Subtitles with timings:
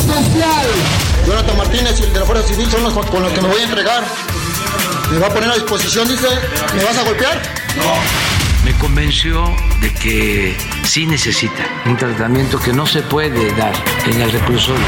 [0.00, 0.66] Social.
[1.26, 3.60] Jonathan Martínez y el de la Fuerza Civil son los con los que me voy
[3.60, 4.04] a entregar.
[5.10, 6.28] Me va a poner a disposición, dice.
[6.74, 7.40] ¿Me vas a golpear?
[8.64, 9.44] me convenció
[9.82, 13.74] de que sí necesita un tratamiento que no se puede dar
[14.06, 14.84] en el reclusorio.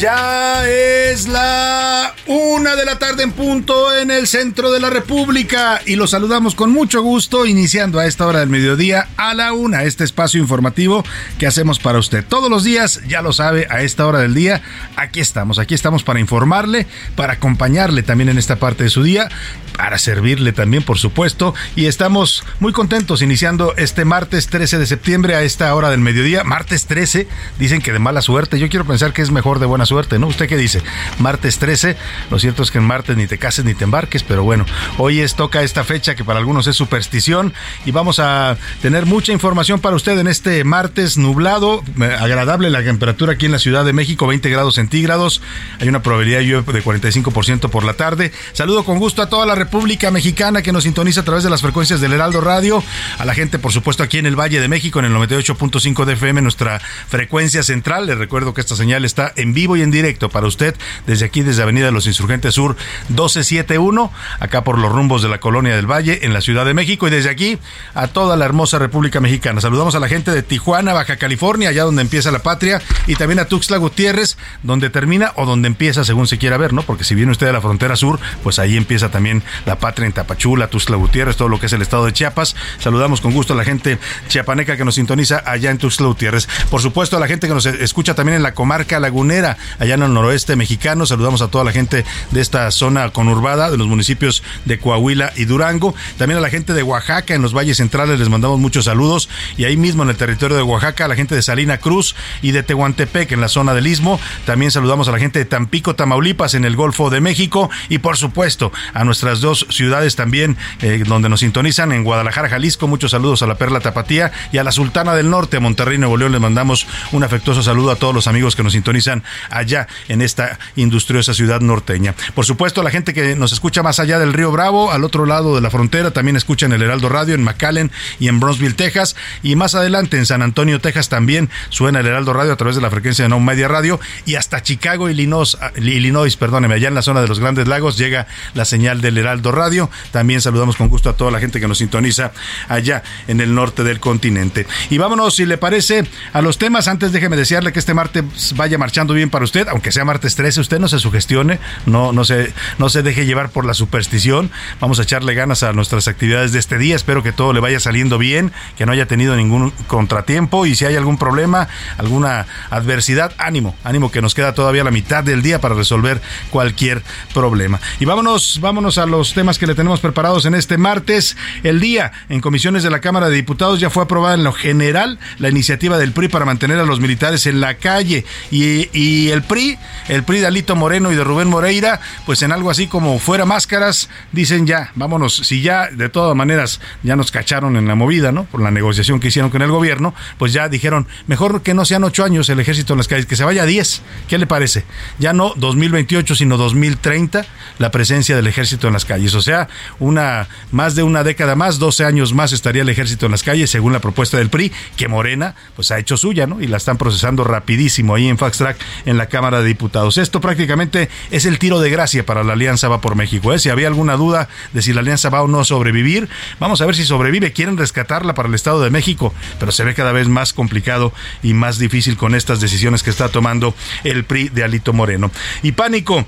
[0.00, 0.87] Ya es
[1.26, 2.14] la
[2.58, 6.56] una de la tarde en punto en el centro de la República y los saludamos
[6.56, 11.04] con mucho gusto iniciando a esta hora del mediodía a la una este espacio informativo
[11.38, 14.60] que hacemos para usted todos los días, ya lo sabe, a esta hora del día,
[14.96, 19.28] aquí estamos, aquí estamos para informarle, para acompañarle también en esta parte de su día,
[19.76, 25.36] para servirle también por supuesto y estamos muy contentos iniciando este martes 13 de septiembre
[25.36, 27.28] a esta hora del mediodía, martes 13,
[27.60, 30.26] dicen que de mala suerte, yo quiero pensar que es mejor de buena suerte, ¿no?
[30.26, 30.82] ¿Usted qué dice?
[31.20, 31.96] Martes 13,
[32.32, 34.64] lo cierto es que en martes ni te cases ni te embarques, pero bueno,
[34.96, 37.52] hoy es toca esta fecha que para algunos es superstición
[37.84, 42.82] y vamos a tener mucha información para usted en este martes nublado, eh, agradable la
[42.82, 45.42] temperatura aquí en la Ciudad de México, 20 grados centígrados,
[45.78, 48.32] hay una probabilidad de lluvia de 45% por la tarde.
[48.54, 51.60] Saludo con gusto a toda la República Mexicana que nos sintoniza a través de las
[51.60, 52.82] frecuencias del Heraldo Radio,
[53.18, 56.14] a la gente por supuesto aquí en el Valle de México en el 98.5 de
[56.14, 58.06] FM, nuestra frecuencia central.
[58.06, 60.74] Les recuerdo que esta señal está en vivo y en directo para usted
[61.06, 62.76] desde aquí, desde Avenida de los Insurgentes Sur
[63.08, 67.08] 1271, acá por los rumbos de la Colonia del Valle en la Ciudad de México
[67.08, 67.58] y desde aquí
[67.94, 69.60] a toda la hermosa República Mexicana.
[69.60, 73.38] Saludamos a la gente de Tijuana, Baja California, allá donde empieza la patria, y también
[73.40, 76.82] a Tuxtla Gutiérrez, donde termina o donde empieza según se quiera ver, ¿no?
[76.82, 80.12] Porque si viene usted a la frontera sur, pues ahí empieza también la patria en
[80.12, 82.54] Tapachula, Tuxtla Gutiérrez, todo lo que es el estado de Chiapas.
[82.78, 86.48] Saludamos con gusto a la gente chiapaneca que nos sintoniza allá en Tuxtla Gutiérrez.
[86.70, 90.02] Por supuesto, a la gente que nos escucha también en la comarca lagunera, allá en
[90.02, 91.06] el noroeste mexicano.
[91.06, 95.44] Saludamos a toda la gente de esta zona conurbada, de los municipios de Coahuila y
[95.44, 95.94] Durango.
[96.16, 99.28] También a la gente de Oaxaca, en los valles centrales, les mandamos muchos saludos.
[99.56, 102.52] Y ahí mismo en el territorio de Oaxaca, a la gente de Salina Cruz y
[102.52, 104.20] de Tehuantepec, en la zona del Istmo.
[104.44, 107.70] También saludamos a la gente de Tampico, Tamaulipas, en el Golfo de México.
[107.88, 112.88] Y por supuesto, a nuestras dos ciudades también, eh, donde nos sintonizan, en Guadalajara, Jalisco.
[112.88, 116.16] Muchos saludos a la Perla Tapatía y a la Sultana del Norte, a Monterrey, Nuevo
[116.16, 116.32] León.
[116.32, 120.58] Les mandamos un afectuoso saludo a todos los amigos que nos sintonizan allá en esta
[120.76, 122.07] industriosa ciudad norteña.
[122.34, 125.54] Por supuesto, la gente que nos escucha más allá del Río Bravo, al otro lado
[125.54, 129.16] de la frontera, también escuchan el Heraldo Radio en McAllen y en Bronzeville, Texas.
[129.42, 132.82] Y más adelante en San Antonio, Texas, también suena el Heraldo Radio a través de
[132.82, 134.00] la frecuencia de No Media Radio.
[134.26, 138.26] Y hasta Chicago, Illinois, Illinois, perdóneme, allá en la zona de los Grandes Lagos llega
[138.54, 139.90] la señal del Heraldo Radio.
[140.10, 142.32] También saludamos con gusto a toda la gente que nos sintoniza
[142.68, 144.66] allá en el norte del continente.
[144.90, 146.88] Y vámonos, si le parece, a los temas.
[146.88, 148.24] Antes déjeme desearle que este martes
[148.56, 152.24] vaya marchando bien para usted, aunque sea martes 13, usted no se sugestione, no no,
[152.24, 154.50] se, no se deje llevar por la superstición.
[154.80, 156.96] Vamos a echarle ganas a nuestras actividades de este día.
[156.96, 160.84] Espero que todo le vaya saliendo bien, que no haya tenido ningún contratiempo y si
[160.84, 165.60] hay algún problema, alguna adversidad, ánimo, ánimo que nos queda todavía la mitad del día
[165.60, 167.02] para resolver cualquier
[167.34, 167.80] problema.
[168.00, 171.36] Y vámonos, vámonos a los temas que le tenemos preparados en este martes.
[171.62, 175.18] El día en comisiones de la Cámara de Diputados ya fue aprobada en lo general
[175.38, 179.42] la iniciativa del PRI para mantener a los militares en la calle y, y el
[179.42, 179.78] PRI,
[180.08, 181.87] el PRI de Alito Moreno y de Rubén Moreira,
[182.26, 186.80] pues en algo así como fuera máscaras, dicen ya, vámonos, si ya de todas maneras
[187.02, 188.44] ya nos cacharon en la movida, ¿no?
[188.44, 192.04] Por la negociación que hicieron con el gobierno, pues ya dijeron, mejor que no sean
[192.04, 194.02] ocho años el ejército en las calles, que se vaya a diez.
[194.28, 194.84] ¿Qué le parece?
[195.18, 197.46] Ya no 2028, sino 2030,
[197.78, 199.34] la presencia del ejército en las calles.
[199.34, 199.68] O sea,
[199.98, 203.70] una más de una década más, 12 años más estaría el ejército en las calles,
[203.70, 206.60] según la propuesta del PRI, que Morena, pues ha hecho suya, ¿no?
[206.60, 208.76] Y la están procesando rapidísimo ahí en Fax Track
[209.06, 210.18] en la Cámara de Diputados.
[210.18, 213.52] Esto prácticamente es el tiro de gracia para la Alianza Va por México.
[213.52, 213.58] ¿eh?
[213.58, 216.28] Si había alguna duda de si la Alianza va o no a sobrevivir,
[216.58, 217.52] vamos a ver si sobrevive.
[217.52, 221.54] Quieren rescatarla para el Estado de México, pero se ve cada vez más complicado y
[221.54, 225.30] más difícil con estas decisiones que está tomando el PRI de Alito Moreno.
[225.62, 226.24] Y pánico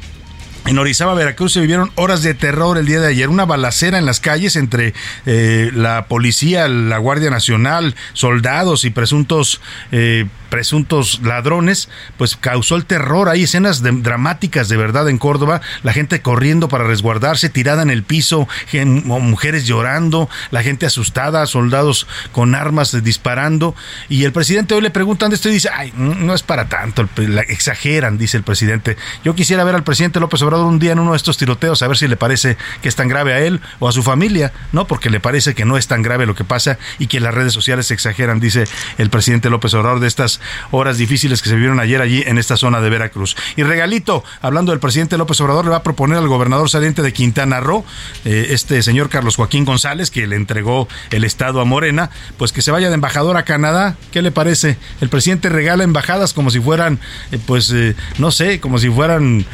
[0.67, 3.29] en Orizaba, Veracruz, se vivieron horas de terror el día de ayer.
[3.29, 4.95] Una balacera en las calles entre
[5.27, 9.61] eh, la policía, la Guardia Nacional, soldados y presuntos
[9.91, 11.89] eh, presuntos ladrones,
[12.19, 13.29] pues causó el terror.
[13.29, 18.03] Hay escenas dramáticas de verdad en Córdoba, la gente corriendo para resguardarse, tirada en el
[18.03, 23.75] piso, mujeres llorando, la gente asustada, soldados con armas disparando.
[24.09, 27.09] Y el presidente hoy le preguntan de esto y dice, ay, no es para tanto,
[27.49, 28.97] exageran, dice el presidente.
[29.25, 31.89] Yo quisiera ver al presidente López Obrador un día en uno de estos tiroteos, a
[31.89, 34.87] ver si le parece que es tan grave a él o a su familia, ¿no?
[34.87, 37.53] Porque le parece que no es tan grave lo que pasa y que las redes
[37.53, 38.65] sociales exageran, dice
[38.99, 40.40] el presidente López Obrador, de estas
[40.71, 43.37] horas difíciles que se vivieron ayer allí en esta zona de Veracruz.
[43.57, 47.13] Y regalito, hablando del presidente López Obrador, le va a proponer al gobernador saliente de
[47.13, 47.85] Quintana Roo,
[48.25, 52.63] eh, este señor Carlos Joaquín González, que le entregó el Estado a Morena, pues que
[52.63, 53.97] se vaya de embajador a Canadá.
[54.13, 54.79] ¿Qué le parece?
[55.01, 56.99] El presidente regala embajadas como si fueran,
[57.33, 59.47] eh, pues, eh, no sé, como si fueran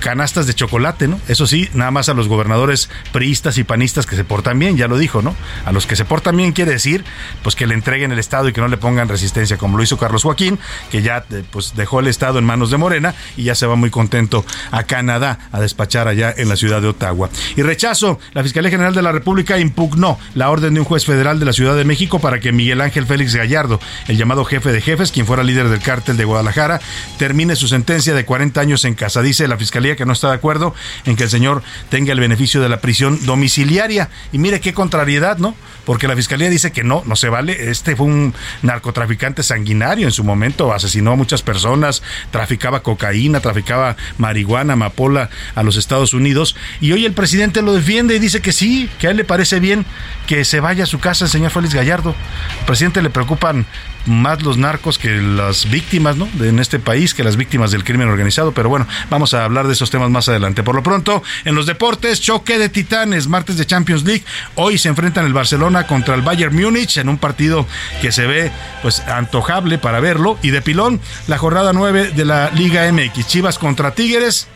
[0.00, 1.20] canastas de chocolate, ¿no?
[1.28, 4.88] Eso sí, nada más a los gobernadores priistas y panistas que se portan bien, ya
[4.88, 5.34] lo dijo, ¿no?
[5.64, 7.04] A los que se portan bien quiere decir,
[7.42, 9.95] pues que le entreguen el Estado y que no le pongan resistencia, como lo hizo
[9.98, 10.58] Carlos Joaquín,
[10.90, 13.76] que ya eh, pues dejó el Estado en manos de Morena y ya se va
[13.76, 17.30] muy contento a Canadá a despachar allá en la ciudad de Ottawa.
[17.56, 21.38] Y rechazo, la Fiscalía General de la República impugnó la orden de un juez federal
[21.38, 24.80] de la Ciudad de México para que Miguel Ángel Félix Gallardo, el llamado jefe de
[24.80, 26.80] jefes, quien fuera líder del cártel de Guadalajara,
[27.18, 29.22] termine su sentencia de 40 años en casa.
[29.22, 32.60] Dice la Fiscalía que no está de acuerdo en que el señor tenga el beneficio
[32.60, 34.10] de la prisión domiciliaria.
[34.32, 35.54] Y mire qué contrariedad, ¿no?
[35.84, 37.70] Porque la fiscalía dice que no, no se vale.
[37.70, 43.96] Este fue un narcotraficante sanguinario en su momento, asesinó a muchas personas, traficaba cocaína, traficaba
[44.18, 46.56] marihuana, amapola a los Estados Unidos.
[46.80, 49.60] Y hoy el presidente lo defiende y dice que sí, que a él le parece
[49.60, 49.84] bien
[50.26, 52.14] que se vaya a su casa el señor Félix Gallardo.
[52.60, 53.66] Al presidente le preocupan
[54.06, 56.28] más los narcos que las víctimas, ¿no?
[56.40, 58.52] en este país, que las víctimas del crimen organizado.
[58.52, 60.62] Pero bueno, vamos a hablar de esos temas más adelante.
[60.62, 64.24] Por lo pronto, en los deportes, choque de titanes, martes de Champions League.
[64.54, 67.66] Hoy se enfrentan el Barcelona contra el Bayern Múnich en un partido
[68.00, 68.50] que se ve
[68.82, 70.38] pues antojable para verlo.
[70.42, 73.26] Y de pilón, la jornada 9 de la Liga MX.
[73.26, 74.48] Chivas contra Tigres.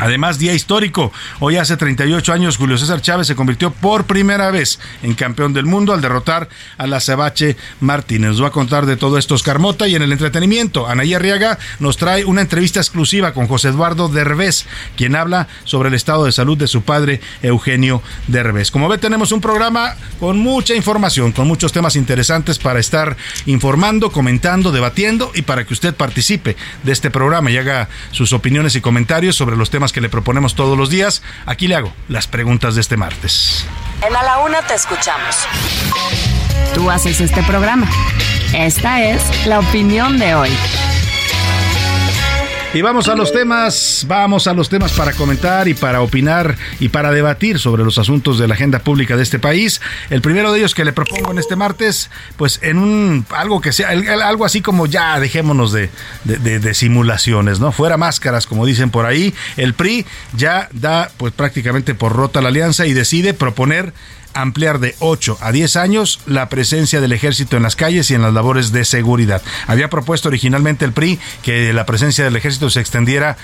[0.00, 1.12] Además, día histórico.
[1.40, 5.66] Hoy hace 38 años Julio César Chávez se convirtió por primera vez en campeón del
[5.66, 6.48] mundo al derrotar
[6.78, 8.30] a la Cebache Martínez.
[8.30, 11.58] Nos va a contar de todo esto Oscar Mota y en el entretenimiento, Anaí Arriaga
[11.80, 14.64] nos trae una entrevista exclusiva con José Eduardo Derbez,
[14.96, 18.70] quien habla sobre el estado de salud de su padre Eugenio Derbez.
[18.70, 24.10] Como ve, tenemos un programa con mucha información, con muchos temas interesantes para estar informando,
[24.10, 28.80] comentando, debatiendo y para que usted participe de este programa y haga sus opiniones y
[28.80, 31.22] comentarios sobre los temas que le proponemos todos los días.
[31.46, 33.66] Aquí le hago las preguntas de este martes.
[34.06, 35.36] En A la Una te escuchamos.
[36.74, 37.88] Tú haces este programa.
[38.54, 40.50] Esta es la opinión de hoy.
[42.72, 46.88] Y vamos a los temas, vamos a los temas para comentar y para opinar y
[46.88, 49.80] para debatir sobre los asuntos de la agenda pública de este país.
[50.08, 53.72] El primero de ellos que le propongo en este martes, pues en un algo que
[53.72, 55.90] sea, algo así como ya dejémonos de,
[56.24, 57.72] de, simulaciones, ¿no?
[57.72, 59.34] Fuera máscaras, como dicen por ahí.
[59.56, 63.92] El PRI ya da pues prácticamente por rota la alianza y decide proponer
[64.34, 68.22] ampliar de 8 a 10 años la presencia del ejército en las calles y en
[68.22, 69.42] las labores de seguridad.
[69.66, 73.36] Había propuesto originalmente el PRI que la presencia del ejército se extendiera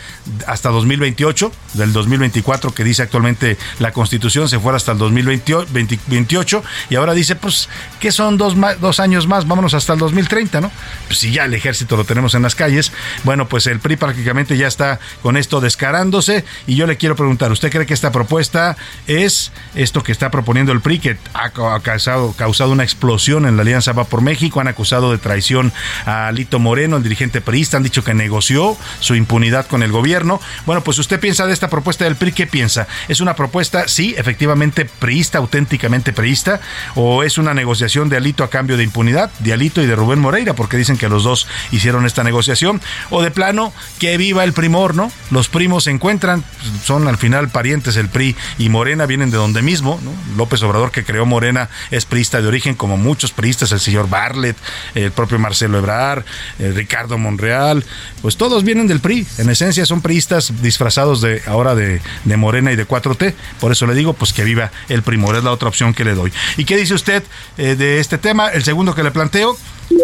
[0.47, 6.95] hasta 2028, del 2024 que dice actualmente la Constitución, se fuera hasta el 2028 y
[6.95, 7.69] ahora dice, pues,
[8.01, 10.71] que son dos, dos años más, vámonos hasta el 2030, ¿no?
[11.07, 12.93] Pues si ya el ejército lo tenemos en las calles,
[13.25, 17.51] bueno, pues el PRI prácticamente ya está con esto descarándose y yo le quiero preguntar,
[17.53, 18.77] ¿usted cree que esta propuesta
[19.07, 23.63] es esto que está proponiendo el PRI, que ha causado, causado una explosión en la
[23.63, 25.73] Alianza Va por México, han acusado de traición
[26.05, 30.41] a Lito Moreno, el dirigente priista, han dicho que negoció su impunidad con el gobierno.
[30.65, 32.87] Bueno, pues usted piensa de esta propuesta del PRI, ¿qué piensa?
[33.09, 36.61] ¿Es una propuesta, sí, efectivamente priista, auténticamente priista,
[36.95, 40.19] o es una negociación de Alito a cambio de impunidad, de Alito y de Rubén
[40.19, 42.81] Moreira, porque dicen que los dos hicieron esta negociación,
[43.11, 45.11] o de plano, que viva el primor, ¿no?
[45.31, 46.45] Los primos se encuentran,
[46.85, 50.13] son al final parientes, el PRI y Morena vienen de donde mismo, ¿no?
[50.37, 54.57] López Obrador que creó Morena es priista de origen, como muchos priistas, el señor Barlet,
[54.95, 56.25] el propio Marcelo Ebrard,
[56.59, 57.85] Ricardo Monreal,
[58.23, 62.73] pues todos vienen del PRI, en esencia son priistas disfrazados de ahora de, de Morena
[62.73, 65.69] y de 4T, por eso le digo, pues que viva el primor, es la otra
[65.69, 66.33] opción que le doy.
[66.57, 67.23] ¿Y qué dice usted
[67.59, 68.49] eh, de este tema?
[68.49, 69.57] El segundo que le planteo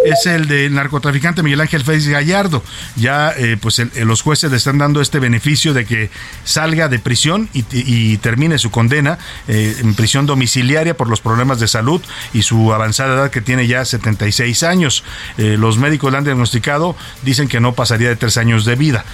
[0.05, 2.62] es el del narcotraficante Miguel Ángel Félix Gallardo.
[2.97, 6.11] Ya eh, pues los jueces le están dando este beneficio de que
[6.45, 11.69] salga de prisión y, termine su condena eh, en prisión domiciliaria por los problemas de
[11.69, 12.01] salud
[12.33, 15.05] y su avanzada edad que tiene ya 76 años.
[15.37, 19.05] los médicos le han diagnosticado, dicen que no pasaría de tres años de vida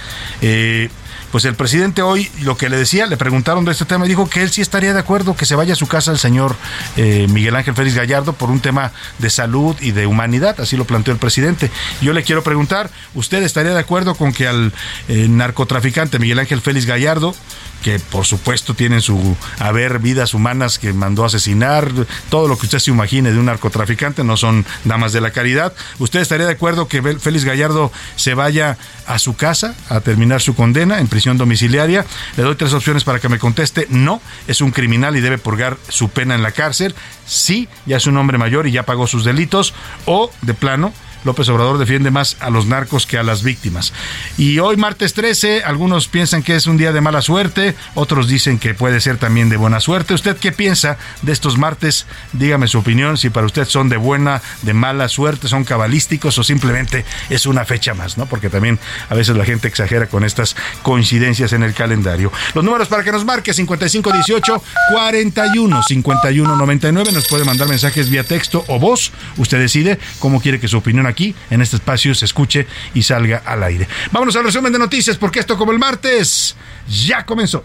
[1.31, 4.41] pues el presidente hoy lo que le decía, le preguntaron de este tema dijo que
[4.41, 6.55] él sí estaría de acuerdo que se vaya a su casa el señor
[6.97, 10.85] eh, Miguel Ángel Félix Gallardo por un tema de salud y de humanidad, así lo
[10.85, 11.69] planteó el presidente.
[12.01, 14.73] Yo le quiero preguntar, ¿usted estaría de acuerdo con que al
[15.07, 17.35] eh, narcotraficante Miguel Ángel Félix Gallardo
[17.83, 21.89] que por supuesto tienen su haber vidas humanas que mandó a asesinar,
[22.29, 25.73] todo lo que usted se imagine de un narcotraficante, no son damas de la caridad.
[25.97, 30.55] ¿Usted estaría de acuerdo que Félix Gallardo se vaya a su casa a terminar su
[30.55, 32.05] condena en prisión domiciliaria?
[32.37, 33.87] Le doy tres opciones para que me conteste.
[33.89, 36.95] No, es un criminal y debe purgar su pena en la cárcel.
[37.25, 39.73] Sí, ya es un hombre mayor y ya pagó sus delitos.
[40.05, 43.93] O, de plano, López Obrador defiende más a los narcos que a las víctimas.
[44.37, 48.59] Y hoy, martes 13, algunos piensan que es un día de mala suerte, otros dicen
[48.59, 50.13] que puede ser también de buena suerte.
[50.13, 52.05] ¿Usted qué piensa de estos martes?
[52.33, 56.43] Dígame su opinión, si para usted son de buena, de mala suerte, son cabalísticos o
[56.43, 58.25] simplemente es una fecha más, ¿no?
[58.25, 62.31] Porque también a veces la gente exagera con estas coincidencias en el calendario.
[62.53, 68.23] Los números para que nos marque 5518 41 51 99 nos puede mandar mensajes vía
[68.23, 69.11] texto o voz.
[69.37, 73.43] Usted decide cómo quiere que su opinión aquí, en este espacio, se escuche y salga
[73.45, 73.87] al aire.
[74.11, 76.55] Vámonos al resumen de noticias, porque esto como el martes
[76.87, 77.63] ya comenzó.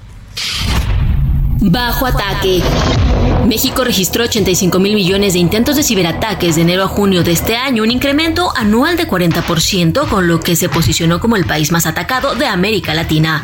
[1.66, 2.62] Bajo ataque.
[3.46, 7.56] México registró 85 mil millones de intentos de ciberataques de enero a junio de este
[7.56, 11.86] año, un incremento anual de 40%, con lo que se posicionó como el país más
[11.86, 13.42] atacado de América Latina.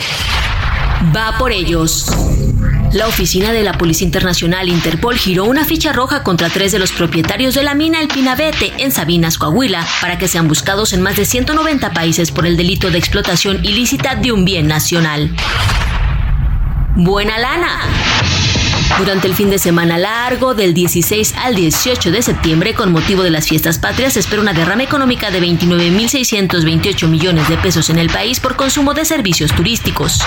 [1.16, 2.12] Va por ellos.
[2.92, 6.92] La oficina de la Policía Internacional Interpol giró una ficha roja contra tres de los
[6.92, 11.16] propietarios de la mina El Pinabete en Sabinas, Coahuila, para que sean buscados en más
[11.16, 15.34] de 190 países por el delito de explotación ilícita de un bien nacional.
[17.02, 17.80] Buena lana.
[18.98, 23.30] Durante el fin de semana largo, del 16 al 18 de septiembre, con motivo de
[23.30, 28.10] las fiestas patrias, se espera una derrama económica de 29.628 millones de pesos en el
[28.10, 30.20] país por consumo de servicios turísticos.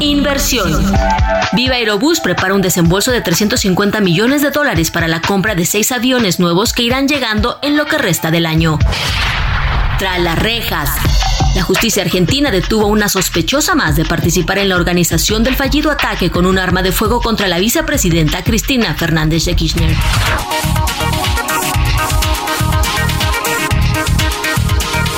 [0.00, 0.92] Inversión.
[1.54, 5.92] Viva Aerobús prepara un desembolso de 350 millones de dólares para la compra de seis
[5.92, 8.78] aviones nuevos que irán llegando en lo que resta del año.
[9.98, 10.90] Tras las rejas.
[11.54, 15.90] La justicia argentina detuvo a una sospechosa más de participar en la organización del fallido
[15.90, 19.94] ataque con un arma de fuego contra la vicepresidenta Cristina Fernández de Kirchner.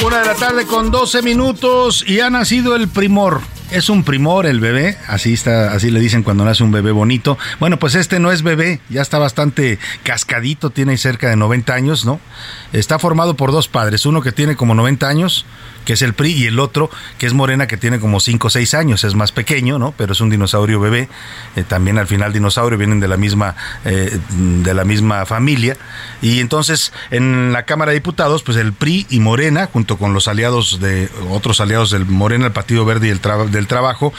[0.04, 3.40] Una de la tarde con 12 minutos y ha nacido el primor
[3.74, 7.38] es un primor el bebé, así está, así le dicen cuando nace un bebé bonito.
[7.58, 12.04] Bueno, pues este no es bebé, ya está bastante cascadito, tiene cerca de 90 años,
[12.04, 12.20] ¿no?
[12.72, 15.44] Está formado por dos padres, uno que tiene como 90 años,
[15.84, 18.50] que es el PRI, y el otro, que es Morena, que tiene como 5 o
[18.50, 19.94] 6 años, es más pequeño, ¿no?
[19.96, 21.08] Pero es un dinosaurio bebé,
[21.56, 25.76] eh, también al final dinosaurio, vienen de la misma, eh, de la misma familia.
[26.22, 30.28] Y entonces, en la Cámara de Diputados, pues el PRI y Morena, junto con los
[30.28, 34.12] aliados de, otros aliados del Morena, el Partido Verde y el del Trabajo,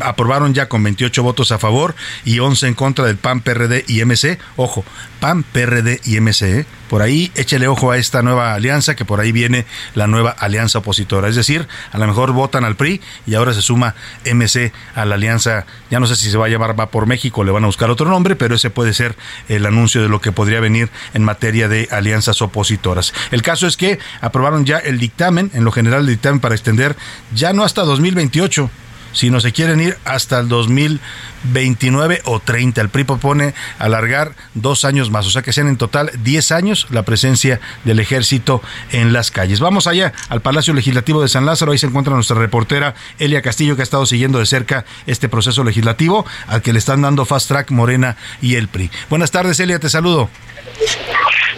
[0.00, 4.04] aprobaron ya con 28 votos a favor y 11 en contra del PAN, PRD y
[4.04, 4.38] MC.
[4.56, 4.84] Ojo,
[5.20, 6.42] PAN, PRD y MC.
[6.42, 6.66] ¿eh?
[6.88, 10.80] Por ahí échele ojo a esta nueva alianza, que por ahí viene la nueva alianza
[10.84, 11.28] opositora.
[11.28, 15.14] Es decir, a lo mejor votan al PRI y ahora se suma MC a la
[15.14, 15.64] alianza.
[15.90, 17.90] Ya no sé si se va a llamar Va por México, le van a buscar
[17.90, 19.16] otro nombre, pero ese puede ser
[19.48, 23.14] el anuncio de lo que podría venir en materia de alianzas opositoras.
[23.30, 26.96] El caso es que aprobaron ya el dictamen, en lo general el dictamen para extender
[27.32, 28.70] ya no hasta 2028,
[29.14, 32.82] si no se quieren ir hasta el 2029 o 30.
[32.82, 36.86] El PRI propone alargar dos años más, o sea que sean en total 10 años
[36.90, 38.60] la presencia del ejército
[38.92, 39.60] en las calles.
[39.60, 43.76] Vamos allá al Palacio Legislativo de San Lázaro, ahí se encuentra nuestra reportera Elia Castillo,
[43.76, 47.48] que ha estado siguiendo de cerca este proceso legislativo al que le están dando fast
[47.48, 48.90] track Morena y el PRI.
[49.08, 50.28] Buenas tardes, Elia, te saludo.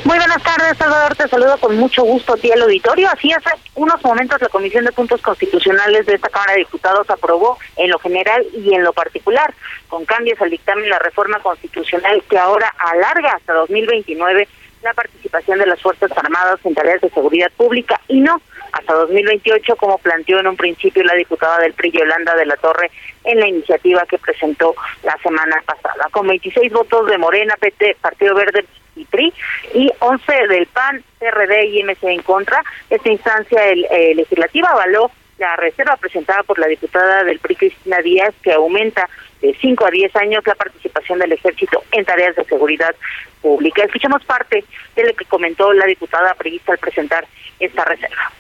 [0.05, 1.17] Muy buenas tardes, Salvador.
[1.17, 3.09] Te saludo con mucho gusto a ti al auditorio.
[3.11, 7.46] Así hace unos momentos la Comisión de Puntos Constitucionales de esta Cámara de Diputados aprobó
[7.77, 9.53] en lo general y en lo particular,
[9.89, 14.49] con cambios al dictamen, la reforma constitucional que ahora alarga hasta 2029
[14.83, 18.41] la participación de las Fuerzas Armadas en tareas de seguridad pública y no
[18.73, 22.91] hasta 2028, como planteó en un principio la diputada del PRI, Yolanda de la Torre,
[23.25, 26.09] en la iniciativa que presentó la semana pasada.
[26.11, 29.33] Con 26 votos de Morena, PT, Partido Verde y PRI,
[29.75, 35.11] y 11 del PAN, PRD y MC en contra, esta instancia el, eh, legislativa avaló
[35.39, 39.09] la reserva presentada por la diputada del PRI, Cristina Díaz, que aumenta
[39.43, 42.95] de 5 a 10 años la participación del ejército en tareas de seguridad
[43.43, 43.85] pública.
[43.85, 44.65] Escuchamos parte
[44.95, 47.27] de lo que comentó la diputada priista al presentar
[47.61, 48.33] esta reserva.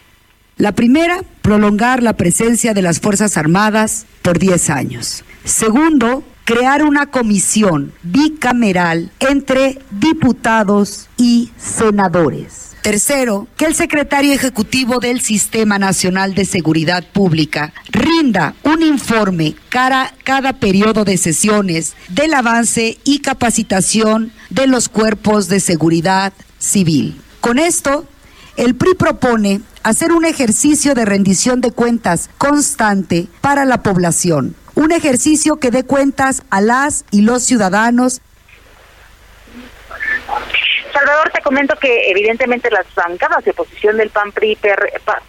[0.56, 5.22] La primera, prolongar la presencia de las Fuerzas Armadas por 10 años.
[5.44, 12.65] Segundo, crear una comisión bicameral entre diputados y senadores.
[12.86, 20.14] Tercero, que el secretario ejecutivo del Sistema Nacional de Seguridad Pública rinda un informe cada,
[20.22, 27.20] cada periodo de sesiones del avance y capacitación de los cuerpos de seguridad civil.
[27.40, 28.06] Con esto,
[28.56, 34.92] el PRI propone hacer un ejercicio de rendición de cuentas constante para la población, un
[34.92, 38.20] ejercicio que dé cuentas a las y los ciudadanos
[40.96, 44.56] Salvador, te comento que evidentemente las bancadas de oposición del PAN, PRI,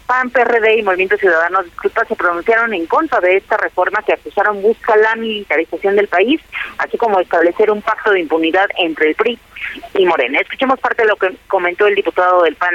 [0.06, 4.62] PAN, PRD y Movimiento Ciudadano, disculpa, se pronunciaron en contra de esta reforma que acusaron
[4.62, 6.40] busca la militarización del país,
[6.78, 9.38] así como establecer un pacto de impunidad entre el PRI
[9.98, 10.40] y Morena.
[10.40, 12.72] Escuchemos parte de lo que comentó el diputado del PAN,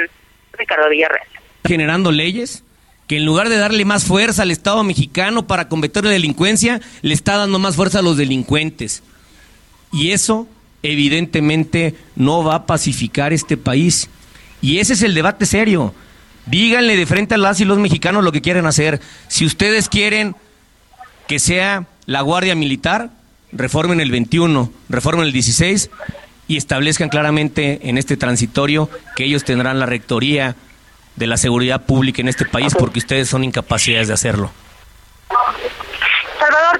[0.52, 1.26] Ricardo Villarreal.
[1.66, 2.62] Generando leyes
[3.08, 7.12] que en lugar de darle más fuerza al Estado mexicano para combatir la delincuencia, le
[7.12, 9.02] está dando más fuerza a los delincuentes.
[9.90, 10.46] Y eso
[10.84, 14.08] evidentemente no va a pacificar este país.
[14.60, 15.94] Y ese es el debate serio.
[16.46, 19.00] Díganle de frente a las y los mexicanos lo que quieren hacer.
[19.28, 20.36] Si ustedes quieren
[21.26, 23.10] que sea la Guardia Militar,
[23.50, 25.90] reformen el 21, reformen el 16
[26.48, 30.54] y establezcan claramente en este transitorio que ellos tendrán la rectoría
[31.16, 34.50] de la seguridad pública en este país porque ustedes son incapaces de hacerlo.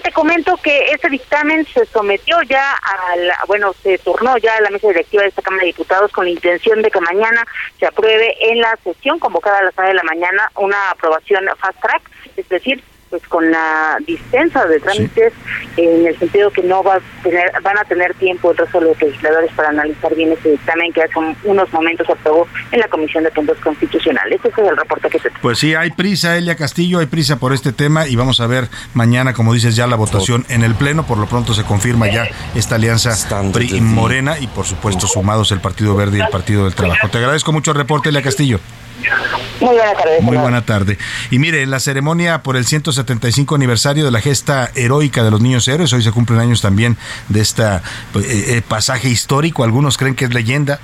[0.04, 4.60] Te comento que ese dictamen se sometió ya a la, bueno, se turnó ya a
[4.60, 7.42] la mesa directiva de esta Cámara de Diputados con la intención de que mañana
[7.80, 11.80] se apruebe en la sesión convocada a las 9 de la mañana una aprobación fast
[11.80, 12.02] track,
[12.36, 15.32] es decir, pues con la dispensa de trámites
[15.76, 18.86] en el sentido que no va a tener, van a tener tiempo el resto de
[18.86, 21.12] los legisladores para analizar bien ese dictamen que hace
[21.44, 24.40] unos momentos aprobó en la Comisión de Puntos Constitucionales.
[24.42, 27.52] Ese es el reporte que se Pues sí, hay prisa, Elia Castillo, hay prisa por
[27.52, 31.06] este tema y vamos a ver mañana, como dices, ya la votación en el Pleno.
[31.06, 33.12] Por lo pronto se confirma ya esta alianza
[33.52, 37.08] PRI Morena y por supuesto sumados el Partido Verde y el Partido del Trabajo.
[37.08, 38.58] Te agradezco mucho el reporte, Elia Castillo.
[39.60, 40.20] Muy buena tarde.
[40.20, 40.98] Muy buena tarde.
[41.30, 42.66] Y mire, en la ceremonia por el
[43.04, 46.96] 175 aniversario de la gesta heroica de los niños héroes, hoy se cumplen años también
[47.28, 47.64] de este
[48.68, 50.80] pasaje histórico, algunos creen que es leyenda,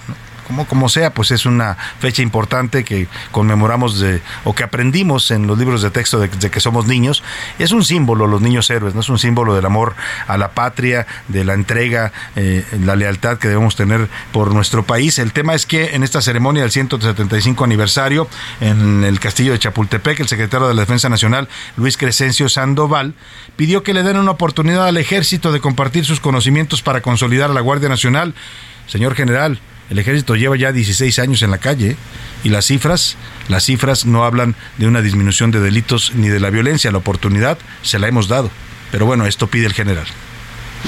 [0.50, 5.46] como, como sea, pues es una fecha importante que conmemoramos de, o que aprendimos en
[5.46, 7.22] los libros de texto de, que somos niños.
[7.60, 9.94] Es un símbolo, los niños héroes, no es un símbolo del amor
[10.26, 15.20] a la patria, de la entrega, eh, la lealtad que debemos tener por nuestro país.
[15.20, 18.26] El tema es que en esta ceremonia del 175 aniversario,
[18.60, 23.14] en el castillo de Chapultepec, el secretario de la Defensa Nacional, Luis Crescencio Sandoval,
[23.54, 27.54] pidió que le den una oportunidad al ejército de compartir sus conocimientos para consolidar a
[27.54, 28.34] la Guardia Nacional.
[28.88, 29.60] Señor general,
[29.90, 31.96] el ejército lleva ya 16 años en la calle
[32.44, 33.16] y las cifras,
[33.48, 36.92] las cifras no hablan de una disminución de delitos ni de la violencia.
[36.92, 38.50] La oportunidad se la hemos dado.
[38.92, 40.06] Pero bueno, esto pide el general.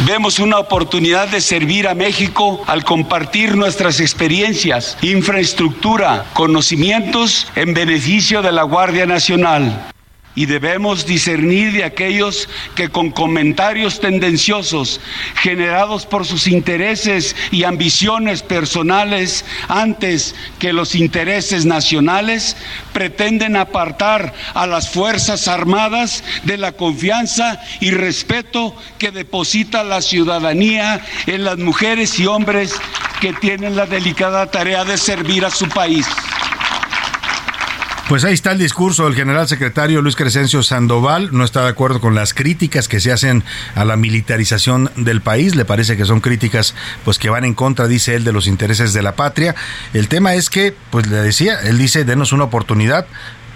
[0.07, 8.41] Vemos una oportunidad de servir a México al compartir nuestras experiencias, infraestructura, conocimientos en beneficio
[8.41, 9.91] de la Guardia Nacional.
[10.35, 15.01] Y debemos discernir de aquellos que con comentarios tendenciosos
[15.37, 22.57] generados por sus intereses y ambiciones personales antes que los intereses nacionales
[22.92, 31.01] pretenden apartar a las Fuerzas Armadas de la confianza y respeto que deposita la ciudadanía
[31.27, 32.75] en las mujeres y hombres
[33.21, 36.07] que tienen la delicada tarea de servir a su país.
[38.09, 41.31] Pues ahí está el discurso del general secretario Luis Crescencio Sandoval.
[41.33, 43.43] No está de acuerdo con las críticas que se hacen
[43.75, 45.55] a la militarización del país.
[45.55, 48.93] Le parece que son críticas pues que van en contra, dice él, de los intereses
[48.93, 49.55] de la patria.
[49.95, 53.07] El tema es que, pues le decía, él dice, denos una oportunidad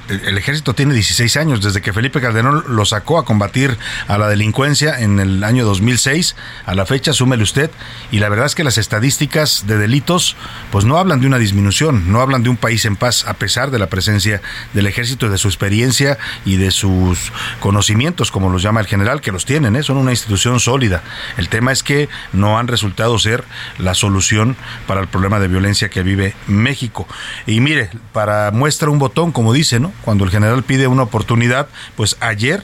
[0.09, 3.77] el ejército tiene 16 años, desde que Felipe Calderón lo sacó a combatir
[4.09, 7.71] a la delincuencia en el año 2006, a la fecha, súmele usted,
[8.11, 10.37] y la verdad es que las estadísticas de delitos
[10.71, 13.71] pues no hablan de una disminución, no hablan de un país en paz, a pesar
[13.71, 14.41] de la presencia
[14.75, 19.33] del ejército, de su experiencia y de sus conocimientos, como los llama el general, que
[19.33, 19.83] los tienen, ¿eh?
[19.83, 21.03] son una institución sólida.
[21.37, 23.45] El tema es que no han resultado ser
[23.79, 27.07] la solución para el problema de violencia que vive México.
[27.47, 29.93] Y mire, para muestra un botón, como dice, ¿no?
[30.03, 32.63] Cuando el general pide una oportunidad, pues ayer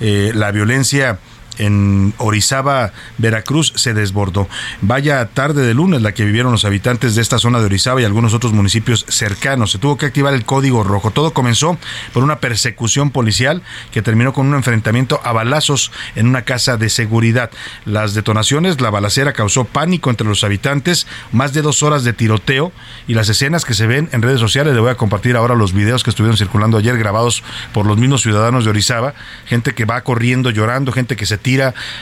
[0.00, 1.18] eh, la violencia
[1.60, 4.48] en Orizaba, Veracruz, se desbordó.
[4.80, 8.04] Vaya tarde de lunes la que vivieron los habitantes de esta zona de Orizaba y
[8.04, 9.70] algunos otros municipios cercanos.
[9.70, 11.10] Se tuvo que activar el código rojo.
[11.10, 11.78] Todo comenzó
[12.14, 16.88] por una persecución policial que terminó con un enfrentamiento a balazos en una casa de
[16.88, 17.50] seguridad.
[17.84, 22.72] Las detonaciones, la balacera causó pánico entre los habitantes, más de dos horas de tiroteo
[23.06, 24.72] y las escenas que se ven en redes sociales.
[24.72, 27.42] Le voy a compartir ahora los videos que estuvieron circulando ayer grabados
[27.74, 29.12] por los mismos ciudadanos de Orizaba.
[29.44, 31.49] Gente que va corriendo, llorando, gente que se tira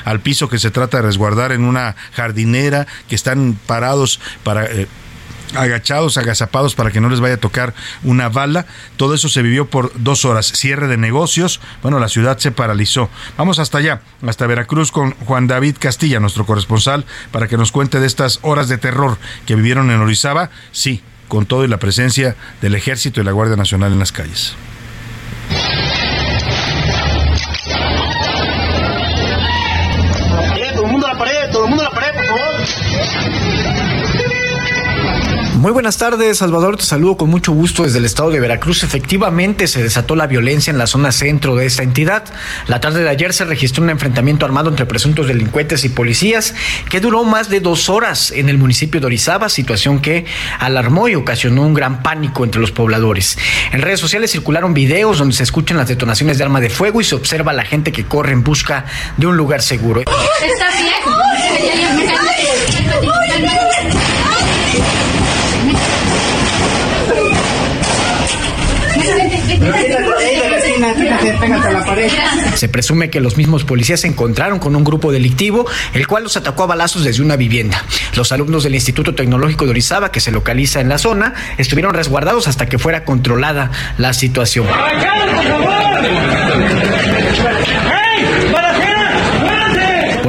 [0.05, 4.65] al piso que se trata de resguardar en una jardinera, que están parados para...
[4.67, 4.87] Eh,
[5.55, 8.67] agachados, agazapados para que no les vaya a tocar una bala.
[8.97, 10.47] Todo eso se vivió por dos horas.
[10.47, 11.61] Cierre de negocios.
[11.83, 13.09] Bueno, la ciudad se paralizó.
[13.37, 18.01] Vamos hasta allá, hasta Veracruz con Juan David Castilla, nuestro corresponsal, para que nos cuente
[18.01, 20.51] de estas horas de terror que vivieron en Orizaba.
[20.73, 24.55] Sí, con todo y la presencia del ejército y la Guardia Nacional en las calles.
[35.59, 36.77] Muy buenas tardes, Salvador.
[36.77, 38.85] Te saludo con mucho gusto desde el estado de Veracruz.
[38.85, 42.23] Efectivamente, se desató la violencia en la zona centro de esta entidad.
[42.69, 46.55] La tarde de ayer se registró un enfrentamiento armado entre presuntos delincuentes y policías
[46.89, 50.27] que duró más de dos horas en el municipio de Orizaba, situación que
[50.61, 53.37] alarmó y ocasionó un gran pánico entre los pobladores.
[53.73, 57.05] En redes sociales circularon videos donde se escuchan las detonaciones de arma de fuego y
[57.05, 58.85] se observa a la gente que corre en busca
[59.17, 60.03] de un lugar seguro.
[60.03, 62.38] ¿Está bien?
[72.55, 76.37] Se presume que los mismos policías se encontraron con un grupo delictivo, el cual los
[76.37, 77.85] atacó a balazos desde una vivienda.
[78.17, 82.49] Los alumnos del Instituto Tecnológico de Orizaba, que se localiza en la zona, estuvieron resguardados
[82.49, 84.67] hasta que fuera controlada la situación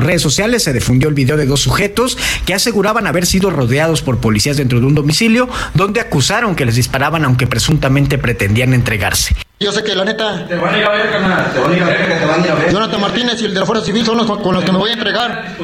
[0.09, 2.17] redes sociales se difundió el video de dos sujetos
[2.47, 6.75] que aseguraban haber sido rodeados por policías dentro de un domicilio donde acusaron que les
[6.75, 9.35] disparaban aunque presuntamente pretendían entregarse.
[9.61, 10.45] Yo sé que la neta.
[10.47, 11.53] Te van a ir a ver, carnal.
[11.53, 12.71] Te van a ir a ver, te van a ir a ver.
[12.71, 14.91] Jonathan Martínez y el de la Fuerza Civil son los con los que me voy
[14.91, 15.57] a entregar.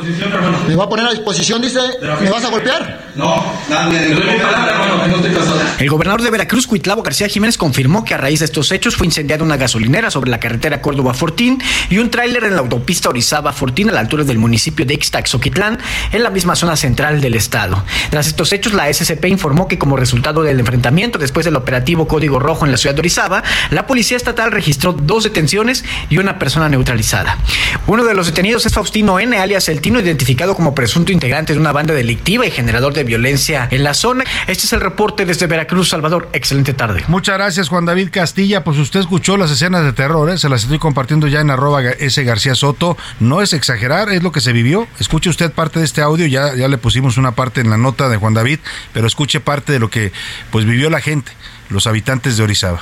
[0.67, 1.79] Me va a poner a disposición, dice.
[2.21, 3.04] ¿Me vas a golpear?
[3.15, 3.89] No, nada,
[5.79, 9.05] El gobernador de Veracruz, Cuitlavo García Jiménez, confirmó que a raíz de estos hechos fue
[9.05, 13.93] incendiada una gasolinera sobre la carretera Córdoba-Fortín y un tráiler en la autopista Orizaba-Fortín a
[13.93, 15.79] la altura del municipio de Ixtaxoquitlán,
[16.11, 17.85] en la misma zona central del estado.
[18.09, 22.39] Tras estos hechos, la SCP informó que como resultado del enfrentamiento después del operativo Código
[22.39, 26.67] Rojo en la ciudad de Orizaba, la policía estatal registró dos detenciones y una persona
[26.67, 27.37] neutralizada.
[27.87, 31.59] Uno de los detenidos es Faustino N., alias El Tino, identificado como presunto integrante de
[31.59, 34.23] una banda delictiva y generador de violencia en la zona.
[34.47, 36.29] Este es el reporte desde Veracruz, Salvador.
[36.33, 37.03] Excelente tarde.
[37.07, 38.63] Muchas gracias, Juan David Castilla.
[38.63, 40.37] Pues usted escuchó las escenas de terror, ¿eh?
[40.37, 42.23] se las estoy compartiendo ya en arroba S.
[42.23, 42.97] García Soto.
[43.19, 44.87] No es exagerar, es lo que se vivió.
[44.99, 48.09] Escuche usted parte de este audio, ya, ya le pusimos una parte en la nota
[48.09, 48.59] de Juan David,
[48.93, 50.11] pero escuche parte de lo que
[50.51, 51.31] pues vivió la gente,
[51.69, 52.81] los habitantes de Orizaba.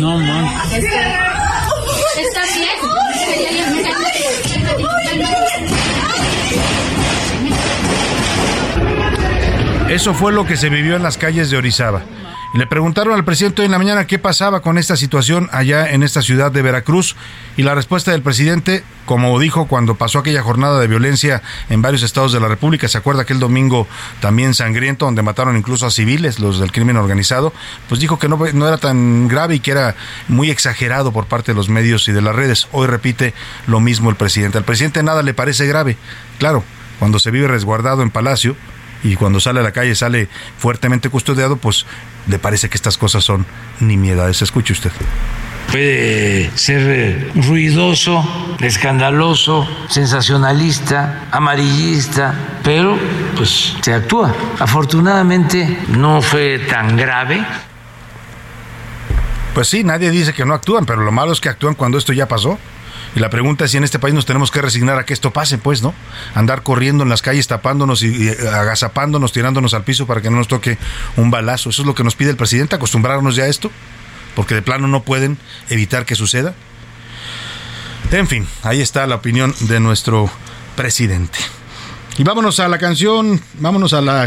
[0.00, 1.27] No,
[5.16, 5.28] no.
[9.88, 12.02] Eso fue lo que se vivió en las calles de Orizaba.
[12.54, 16.02] Le preguntaron al presidente hoy en la mañana qué pasaba con esta situación allá en
[16.02, 17.14] esta ciudad de Veracruz
[17.58, 22.02] y la respuesta del presidente, como dijo cuando pasó aquella jornada de violencia en varios
[22.02, 23.86] estados de la República, se acuerda aquel domingo
[24.20, 27.52] también sangriento donde mataron incluso a civiles, los del crimen organizado,
[27.86, 29.94] pues dijo que no, no era tan grave y que era
[30.28, 32.68] muy exagerado por parte de los medios y de las redes.
[32.72, 33.34] Hoy repite
[33.66, 34.56] lo mismo el presidente.
[34.56, 35.98] Al presidente nada le parece grave.
[36.38, 36.64] Claro,
[36.98, 38.56] cuando se vive resguardado en Palacio,
[39.02, 41.86] y cuando sale a la calle sale fuertemente custodiado, pues
[42.26, 43.46] le parece que estas cosas son
[43.80, 44.42] nimiedades.
[44.42, 44.92] Escuche usted.
[45.70, 48.24] Puede ser eh, ruidoso,
[48.60, 52.34] escandaloso, sensacionalista, amarillista,
[52.64, 52.98] pero
[53.36, 54.34] pues se actúa.
[54.58, 57.44] Afortunadamente no fue tan grave.
[59.52, 62.12] Pues sí, nadie dice que no actúan, pero lo malo es que actúan cuando esto
[62.14, 62.58] ya pasó.
[63.16, 65.32] Y la pregunta es si en este país nos tenemos que resignar a que esto
[65.32, 65.94] pase, pues, ¿no?
[66.34, 70.48] Andar corriendo en las calles, tapándonos y, agazapándonos, tirándonos al piso para que no nos
[70.48, 70.78] toque
[71.16, 71.70] un balazo.
[71.70, 73.70] Eso es lo que nos pide el presidente, acostumbrarnos ya a esto,
[74.34, 76.54] porque de plano no pueden evitar que suceda.
[78.10, 80.30] En fin, ahí está la opinión de nuestro
[80.76, 81.38] presidente.
[82.18, 84.26] Y vámonos a la canción, vámonos a la,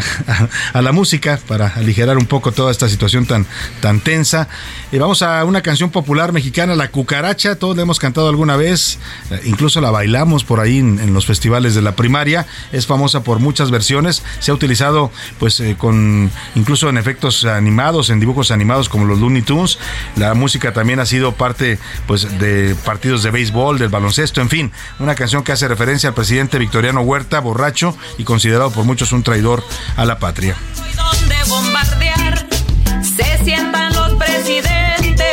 [0.74, 3.46] a, la música para aligerar un poco toda esta situación tan,
[3.82, 4.48] tan tensa.
[4.94, 8.98] Y vamos a una canción popular mexicana, La Cucaracha, todos la hemos cantado alguna vez,
[9.30, 13.40] eh, incluso la bailamos por ahí en, los festivales de la primaria, es famosa por
[13.40, 18.88] muchas versiones, se ha utilizado pues eh, con incluso en efectos animados, en dibujos animados
[18.88, 19.80] como los Looney Tunes,
[20.16, 21.78] la música también ha sido parte
[22.08, 26.16] pues de partidos de béisbol, del baloncesto, en fin, una canción que hace referencia al
[26.16, 27.81] presidente Victoriano Huerta, borracho,
[28.18, 29.64] y considerado por muchos un traidor
[29.96, 30.56] a la patria.
[30.96, 32.46] Donde bombardear
[33.02, 35.28] se sientan los presidentes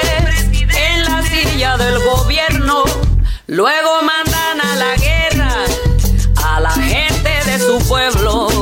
[0.75, 2.85] en la silla del gobierno,
[3.47, 5.55] luego mandan a la guerra
[6.45, 8.58] a la gente de su pueblo.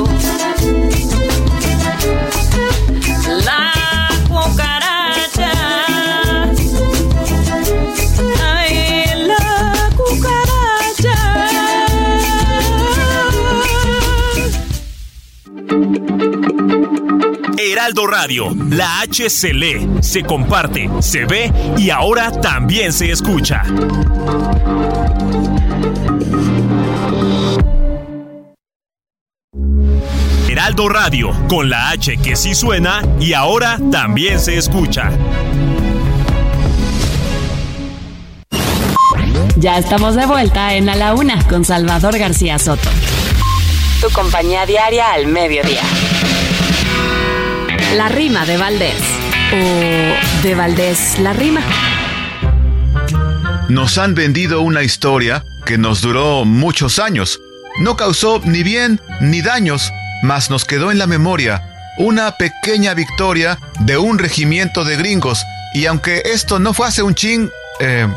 [17.86, 23.62] Heraldo Radio, la H se lee, se comparte, se ve y ahora también se escucha.
[30.48, 35.12] Heraldo Radio, con la H que sí suena y ahora también se escucha.
[39.58, 42.90] Ya estamos de vuelta en A la Una con Salvador García Soto.
[44.00, 45.82] Tu compañía diaria al mediodía.
[47.94, 49.00] La rima de Valdés.
[49.52, 51.60] O de Valdés la rima.
[53.68, 57.40] Nos han vendido una historia que nos duró muchos años.
[57.78, 61.62] No causó ni bien ni daños, mas nos quedó en la memoria
[61.98, 65.44] una pequeña victoria de un regimiento de gringos.
[65.72, 68.08] Y aunque esto no fue hace un ching, eh,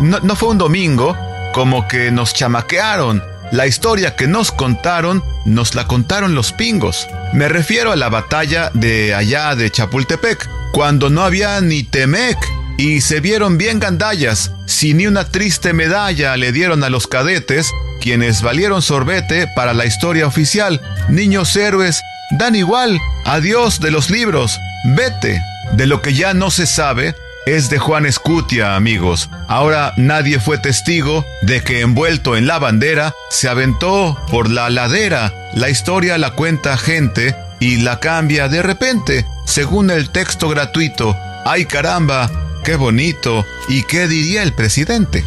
[0.00, 1.16] no, no fue un domingo,
[1.52, 7.06] como que nos chamaquearon la historia que nos contaron, nos la contaron los pingos.
[7.32, 12.38] Me refiero a la batalla de allá de Chapultepec, cuando no había ni Temec
[12.78, 17.70] y se vieron bien gandallas, si ni una triste medalla le dieron a los cadetes,
[18.00, 20.80] quienes valieron sorbete para la historia oficial.
[21.10, 22.00] Niños héroes,
[22.38, 24.58] dan igual, adiós de los libros,
[24.96, 25.42] vete.
[25.72, 27.14] De lo que ya no se sabe,
[27.46, 29.30] es de Juan Escutia, amigos.
[29.48, 35.32] Ahora nadie fue testigo de que envuelto en la bandera se aventó por la ladera.
[35.54, 41.16] La historia la cuenta gente y la cambia de repente, según el texto gratuito.
[41.44, 42.30] ¡Ay caramba!
[42.64, 43.44] ¡Qué bonito!
[43.68, 45.24] ¿Y qué diría el presidente?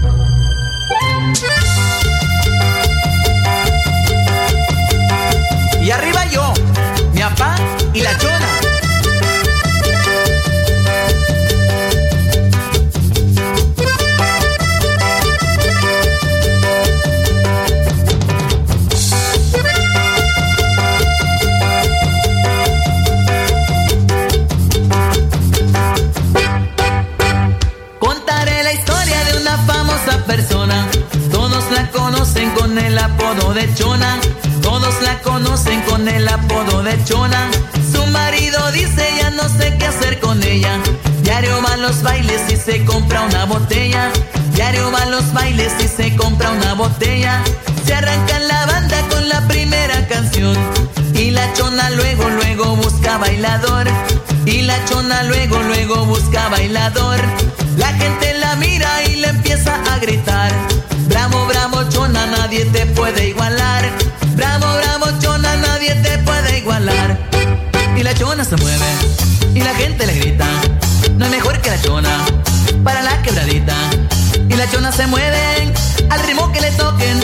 [5.81, 6.53] Y arriba yo,
[7.13, 7.55] mi papá
[7.93, 8.17] y la
[32.11, 32.53] chona.
[32.55, 34.19] con el apodo de Chona.
[34.61, 37.49] Todos la conocen con el apodo de Chona.
[37.91, 40.79] Su marido dice ya no sé qué hacer con ella.
[41.23, 44.11] Diario va a los bailes y se compra una botella.
[44.53, 47.41] Diario va a los bailes y se compra una botella.
[47.85, 50.57] Se arranca la banda con la primera canción.
[51.13, 53.87] Y la chona luego, luego busca bailador.
[54.45, 57.19] Y la chona luego, luego busca bailador.
[57.77, 60.82] La gente la mira y le empieza a gritar.
[62.53, 63.83] Nadie te puede igualar.
[64.35, 67.17] Bravo, bravo, chona, nadie te puede igualar.
[67.97, 68.85] Y la chona se mueve
[69.55, 70.45] y la gente le grita.
[71.17, 72.15] No es mejor que la chona
[72.83, 73.73] para la quebradita.
[74.47, 75.73] Y la chona se mueve
[76.11, 77.17] al ritmo que le toquen.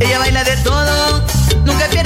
[0.00, 1.24] Ella baila de todo,
[1.64, 2.03] nunca pierde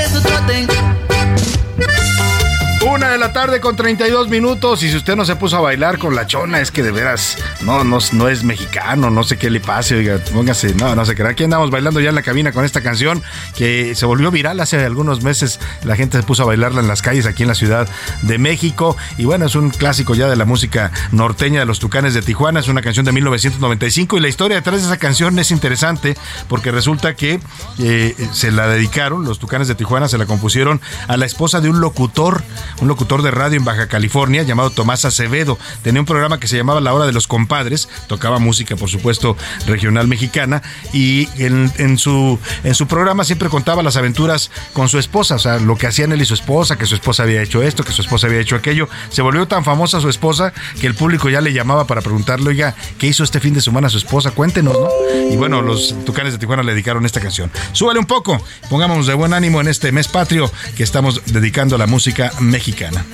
[3.39, 6.61] tarde con 32 minutos y si usted no se puso a bailar con la chona
[6.61, 10.19] es que de veras no, no, no es mexicano, no sé qué le pase, oiga,
[10.33, 11.31] póngase, no, no se crea.
[11.31, 13.23] Aquí andamos bailando ya en la cabina con esta canción
[13.55, 15.61] que se volvió viral hace algunos meses.
[15.85, 17.89] La gente se puso a bailarla en las calles aquí en la Ciudad
[18.23, 22.15] de México y bueno, es un clásico ya de la música norteña de los Tucanes
[22.15, 25.53] de Tijuana, es una canción de 1995 y la historia detrás de esa canción es
[25.53, 26.17] interesante
[26.49, 27.39] porque resulta que
[27.79, 31.71] eh, se la dedicaron, los Tucanes de Tijuana se la compusieron a la esposa de
[31.71, 32.43] un locutor
[32.81, 35.59] un locutor de radio en Baja California llamado Tomás Acevedo.
[35.83, 39.37] Tenía un programa que se llamaba La Hora de los Compadres, tocaba música, por supuesto,
[39.67, 40.63] regional mexicana,
[40.93, 45.59] y en, su, en su programa siempre contaba las aventuras con su esposa, o sea,
[45.59, 48.03] lo que hacían él y su esposa, que su esposa había hecho esto, que su
[48.03, 48.89] esposa había hecho aquello.
[49.11, 52.75] Se volvió tan famosa su esposa que el público ya le llamaba para preguntarle, oiga,
[52.99, 54.31] ¿qué hizo este fin de semana su esposa?
[54.31, 54.89] Cuéntenos, ¿no?
[55.31, 57.51] Y bueno, los Tucanes de Tijuana le dedicaron esta canción.
[57.73, 61.79] Súbale un poco, pongámonos de buen ánimo en este mes patrio que estamos dedicando a
[61.79, 63.05] la música mexicana.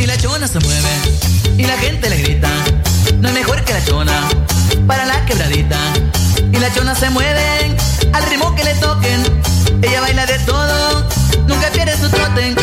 [0.00, 0.88] Y la chona se mueve
[1.56, 2.48] y la gente le grita.
[3.20, 4.12] No es mejor que la chona
[4.86, 5.78] para la quebradita.
[6.52, 7.76] Y la chona se mueve
[8.12, 9.22] al ritmo que le toquen.
[9.82, 11.08] Ella baila de todo,
[11.46, 12.54] nunca pierde su trote.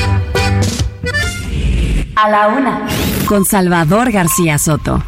[2.16, 2.82] A la una,
[3.28, 5.02] con Salvador García Soto.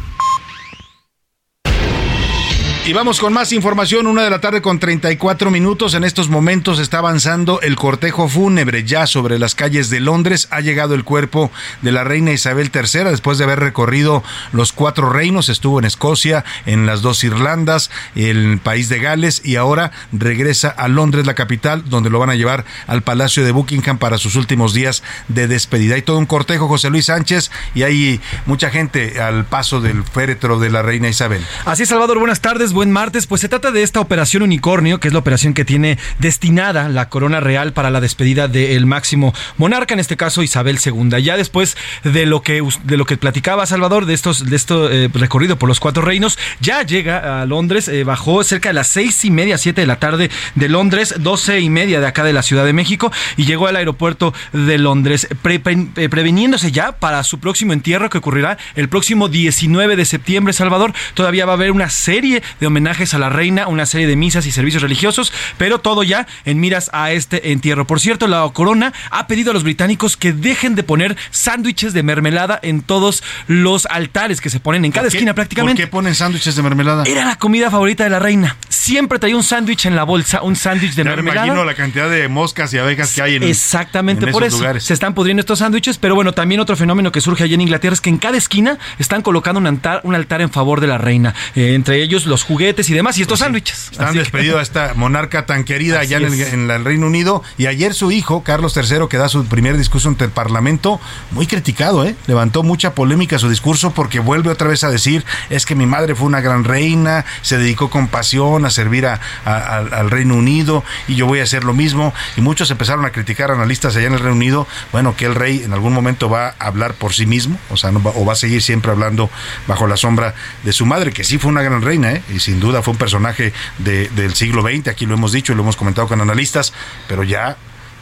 [2.84, 5.94] Y vamos con más información, una de la tarde con 34 minutos.
[5.94, 10.48] En estos momentos está avanzando el cortejo fúnebre ya sobre las calles de Londres.
[10.50, 15.10] Ha llegado el cuerpo de la reina Isabel III después de haber recorrido los cuatro
[15.10, 15.48] reinos.
[15.48, 20.88] Estuvo en Escocia, en las dos Irlandas, el país de Gales y ahora regresa a
[20.88, 24.74] Londres, la capital, donde lo van a llevar al Palacio de Buckingham para sus últimos
[24.74, 25.94] días de despedida.
[25.94, 30.58] Hay todo un cortejo, José Luis Sánchez, y hay mucha gente al paso del féretro
[30.58, 31.46] de la reina Isabel.
[31.64, 33.26] Así Salvador, buenas tardes buen martes.
[33.26, 37.08] Pues se trata de esta operación unicornio, que es la operación que tiene destinada la
[37.08, 41.22] corona real para la despedida del máximo monarca, en este caso Isabel II.
[41.22, 45.08] Ya después de lo que de lo que platicaba Salvador de estos de esto eh,
[45.12, 49.24] recorrido por los cuatro reinos, ya llega a Londres, eh, bajó cerca de las seis
[49.24, 52.42] y media, siete de la tarde de Londres, doce y media de acá de la
[52.42, 57.72] Ciudad de México y llegó al aeropuerto de Londres, eh, preveniéndose ya para su próximo
[57.72, 60.52] entierro que ocurrirá el próximo 19 de septiembre.
[60.52, 64.14] Salvador, todavía va a haber una serie de homenajes a la reina, una serie de
[64.14, 67.88] misas y servicios religiosos, pero todo ya en miras a este entierro.
[67.88, 72.04] Por cierto, la corona ha pedido a los británicos que dejen de poner sándwiches de
[72.04, 75.82] mermelada en todos los altares que se ponen en cada esquina prácticamente.
[75.82, 77.02] ¿Por qué ponen sándwiches de mermelada?
[77.04, 78.56] Era la comida favorita de la reina.
[78.68, 81.40] Siempre traía un sándwich en la bolsa, un sándwich de mermelada.
[81.40, 84.94] Me imagino la cantidad de moscas y abejas que hay en Exactamente, por eso se
[84.94, 88.00] están pudriendo estos sándwiches, pero bueno, también otro fenómeno que surge allí en Inglaterra es
[88.00, 91.34] que en cada esquina están colocando un altar, un altar en favor de la reina.
[91.56, 93.88] Eh, entre ellos los juguetes y demás, y estos sándwiches.
[93.92, 97.42] Están despedidos a esta monarca tan querida allá en el, Reino Unido.
[97.56, 101.46] Y ayer su hijo, Carlos III, que da su primer discurso ante el Parlamento, muy
[101.46, 102.14] criticado, ¿eh?
[102.26, 106.14] Levantó mucha polémica su discurso porque vuelve otra vez a decir, es que mi madre
[106.14, 111.26] fue una gran reina, se dedicó con pasión a servir al Reino Unido y yo
[111.26, 112.12] voy a hacer lo mismo.
[112.36, 115.62] Y muchos empezaron a criticar analistas allá en el Reino Unido, bueno, que el rey
[115.64, 118.34] en algún momento va a hablar por sí mismo, o sea, no va, o va
[118.34, 119.30] a seguir siempre hablando
[119.66, 122.22] bajo la sombra de su madre, que sí fue una gran reina, ¿eh?
[122.34, 125.62] y sin duda fue un personaje del siglo XX, aquí lo hemos dicho y lo
[125.62, 126.72] hemos comentado con analistas,
[127.08, 127.56] pero ya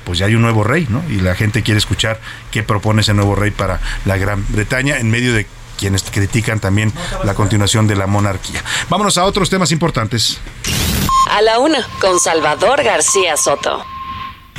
[0.04, 1.04] pues ya hay un nuevo rey, ¿no?
[1.08, 5.10] Y la gente quiere escuchar qué propone ese nuevo rey para la Gran Bretaña en
[5.10, 5.46] medio de
[5.78, 6.92] quienes critican también
[7.24, 8.62] la continuación de la monarquía.
[8.88, 10.38] Vámonos a otros temas importantes.
[11.30, 13.84] A la una, con Salvador García Soto.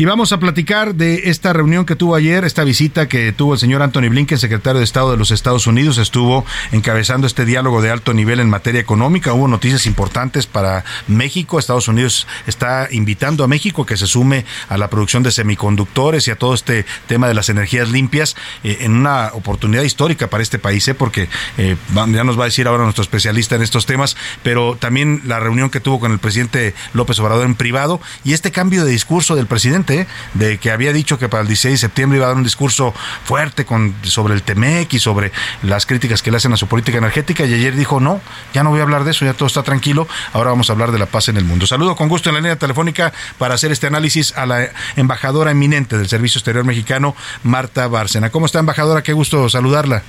[0.01, 3.59] Y vamos a platicar de esta reunión que tuvo ayer, esta visita que tuvo el
[3.59, 7.91] señor Anthony Blinken, secretario de Estado de los Estados Unidos, estuvo encabezando este diálogo de
[7.91, 9.31] alto nivel en materia económica.
[9.33, 11.59] Hubo noticias importantes para México.
[11.59, 16.31] Estados Unidos está invitando a México que se sume a la producción de semiconductores y
[16.31, 20.57] a todo este tema de las energías limpias eh, en una oportunidad histórica para este
[20.57, 20.95] país, ¿eh?
[20.95, 25.21] porque eh, ya nos va a decir ahora nuestro especialista en estos temas, pero también
[25.25, 28.89] la reunión que tuvo con el presidente López Obrador en privado y este cambio de
[28.89, 29.90] discurso del presidente
[30.33, 32.93] de que había dicho que para el 16 de septiembre iba a dar un discurso
[33.25, 35.31] fuerte con, sobre el TEMEC y sobre
[35.63, 38.21] las críticas que le hacen a su política energética y ayer dijo, no,
[38.53, 40.91] ya no voy a hablar de eso, ya todo está tranquilo, ahora vamos a hablar
[40.91, 41.67] de la paz en el mundo.
[41.67, 45.97] Saludo con gusto en la línea telefónica para hacer este análisis a la embajadora eminente
[45.97, 48.29] del Servicio Exterior Mexicano, Marta Bárcena.
[48.29, 49.03] ¿Cómo está, embajadora?
[49.03, 50.03] Qué gusto saludarla.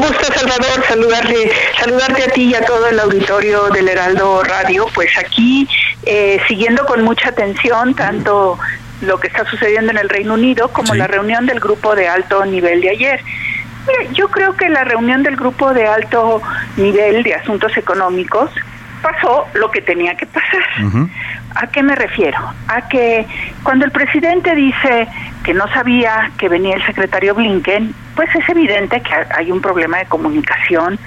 [0.00, 4.86] Gusto, Salvador, saludarle, saludarte a ti y a todo el auditorio del Heraldo Radio.
[4.94, 5.68] Pues aquí,
[6.06, 8.58] eh, siguiendo con mucha atención tanto
[9.02, 12.46] lo que está sucediendo en el Reino Unido, como la reunión del grupo de alto
[12.46, 13.20] nivel de ayer.
[14.12, 16.40] yo creo que la reunión del grupo de alto
[16.78, 18.50] nivel de asuntos económicos
[19.02, 20.64] pasó lo que tenía que pasar.
[21.54, 22.38] ¿A qué me refiero?
[22.68, 23.26] A que
[23.62, 25.08] cuando el presidente dice
[25.44, 29.98] que no sabía que venía el secretario Blinken, pues es evidente que hay un problema
[29.98, 30.98] de comunicación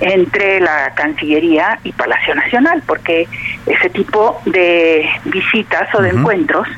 [0.00, 3.28] entre la Cancillería y Palacio Nacional, porque
[3.66, 6.68] ese tipo de visitas o de encuentros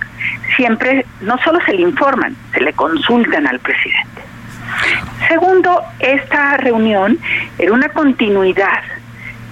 [0.56, 4.22] siempre no solo se le informan, se le consultan al presidente.
[5.28, 7.18] Segundo, esta reunión
[7.58, 8.82] era una continuidad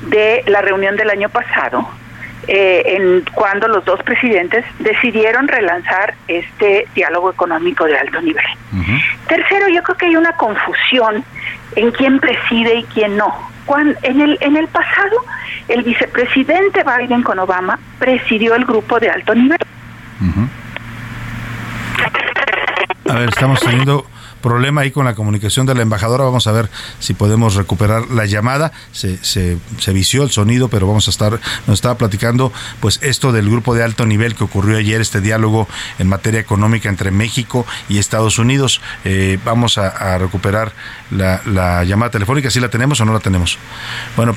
[0.09, 1.89] de la reunión del año pasado,
[2.53, 8.45] eh, en cuando los dos presidentes decidieron relanzar este diálogo económico de alto nivel.
[9.29, 11.25] Tercero, yo creo que hay una confusión
[11.77, 13.33] en quién preside y quién no.
[13.67, 15.17] Cuando, en, el, en el pasado,
[15.69, 19.59] el vicepresidente Biden con Obama presidió el grupo de alto nivel.
[23.09, 24.05] A ver, estamos teniendo
[24.43, 26.25] problema ahí con la comunicación de la embajadora.
[26.25, 28.73] Vamos a ver si podemos recuperar la llamada.
[28.93, 33.33] Se, se, se vició el sonido, pero vamos a estar, nos estaba platicando pues esto
[33.33, 35.69] del grupo de alto nivel que ocurrió ayer, este diálogo
[35.99, 38.81] en materia económica entre México y Estados Unidos.
[39.05, 40.73] Eh, vamos a, recuperar
[41.11, 43.59] la llamada telefónica, si la tenemos o no la tenemos.
[44.17, 44.37] Bueno,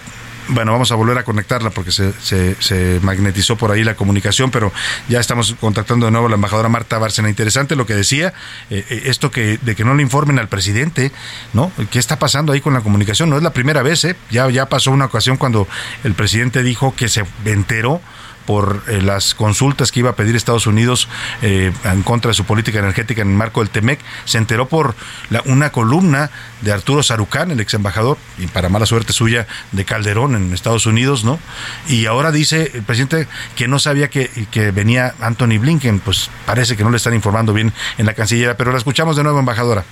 [0.50, 4.72] bueno, vamos a volver a conectarla porque se, se, magnetizó por ahí la comunicación, pero
[5.10, 7.30] ya estamos contactando de nuevo a la embajadora Marta Bárcena.
[7.30, 8.34] Interesante lo que decía,
[8.70, 11.12] eh, eh, esto que de que no le informen al presidente,
[11.54, 11.72] ¿no?
[11.91, 13.30] ¿Qué está pasando ahí con la comunicación?
[13.30, 14.16] No es la primera vez, ¿eh?
[14.32, 15.68] Ya, ya pasó una ocasión cuando
[16.04, 18.02] el presidente dijo que se enteró
[18.46, 21.08] por eh, las consultas que iba a pedir Estados Unidos
[21.41, 24.00] eh, en contra de su política energética en el marco del TEMEC.
[24.26, 24.96] Se enteró por
[25.30, 26.30] la, una columna
[26.62, 30.86] de Arturo Sarucán, el ex embajador, y para mala suerte suya, de Calderón en Estados
[30.86, 31.39] Unidos, ¿no?
[31.88, 36.78] Y ahora dice el presidente que no sabía que, que venía Anthony Blinken, pues parece
[36.78, 39.84] que no le están informando bien en la Cancillería, pero la escuchamos de nuevo, embajadora.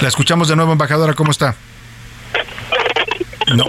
[0.00, 1.54] La escuchamos de nuevo, embajadora, ¿cómo está?
[3.54, 3.64] No.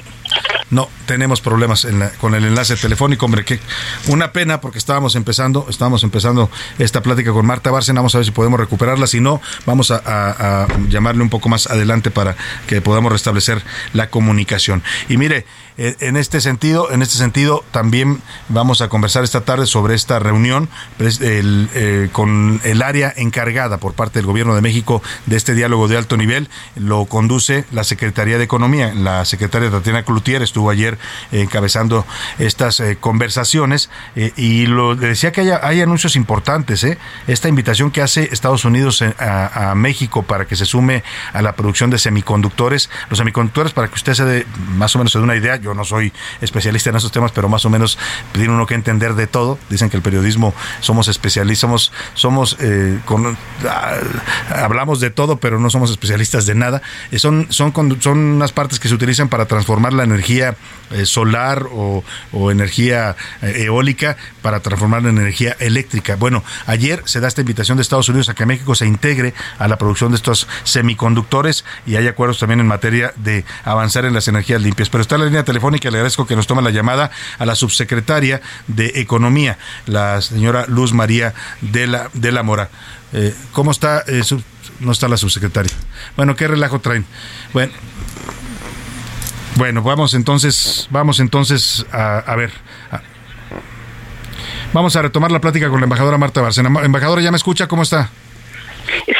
[0.72, 1.88] No, tenemos problemas
[2.20, 3.60] con el enlace telefónico, hombre, que
[4.08, 8.26] una pena porque estábamos empezando, estábamos empezando esta plática con Marta Bárcena, vamos a ver
[8.26, 12.36] si podemos recuperarla, si no, vamos a llamarle un poco más adelante para
[12.68, 13.64] que podamos restablecer
[13.94, 14.84] la comunicación.
[15.08, 15.46] Y mire,
[15.78, 20.70] en este sentido, en este sentido, también vamos a conversar esta tarde sobre esta reunión
[21.00, 25.98] eh, con el área encargada por parte del Gobierno de México de este diálogo de
[25.98, 26.50] alto nivel.
[26.76, 28.94] Lo conduce la Secretaría de Economía.
[28.94, 30.98] La secretaria Tatiana Cloutier estuvo ayer
[31.32, 32.06] encabezando
[32.40, 36.86] estas eh, conversaciones y lo decía que hay, anuncios importantes.
[37.28, 41.04] Esta invitación que hace Estados Unidos a, México para que se sume
[41.34, 42.90] a la producción de semiconductores.
[43.10, 44.46] Los semiconductores, para que usted se dé
[44.76, 47.66] más o menos se una idea, yo no soy especialista en esos temas, pero más
[47.66, 47.98] o menos
[48.34, 49.58] tiene uno que entender de todo.
[49.70, 53.00] Dicen que el periodismo somos especialistas, somos, somos eh,
[53.68, 53.98] ah,
[54.64, 56.82] hablamos de todo, pero no somos especialistas de nada.
[57.12, 60.56] Eh, son, son, son unas partes que se utilizan para transformar la energía
[60.92, 62.04] eh, solar o,
[62.52, 66.16] energía eólica para transformarla en energía eléctrica.
[66.16, 69.68] Bueno, ayer se da esta invitación de Estados Unidos a que México se integre a
[69.68, 74.28] la producción de estos semiconductores y hay acuerdos también en materia de avanzar en las
[74.28, 74.90] energías limpias.
[74.90, 75.55] Pero está la línea telefónica.
[75.56, 80.94] Le agradezco que nos tome la llamada a la subsecretaria de Economía, la señora Luz
[80.94, 82.70] María de la, de la Mora.
[83.14, 84.04] Eh, ¿Cómo está?
[84.08, 84.22] Eh,
[84.80, 85.72] no está la subsecretaria.
[86.18, 87.06] Bueno, ¿qué relajo traen?
[87.54, 87.74] Bueno.
[89.56, 92.52] Bueno, vamos entonces, vamos entonces a, ver.
[94.74, 96.70] vamos a retomar la plática con la embajadora Marta Barcena.
[96.84, 97.68] Embajadora, ¿ya me escucha?
[97.68, 98.10] ¿Cómo está?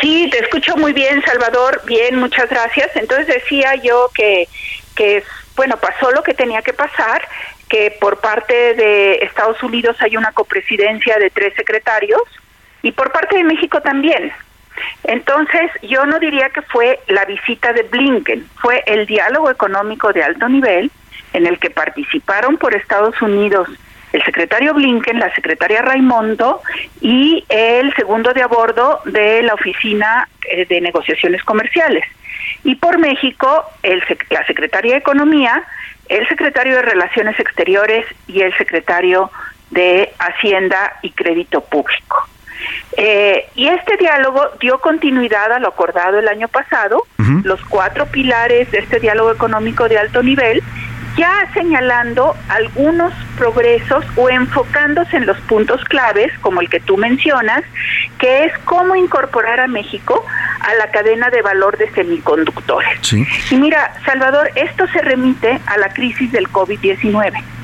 [0.02, 1.82] Sí, te escucho muy bien, Salvador.
[1.88, 2.90] Bien, muchas gracias.
[2.96, 4.50] Entonces decía yo que,
[4.96, 5.24] que
[5.56, 7.28] bueno, pasó lo que tenía que pasar,
[7.70, 12.22] que por parte de Estados Unidos hay una copresidencia de tres secretarios
[12.82, 14.32] y por parte de México también.
[15.04, 20.24] Entonces, yo no diría que fue la visita de Blinken, fue el diálogo económico de
[20.24, 20.92] alto nivel
[21.34, 23.70] en el que participaron por Estados Unidos
[24.16, 26.62] el secretario Blinken, la secretaria Raimondo
[27.02, 32.06] y el segundo de a bordo de la Oficina eh, de Negociaciones Comerciales
[32.64, 35.64] y por México el, la Secretaría de Economía,
[36.08, 39.32] el secretario de Relaciones Exteriores y el secretario
[39.72, 42.28] de Hacienda y Crédito Público.
[42.98, 47.06] Eh, y este diálogo dio continuidad a lo acordado el año pasado,
[47.44, 50.64] los cuatro pilares de este diálogo económico de alto nivel,
[51.18, 57.64] ya señalando algunos progresos o enfocándose en los puntos claves, como el que tú mencionas,
[58.20, 60.26] que es cómo incorporar a México
[60.60, 63.14] a la cadena de valor de semiconductores.
[63.52, 67.55] Y mira, Salvador, esto se remite a la crisis del COVID-19.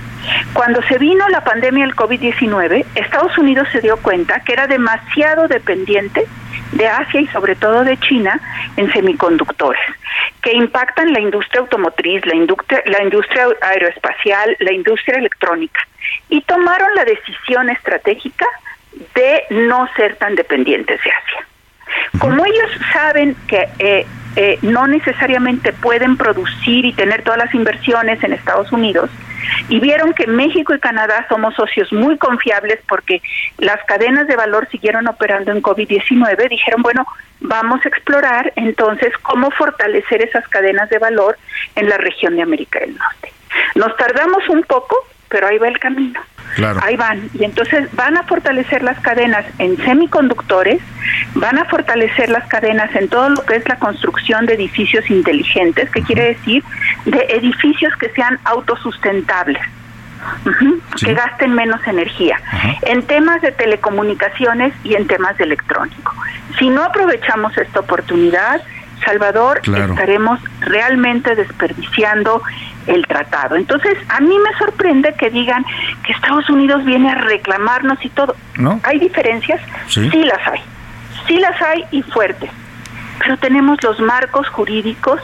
[0.54, 5.48] Cuando se vino la pandemia del COVID-19, Estados Unidos se dio cuenta que era demasiado
[5.48, 6.28] dependiente
[6.74, 8.40] de Asia y sobre todo de China
[8.78, 9.82] en semiconductores,
[10.42, 15.82] que impactan la industria automotriz, la industria, la industria aeroespacial, la industria electrónica,
[16.30, 18.46] y tomaron la decisión estratégica
[19.16, 21.48] de no ser tan dependientes de Asia.
[22.20, 24.06] Como ellos saben que eh,
[24.36, 29.10] eh, no necesariamente pueden producir y tener todas las inversiones en Estados Unidos,
[29.70, 33.22] y vieron que México y Canadá somos socios muy confiables porque
[33.58, 37.06] las cadenas de valor siguieron operando en COVID-19, dijeron, bueno,
[37.40, 41.38] vamos a explorar entonces cómo fortalecer esas cadenas de valor
[41.76, 43.34] en la región de América del Norte.
[43.76, 44.96] Nos tardamos un poco,
[45.30, 46.20] pero ahí va el camino.
[46.82, 47.30] Ahí van.
[47.34, 50.82] Y entonces van a fortalecer las cadenas en semiconductores,
[51.36, 55.90] van a fortalecer las cadenas en todo lo que es la construcción de edificios inteligentes,
[55.90, 56.64] que quiere decir
[57.06, 59.62] de edificios que sean autosustentables.
[61.04, 62.40] que gasten menos energía,
[62.84, 66.14] en temas de telecomunicaciones y en temas de electrónico.
[66.60, 68.62] Si no aprovechamos esta oportunidad,
[69.04, 72.42] Salvador, estaremos realmente desperdiciando
[72.88, 73.56] el tratado.
[73.56, 75.64] Entonces, a mí me sorprende que digan
[76.06, 78.36] que Estados Unidos viene a reclamarnos y todo.
[78.58, 78.80] ¿No?
[78.84, 79.62] ¿Hay diferencias?
[79.88, 80.10] Sí.
[80.10, 80.62] sí las hay.
[81.28, 82.50] Sí las hay y fuertes.
[83.20, 85.22] Pero tenemos los marcos jurídicos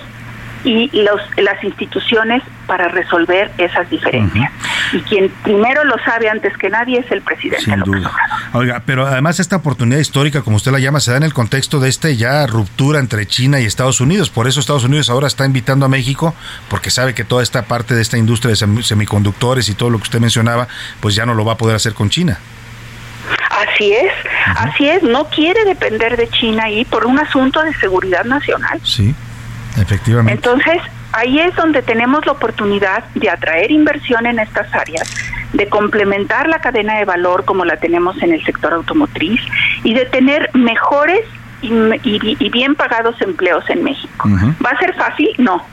[0.64, 4.52] y los, las instituciones para resolver esas diferencias.
[4.92, 7.66] Y quien primero lo sabe antes que nadie es el presidente.
[7.66, 8.12] Sin duda.
[8.54, 11.80] Oiga, pero además esta oportunidad histórica, como usted la llama, se da en el contexto
[11.80, 14.30] de esta ya ruptura entre China y Estados Unidos.
[14.30, 16.36] Por eso Estados Unidos ahora está invitando a México,
[16.70, 20.04] porque sabe que toda esta parte de esta industria de semiconductores y todo lo que
[20.04, 20.68] usted mencionaba,
[21.00, 22.38] pues ya no lo va a poder hacer con China.
[23.50, 24.14] Así es,
[24.56, 28.80] así es, no quiere depender de China ahí por un asunto de seguridad nacional.
[28.84, 29.16] Sí.
[29.78, 30.34] Efectivamente.
[30.34, 30.82] Entonces,
[31.14, 35.10] ahí es donde tenemos la oportunidad de atraer inversión en estas áreas,
[35.54, 39.42] de complementar la cadena de valor como la tenemos en el sector automotriz
[39.84, 41.22] y de tener mejores
[41.62, 44.30] y, bien pagados empleos en México.
[44.64, 45.30] ¿Va a ser fácil?
[45.38, 45.66] No.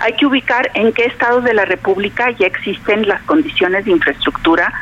[0.00, 4.72] Hay que ubicar en qué estados de la República ya existen las condiciones de infraestructura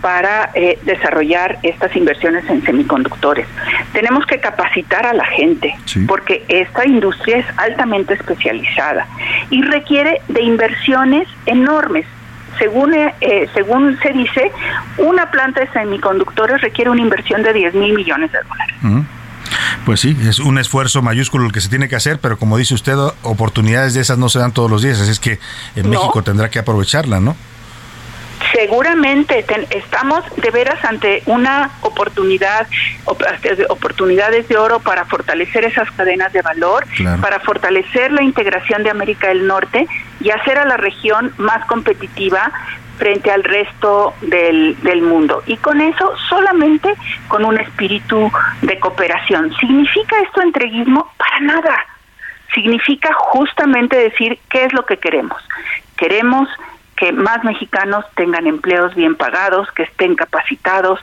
[0.00, 3.46] para eh, desarrollar estas inversiones en semiconductores.
[3.94, 5.74] Tenemos que capacitar a la gente
[6.06, 9.06] porque esta industria es altamente especializada
[9.48, 12.04] y requiere de inversiones enormes.
[12.58, 14.52] Según, eh, eh, según se dice,
[14.98, 19.06] una planta de semiconductores requiere una inversión de 10 mil millones de dólares.
[19.84, 22.74] Pues sí, es un esfuerzo mayúsculo el que se tiene que hacer, pero como dice
[22.74, 25.38] usted, oportunidades de esas no se dan todos los días, así es que
[25.76, 27.36] en México tendrá que aprovecharla, ¿no?
[28.54, 32.66] seguramente estamos de veras ante una oportunidad,
[33.68, 36.86] oportunidades de oro para fortalecer esas cadenas de valor,
[37.20, 39.86] para fortalecer la integración de América del Norte
[40.20, 42.52] y hacer a la región más competitiva
[42.96, 45.42] frente al resto del, del mundo.
[45.46, 46.94] Y con eso solamente
[47.28, 48.30] con un espíritu
[48.62, 49.54] de cooperación.
[49.56, 51.10] ¿Significa esto entreguismo?
[51.16, 51.86] Para nada.
[52.54, 55.42] Significa justamente decir qué es lo que queremos.
[55.96, 56.48] Queremos
[56.96, 61.00] que más mexicanos tengan empleos bien pagados, que estén capacitados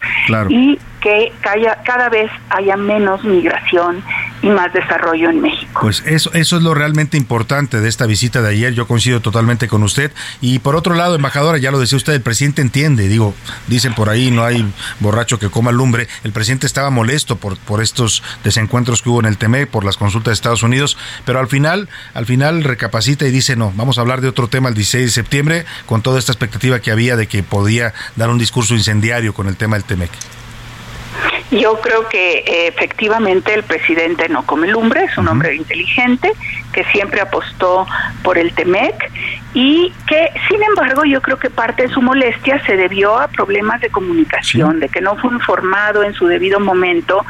[0.49, 4.03] y que cada vez haya menos migración
[4.41, 5.79] y más desarrollo en México.
[5.81, 8.73] Pues eso, eso es lo realmente importante de esta visita de ayer.
[8.73, 10.11] Yo coincido totalmente con usted.
[10.41, 13.07] Y por otro lado, embajadora, ya lo decía usted, el presidente entiende.
[13.07, 13.35] Digo,
[13.67, 14.65] dicen por ahí, no hay
[14.99, 16.07] borracho que coma lumbre.
[16.23, 19.97] El presidente estaba molesto por, por estos desencuentros que hubo en el TME, por las
[19.97, 24.01] consultas de Estados Unidos, pero al final, al final recapacita y dice, no, vamos a
[24.01, 27.27] hablar de otro tema el 16 de septiembre, con toda esta expectativa que había de
[27.27, 30.11] que podía dar un discurso incendiario con el tema del TEMEC.
[31.51, 36.31] Yo creo que eh, efectivamente el presidente no come lumbre, es un hombre inteligente
[36.71, 37.85] que siempre apostó
[38.23, 39.11] por el TEMEC
[39.53, 43.81] y que, sin embargo, yo creo que parte de su molestia se debió a problemas
[43.81, 47.25] de comunicación, de que no fue informado en su debido momento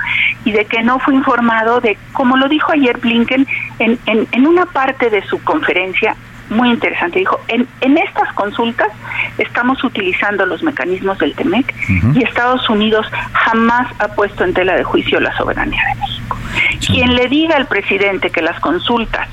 [0.46, 3.48] y de que no fue informado de, como lo dijo ayer Blinken
[3.80, 6.16] en, en, en una parte de su conferencia,
[6.50, 7.20] muy interesante.
[7.20, 8.90] Dijo, en, en estas consultas
[9.38, 11.74] estamos utilizando los mecanismos del TEMEC
[12.14, 16.38] y Estados Unidos jamás ha puesto en tela de juicio la soberanía de México.
[16.86, 19.28] Quien le diga al presidente que las consultas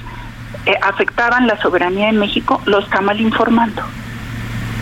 [0.66, 3.82] eh, afectaban la soberanía en México, lo está mal informando.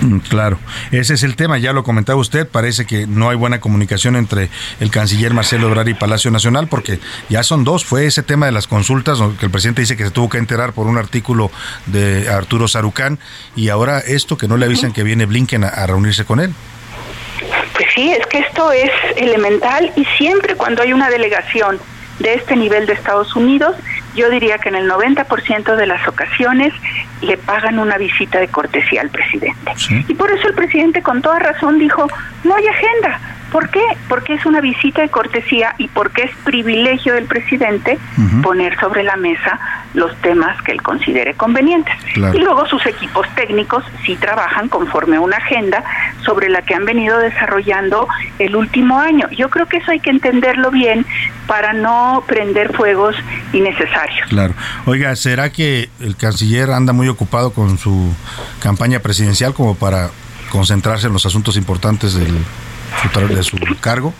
[0.02, 0.58] Mm, claro,
[0.90, 4.50] ese es el tema, ya lo comentaba usted, parece que no hay buena comunicación entre
[4.80, 8.52] el canciller Marcelo Ebrard y Palacio Nacional, porque ya son dos, fue ese tema de
[8.52, 11.50] las consultas, que el presidente dice que se tuvo que enterar por un artículo
[11.86, 13.18] de Arturo Sarucán,
[13.54, 16.52] y ahora esto que no le avisan que viene Blinken a reunirse con él.
[17.74, 21.78] Pues sí, es que esto es elemental y siempre cuando hay una delegación
[22.18, 23.76] de este nivel de Estados Unidos,
[24.16, 26.72] yo diría que en el 90% de las ocasiones
[27.22, 29.72] le pagan una visita de cortesía al presidente.
[30.08, 32.08] Y por eso el presidente con toda razón dijo,
[32.44, 33.20] no hay agenda,
[33.56, 33.80] ¿Por qué?
[34.10, 37.98] Porque es una visita de cortesía y porque es privilegio del presidente
[38.42, 39.58] poner sobre la mesa
[39.94, 41.94] los temas que él considere convenientes.
[42.16, 45.82] Y luego sus equipos técnicos sí trabajan conforme a una agenda
[46.22, 48.06] sobre la que han venido desarrollando
[48.38, 49.26] el último año.
[49.30, 51.06] Yo creo que eso hay que entenderlo bien
[51.46, 53.16] para no prender fuegos
[53.54, 54.28] innecesarios.
[54.28, 54.52] Claro.
[54.84, 58.14] Oiga, ¿será que el canciller anda muy ocupado con su
[58.60, 60.10] campaña presidencial como para
[60.50, 62.36] concentrarse en los asuntos importantes del
[63.28, 64.12] de su cargo?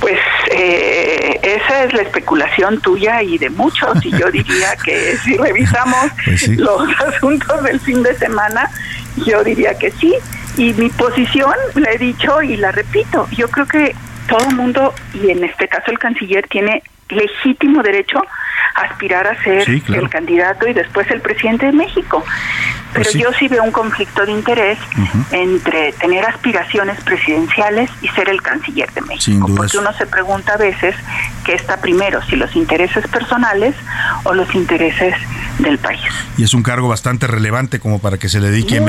[0.00, 0.18] Pues
[0.52, 6.10] eh, esa es la especulación tuya y de muchos, y yo diría que si revisamos
[6.24, 8.70] pues los asuntos del fin de semana,
[9.26, 10.14] yo diría que sí.
[10.56, 13.94] Y mi posición, la he dicho y la repito, yo creo que
[14.28, 18.47] todo el mundo, y en este caso el canciller, tiene legítimo derecho a
[18.82, 22.24] aspirar a ser el candidato y después el presidente de México.
[22.94, 24.78] Pues Pero yo sí veo un conflicto de interés
[25.30, 29.48] entre tener aspiraciones presidenciales y ser el canciller de México.
[29.54, 30.94] porque uno se pregunta a veces
[31.44, 33.74] qué está primero, si los intereses personales
[34.24, 35.14] o los intereses
[35.58, 36.00] del país.
[36.36, 38.80] Y es un cargo bastante relevante como para que se le dedique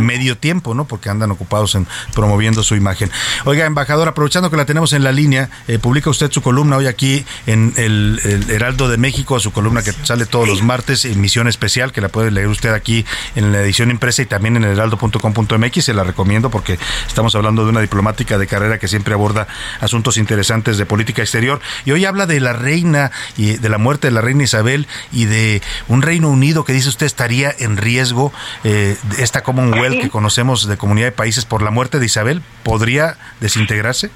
[0.00, 0.84] medio tiempo, ¿no?
[0.84, 3.10] Porque andan ocupados en promoviendo su imagen.
[3.44, 6.86] Oiga, embajador, aprovechando que la tenemos en la línea, eh, publica usted su columna hoy
[6.86, 11.92] aquí en el, Heraldo de México, su columna que sale todos los martes, emisión especial,
[11.92, 13.04] que la puede leer usted aquí
[13.34, 15.84] en la edición impresa y también en heraldo.com.mx.
[15.84, 19.46] Se la recomiendo porque estamos hablando de una diplomática de carrera que siempre aborda
[19.80, 21.60] asuntos interesantes de política exterior.
[21.84, 25.26] Y hoy habla de la reina y de la muerte de la reina Isabel y
[25.26, 28.32] de un Reino Unido que dice usted estaría en riesgo,
[28.64, 33.16] eh, esta Commonwealth que conocemos de comunidad de países por la muerte de Isabel, ¿podría
[33.40, 34.10] desintegrarse?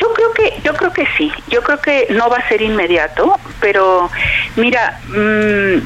[0.00, 0.05] Yo
[0.62, 1.32] yo creo que sí.
[1.48, 4.10] Yo creo que no va a ser inmediato, pero
[4.56, 5.78] mira, mmm,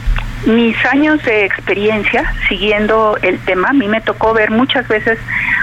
[0.47, 5.19] mis años de experiencia siguiendo el tema, a mí me tocó ver muchas veces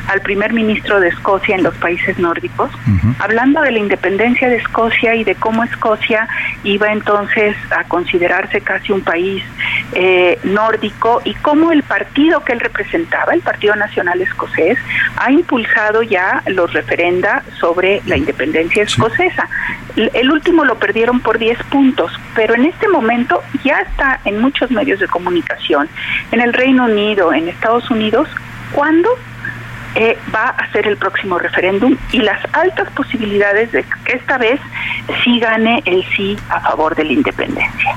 [0.08, 2.72] al primer ministro de Escocia en los países nórdicos,
[3.20, 6.28] hablando de la independencia de Escocia y de cómo Escocia
[6.64, 9.44] iba entonces a considerarse casi un país
[9.94, 14.78] eh, nórdico y cómo el partido que él representaba, el Partido Nacional Escocés,
[15.18, 19.48] ha impulsado ya los referenda sobre la independencia escocesa.
[19.96, 24.67] El último lo perdieron por 10 puntos, pero en este momento ya está en muchos
[24.72, 25.90] medios de comunicación,
[26.32, 28.28] en el Reino Unido, en Estados Unidos,
[28.74, 29.10] cuando
[30.00, 34.60] eh, va a ser el próximo referéndum y las altas posibilidades de que esta vez
[35.24, 37.96] sí gane el sí a favor de la independencia.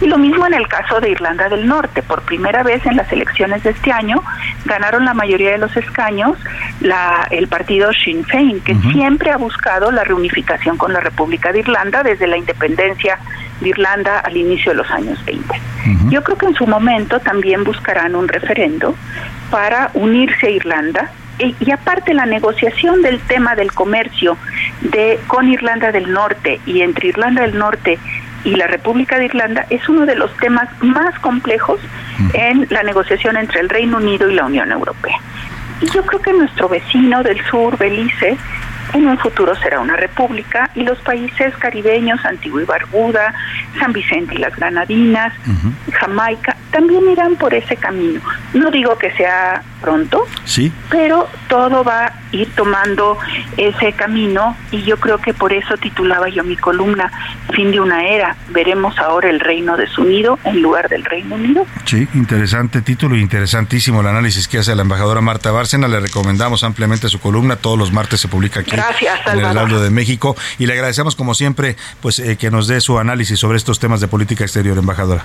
[0.00, 2.02] Y lo mismo en el caso de Irlanda del Norte.
[2.02, 4.22] Por primera vez en las elecciones de este año
[4.64, 6.38] ganaron la mayoría de los escaños
[6.80, 11.58] la, el partido Sinn Féin, que siempre ha buscado la reunificación con la República de
[11.58, 13.18] Irlanda desde la independencia
[13.60, 15.60] de Irlanda al inicio de los años 20.
[16.08, 18.94] Yo creo que en su momento también buscarán un referendo
[19.52, 24.38] para unirse a Irlanda y, aparte la negociación del tema del comercio
[24.80, 27.98] de con Irlanda del Norte y entre Irlanda del Norte
[28.44, 31.80] y la República de Irlanda es uno de los temas más complejos
[32.32, 35.16] en la negociación entre el Reino Unido y la Unión Europea.
[35.82, 38.38] Y yo creo que nuestro vecino del sur, Belice,
[38.92, 43.34] en un futuro será una república y los países caribeños, Antigua y Barbuda,
[43.78, 45.32] San Vicente y las Granadinas,
[45.92, 48.20] Jamaica, también irán por ese camino.
[48.54, 50.72] No digo que sea pronto, sí.
[50.90, 53.18] pero todo va a ir tomando
[53.56, 57.10] ese camino y yo creo que por eso titulaba yo mi columna
[57.52, 58.36] Fin de una era.
[58.48, 61.66] Veremos ahora el reino desunido en lugar del Reino Unido.
[61.84, 65.86] Sí, interesante título y interesantísimo el análisis que hace la embajadora Marta Bárcena.
[65.86, 67.56] Le recomendamos ampliamente su columna.
[67.56, 71.16] Todos los martes se publica aquí Gracias, en el Heraldo de México y le agradecemos
[71.16, 74.76] como siempre pues eh, que nos dé su análisis sobre estos temas de política exterior,
[74.78, 75.24] embajadora.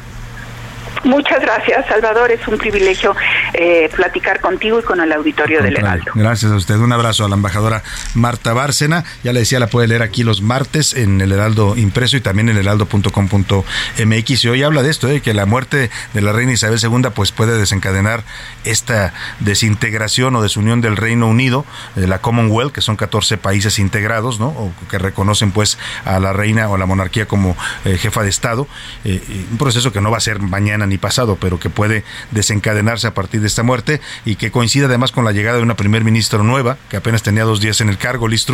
[1.04, 2.32] Muchas gracias, Salvador.
[2.32, 3.16] Es un privilegio
[3.54, 6.12] eh, platicar contigo y con el auditorio del Heraldo.
[6.16, 6.76] Gracias a usted.
[6.76, 7.84] Un abrazo a la embajadora
[8.14, 9.04] Marta Bárcena.
[9.24, 12.50] Ya le decía, la puede leer aquí los martes en el Heraldo impreso y también
[12.50, 14.44] en heraldo.com.mx.
[14.44, 17.32] Y hoy habla de esto, de que la muerte de la reina Isabel II pues
[17.32, 18.24] puede desencadenar
[18.64, 24.40] esta desintegración o desunión del Reino Unido, de la Commonwealth, que son 14 países integrados,
[24.40, 24.48] ¿no?
[24.48, 28.68] O que reconocen pues a la reina o la monarquía como eh, jefa de Estado.
[29.06, 29.22] Eh,
[29.52, 33.14] un proceso que no va a ser mañana ni pasado, pero que puede desencadenarse a
[33.14, 36.42] partir de esta muerte y que coincide además con la llegada de una primer ministra
[36.44, 38.48] nueva, que apenas tenía dos días en el cargo, Liz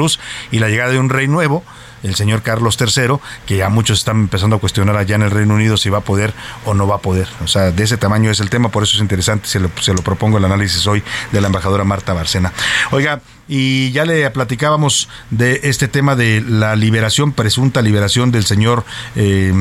[0.51, 1.63] y la llegada de un rey nuevo,
[2.03, 5.55] el señor Carlos III, que ya muchos están empezando a cuestionar allá en el Reino
[5.55, 6.33] Unido si va a poder
[6.65, 7.27] o no va a poder.
[7.43, 9.93] O sea, de ese tamaño es el tema, por eso es interesante, se lo, se
[9.93, 12.53] lo propongo el análisis hoy de la embajadora Marta Barcena.
[12.91, 18.85] Oiga, y ya le platicábamos de este tema de la liberación, presunta liberación del señor
[19.15, 19.53] eh,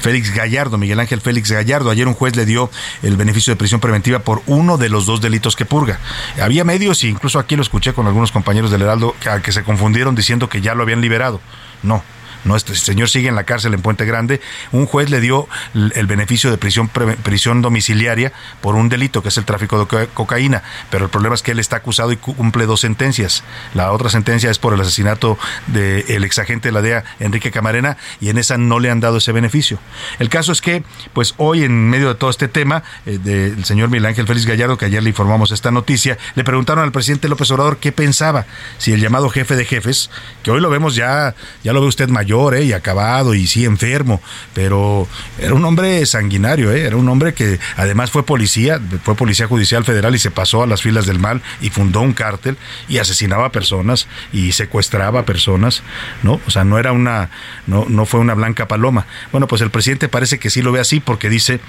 [0.00, 1.90] Félix Gallardo, Miguel Ángel Félix Gallardo.
[1.90, 2.70] Ayer un juez le dio
[3.02, 5.98] el beneficio de prisión preventiva por uno de los dos delitos que purga.
[6.40, 10.14] Había medios, e incluso aquí lo escuché con algunos compañeros del Heraldo, que se confundieron
[10.14, 11.40] diciendo que ya lo habían liberado.
[11.86, 12.02] No,
[12.46, 14.40] no, este señor sigue en la cárcel en Puente Grande.
[14.70, 19.36] Un juez le dio el beneficio de prisión, prisión domiciliaria por un delito que es
[19.36, 22.80] el tráfico de cocaína, pero el problema es que él está acusado y cumple dos
[22.80, 23.42] sentencias.
[23.74, 28.28] La otra sentencia es por el asesinato del exagente de la DEA, Enrique Camarena, y
[28.28, 29.80] en esa no le han dado ese beneficio.
[30.20, 33.88] El caso es que, pues hoy en medio de todo este tema eh, del señor
[33.88, 37.50] Miguel Ángel Félix Gallardo, que ayer le informamos esta noticia, le preguntaron al presidente López
[37.50, 38.46] Obrador qué pensaba,
[38.78, 40.10] si el llamado jefe de jefes,
[40.44, 41.34] que hoy lo vemos ya,
[41.64, 42.64] ya lo ve usted mayor, ¿eh?
[42.64, 44.20] y acabado y sí enfermo,
[44.54, 45.08] pero
[45.38, 46.82] era un hombre sanguinario, ¿eh?
[46.82, 50.66] era un hombre que además fue policía, fue policía judicial federal y se pasó a
[50.66, 52.56] las filas del mal y fundó un cártel
[52.88, 55.82] y asesinaba personas y secuestraba personas,
[56.22, 56.40] ¿no?
[56.46, 57.30] O sea, no era una,
[57.66, 59.06] no, no fue una blanca paloma.
[59.32, 61.60] Bueno, pues el presidente parece que sí lo ve así porque dice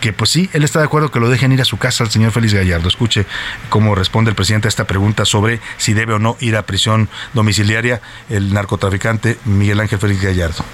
[0.00, 2.10] que pues sí, él está de acuerdo que lo dejen ir a su casa al
[2.10, 2.88] señor Félix Gallardo.
[2.88, 3.26] Escuche
[3.68, 7.08] cómo responde el presidente a esta pregunta sobre si debe o no ir a prisión
[7.34, 10.64] domiciliaria el narcotraficante Miguel Ángel Félix Gallardo.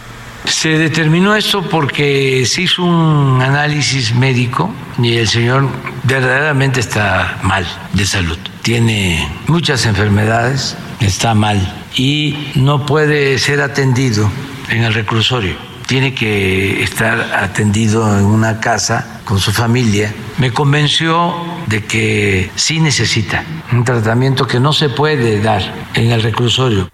[0.44, 5.68] Se determinó esto porque se hizo un análisis médico y el señor
[6.02, 8.38] verdaderamente está mal de salud.
[8.62, 14.30] Tiene muchas enfermedades, está mal y no puede ser atendido
[14.68, 15.71] en el reclusorio.
[15.86, 21.34] Tiene que estar atendido en una casa con su familia, me convenció
[21.66, 25.62] de que sí necesita un tratamiento que no se puede dar
[25.94, 26.91] en el reclusorio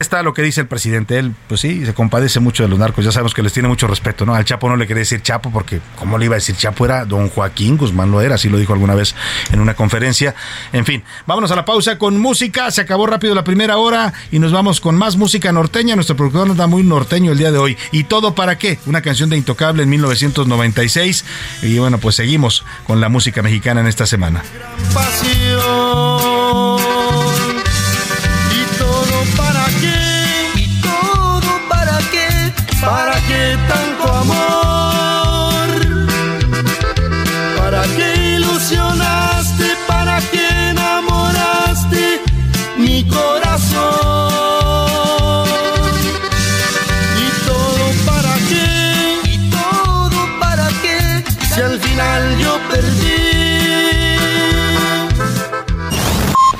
[0.00, 1.18] está lo que dice el presidente.
[1.18, 3.04] Él, pues sí, se compadece mucho de los narcos.
[3.04, 4.32] Ya sabemos que les tiene mucho respeto, ¿no?
[4.32, 6.84] Al Chapo no le quería decir Chapo porque, ¿cómo le iba a decir Chapo?
[6.84, 9.16] Era don Joaquín Guzmán, lo era, así lo dijo alguna vez
[9.50, 10.36] en una conferencia.
[10.72, 12.70] En fin, vámonos a la pausa con música.
[12.70, 15.96] Se acabó rápido la primera hora y nos vamos con más música norteña.
[15.96, 17.76] Nuestro productor nos da muy norteño el día de hoy.
[17.90, 18.78] ¿Y todo para qué?
[18.86, 21.24] Una canción de Intocable en 1996.
[21.62, 24.44] Y bueno, pues seguimos con la música mexicana en esta semana.
[24.94, 25.58] ¿Para qué
[33.28, 33.87] tanto amor?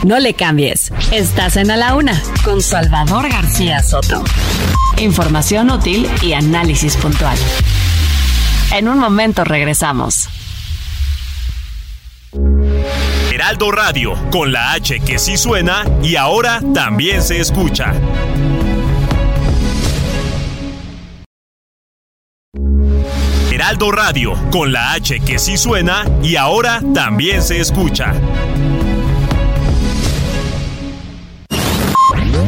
[0.09, 0.91] No le cambies.
[1.13, 4.25] Estás en A la Una con Salvador García Soto.
[4.97, 7.37] Información útil y análisis puntual.
[8.73, 10.31] En un momento regresamos.
[13.31, 17.93] Heraldo Radio, con la H que sí suena y ahora también se escucha.
[23.53, 28.15] Heraldo Radio, con la H que sí suena y ahora también se escucha.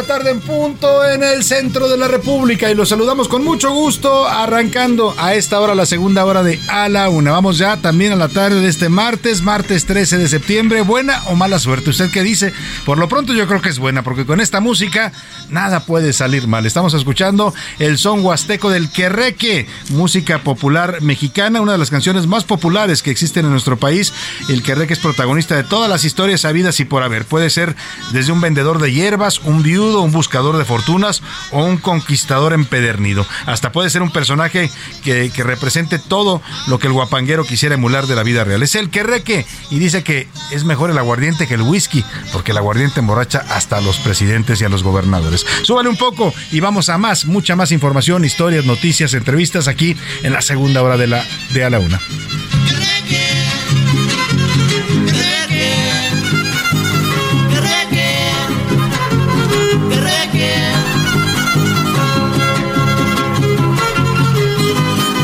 [0.00, 3.72] La tarde en punto en el centro de la República y los saludamos con mucho
[3.72, 7.32] gusto arrancando a esta hora la segunda hora de A la Una.
[7.32, 10.82] Vamos ya también a la tarde de este martes, martes 13 de septiembre.
[10.82, 11.90] ¿Buena o mala suerte?
[11.90, 12.52] ¿Usted qué dice?
[12.86, 15.10] Por lo pronto yo creo que es buena porque con esta música
[15.50, 16.64] nada puede salir mal.
[16.64, 22.44] Estamos escuchando el son huasteco del Querreque, música popular mexicana, una de las canciones más
[22.44, 24.12] populares que existen en nuestro país.
[24.48, 27.24] El Querreque es protagonista de todas las historias habidas y por haber.
[27.24, 27.74] Puede ser
[28.12, 33.26] desde un vendedor de hierbas, un viudo, un buscador de fortunas o un conquistador empedernido.
[33.46, 34.70] Hasta puede ser un personaje
[35.04, 38.62] que, represente todo lo que el guapanguero quisiera emular de la vida real.
[38.62, 42.58] Es el querreque y dice que es mejor el aguardiente que el whisky, porque el
[42.58, 45.46] aguardiente emborracha hasta a los presidentes y a los gobernadores.
[45.62, 50.32] Súbale un poco y vamos a más, mucha más información, historias, noticias, entrevistas aquí en
[50.32, 51.24] la segunda hora de la
[51.54, 52.00] de a la una.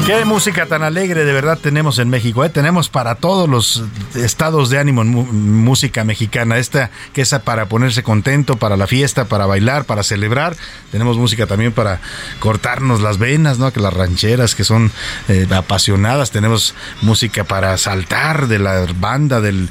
[0.07, 2.45] Qué música tan alegre de verdad tenemos en México.
[2.45, 2.51] ¿eh?
[2.51, 3.85] Tenemos para todos los
[4.15, 6.59] estados de ánimo música mexicana.
[6.59, 10.59] Esta que es para ponerse contento, para la fiesta, para bailar, para celebrar.
[10.93, 12.03] Tenemos música también para
[12.39, 13.73] cortarnos las venas, ¿no?
[13.73, 14.93] Que las rancheras que son
[15.29, 16.31] eh, apasionadas.
[16.31, 19.71] Tenemos música para saltar de la banda del,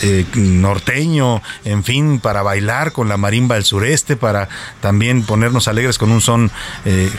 [0.00, 1.42] eh, norteño.
[1.66, 4.48] En fin, para bailar con la marimba del sureste, para
[4.80, 6.50] también ponernos alegres con un son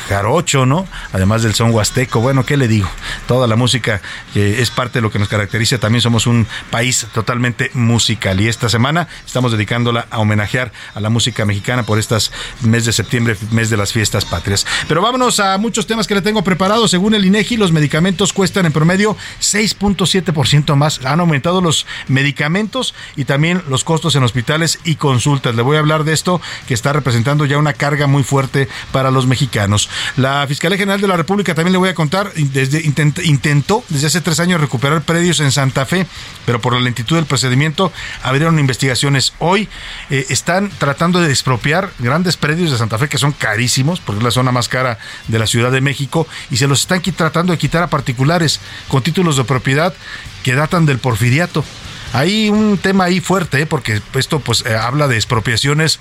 [0.10, 0.88] jarocho, ¿no?
[1.14, 2.20] Además del son huasteco.
[2.20, 2.90] Bueno, ¿qué le digo?
[3.28, 4.02] Toda la música
[4.34, 5.78] que es parte de lo que nos caracteriza.
[5.78, 8.40] También somos un país totalmente musical.
[8.42, 12.94] Y esta semana estamos dedicándola a homenajear a la música mexicana por estas mes de
[12.94, 14.66] septiembre, mes de las fiestas patrias.
[14.88, 16.92] Pero vámonos a muchos temas que le tengo preparados.
[16.92, 21.04] Según el INEGI, los medicamentos cuestan en promedio 6.7% más.
[21.06, 25.56] Han aumentado los medicamentos y también los costos en hospitales y consultas.
[25.56, 29.12] Le voy a hablar de esto que está representando ya una carga muy fuerte para
[29.12, 29.90] los mexicanos.
[30.16, 34.22] La Fiscalía General de la República también le voy a contar, desde, intentó desde hace
[34.22, 36.06] tres años recuperar predios en Santa Fe,
[36.46, 37.92] pero por la lentitud del procedimiento
[38.22, 39.34] abrieron investigaciones.
[39.40, 39.68] Hoy
[40.12, 44.24] eh, están tratando de expropiar grandes predios de Santa Fe que son carísimos, porque es
[44.24, 47.58] la zona más cara de la Ciudad de México, y se los están tratando de
[47.58, 49.96] quitar a particulares con títulos de propiedad
[50.44, 51.66] que datan del porfiriato.
[52.14, 53.66] Hay un tema ahí fuerte, ¿eh?
[53.66, 56.00] porque esto pues eh, habla de expropiaciones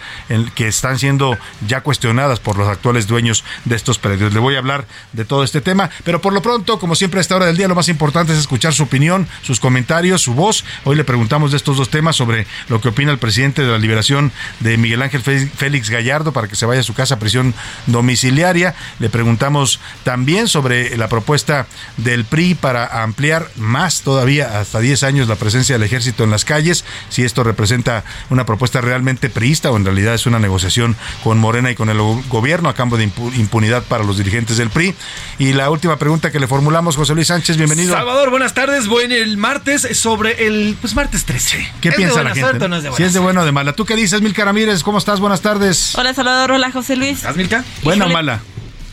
[0.54, 1.36] que están siendo
[1.66, 4.32] ya cuestionadas por los actuales dueños de estos predios.
[4.32, 7.22] Le voy a hablar de todo este tema, pero por lo pronto, como siempre a
[7.22, 10.64] esta hora del día, lo más importante es escuchar su opinión, sus comentarios, su voz.
[10.84, 13.78] Hoy le preguntamos de estos dos temas sobre lo que opina el presidente de la
[13.78, 17.52] liberación de Miguel Ángel Félix Gallardo para que se vaya a su casa a prisión
[17.86, 18.74] domiciliaria.
[19.00, 25.28] Le preguntamos también sobre la propuesta del PRI para ampliar más todavía hasta 10 años
[25.28, 29.70] la presencia del ejército ejército en las calles, si esto representa una propuesta realmente priista
[29.70, 33.04] o en realidad es una negociación con Morena y con el gobierno a cambio de
[33.04, 34.94] impunidad para los dirigentes del PRI.
[35.38, 37.94] Y la última pregunta que le formulamos, José Luis Sánchez, bienvenido.
[37.94, 38.88] Salvador, buenas tardes.
[38.88, 41.72] Buen el martes sobre el pues martes 13.
[41.80, 42.66] ¿Qué piensa la gente?
[42.96, 43.72] si es de bueno o de mala.
[43.72, 44.82] ¿Tú qué dices, Milka Ramírez?
[44.82, 45.20] ¿Cómo estás?
[45.20, 45.94] Buenas tardes.
[45.96, 46.52] Hola, Salvador.
[46.52, 47.18] Hola, José Luis.
[47.18, 47.64] ¿Estás, Milka?
[47.82, 48.40] ¿Buena o mala?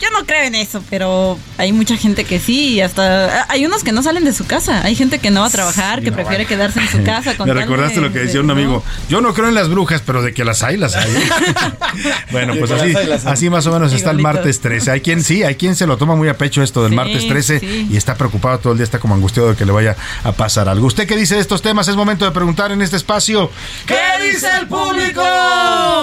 [0.00, 3.84] Yo no creo en eso, pero hay mucha gente que sí, y hasta hay unos
[3.84, 4.82] que no salen de su casa.
[4.84, 7.36] Hay gente que no va a trabajar, que prefiere quedarse en su casa.
[7.36, 8.82] Con Me recordaste lo que decía un amigo.
[9.08, 11.10] Yo no creo en las brujas, pero de que las hay, las hay.
[12.32, 12.92] bueno, pues así,
[13.24, 14.90] así más o menos está el martes 13.
[14.90, 17.86] Hay quien sí, hay quien se lo toma muy a pecho esto del martes 13
[17.90, 20.68] y está preocupado todo el día, está como angustiado de que le vaya a pasar
[20.68, 20.86] algo.
[20.86, 21.88] ¿Usted qué dice de estos temas?
[21.88, 23.50] Es momento de preguntar en este espacio.
[23.86, 23.96] ¿Qué
[24.32, 25.22] dice el público?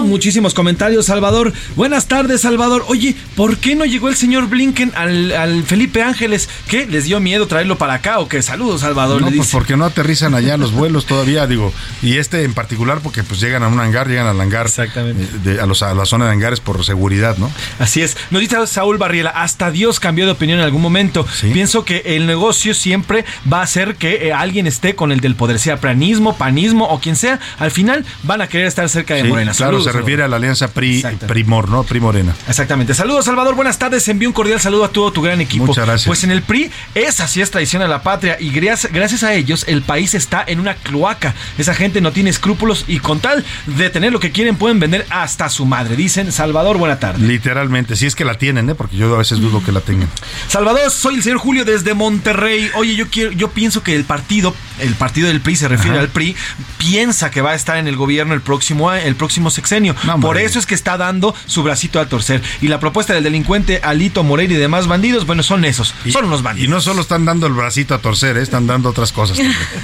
[0.02, 1.54] Muchísimos comentarios, Salvador.
[1.76, 2.86] Buenas tardes, Salvador.
[2.88, 6.50] Oye, ¿por qué no llegó el señor Blinken al, Felipe Ángeles?
[6.68, 6.86] ¿Qué?
[6.86, 8.42] ¿Les dio miedo traerlo para acá o qué?
[8.42, 9.22] Saludos, Salvador.
[9.22, 11.74] No, pues porque no aterrizan allá los vuelos todavía, digo.
[12.02, 14.66] Y este en particular porque pues llegan a un hangar, llegan al hangar.
[14.66, 15.28] Exactamente.
[15.46, 17.52] Eh, a, los, a la zona de hangares por seguridad, ¿no?
[17.80, 18.18] Así es.
[18.30, 21.26] Nos dice Saúl Barriela, hasta Dios cambió de opinión en algún momento.
[21.54, 25.36] Pienso que el negocio siempre va a ser que eh, alguien esté con el del
[25.36, 27.40] poder, sea pranismo, panismo o quien sea.
[27.60, 29.54] Al final van a querer estar cerca de Morena.
[29.54, 31.84] Claro, se refiere a la alianza PRI, Primor, ¿no?
[31.84, 32.36] Primorena.
[32.48, 32.94] Exactamente.
[32.94, 33.56] Saludos, Salvador.
[33.56, 34.08] Buenas tardes.
[34.08, 35.66] Envío un cordial saludo a todo tu gran equipo.
[35.66, 36.08] Muchas gracias.
[36.08, 39.66] Pues en el PRI, esa sí es traición a la patria y gracias, a ellos
[39.68, 41.36] el país está en una cloaca.
[41.58, 45.06] Esa gente no tiene escrúpulos y con tal de tener lo que quieren pueden vender
[45.10, 45.96] hasta su madre.
[45.96, 47.26] Dicen Salvador, buena tarde.
[47.26, 48.76] Literalmente, si es que la tienen, ¿eh?
[48.76, 50.10] porque yo a veces dudo que la tengan.
[50.48, 52.70] Salvador, soy el señor Julio desde Monterrey.
[52.76, 56.10] Oye, yo quiero, yo pienso que el partido el partido del PRI se refiere al
[56.10, 56.36] PRI,
[56.78, 59.96] piensa que va a estar en el gobierno el próximo, el próximo sexenio.
[60.20, 62.42] Por eso es que está dando su bracito a torcer.
[62.62, 66.44] Y la propuesta del delincuente Alito Moreira y demás bandidos, bueno, son esos, son unos
[66.44, 66.68] bandidos.
[66.68, 68.42] Y no solo están dando el bracito a torcer, ¿eh?
[68.42, 69.40] están dando otras cosas.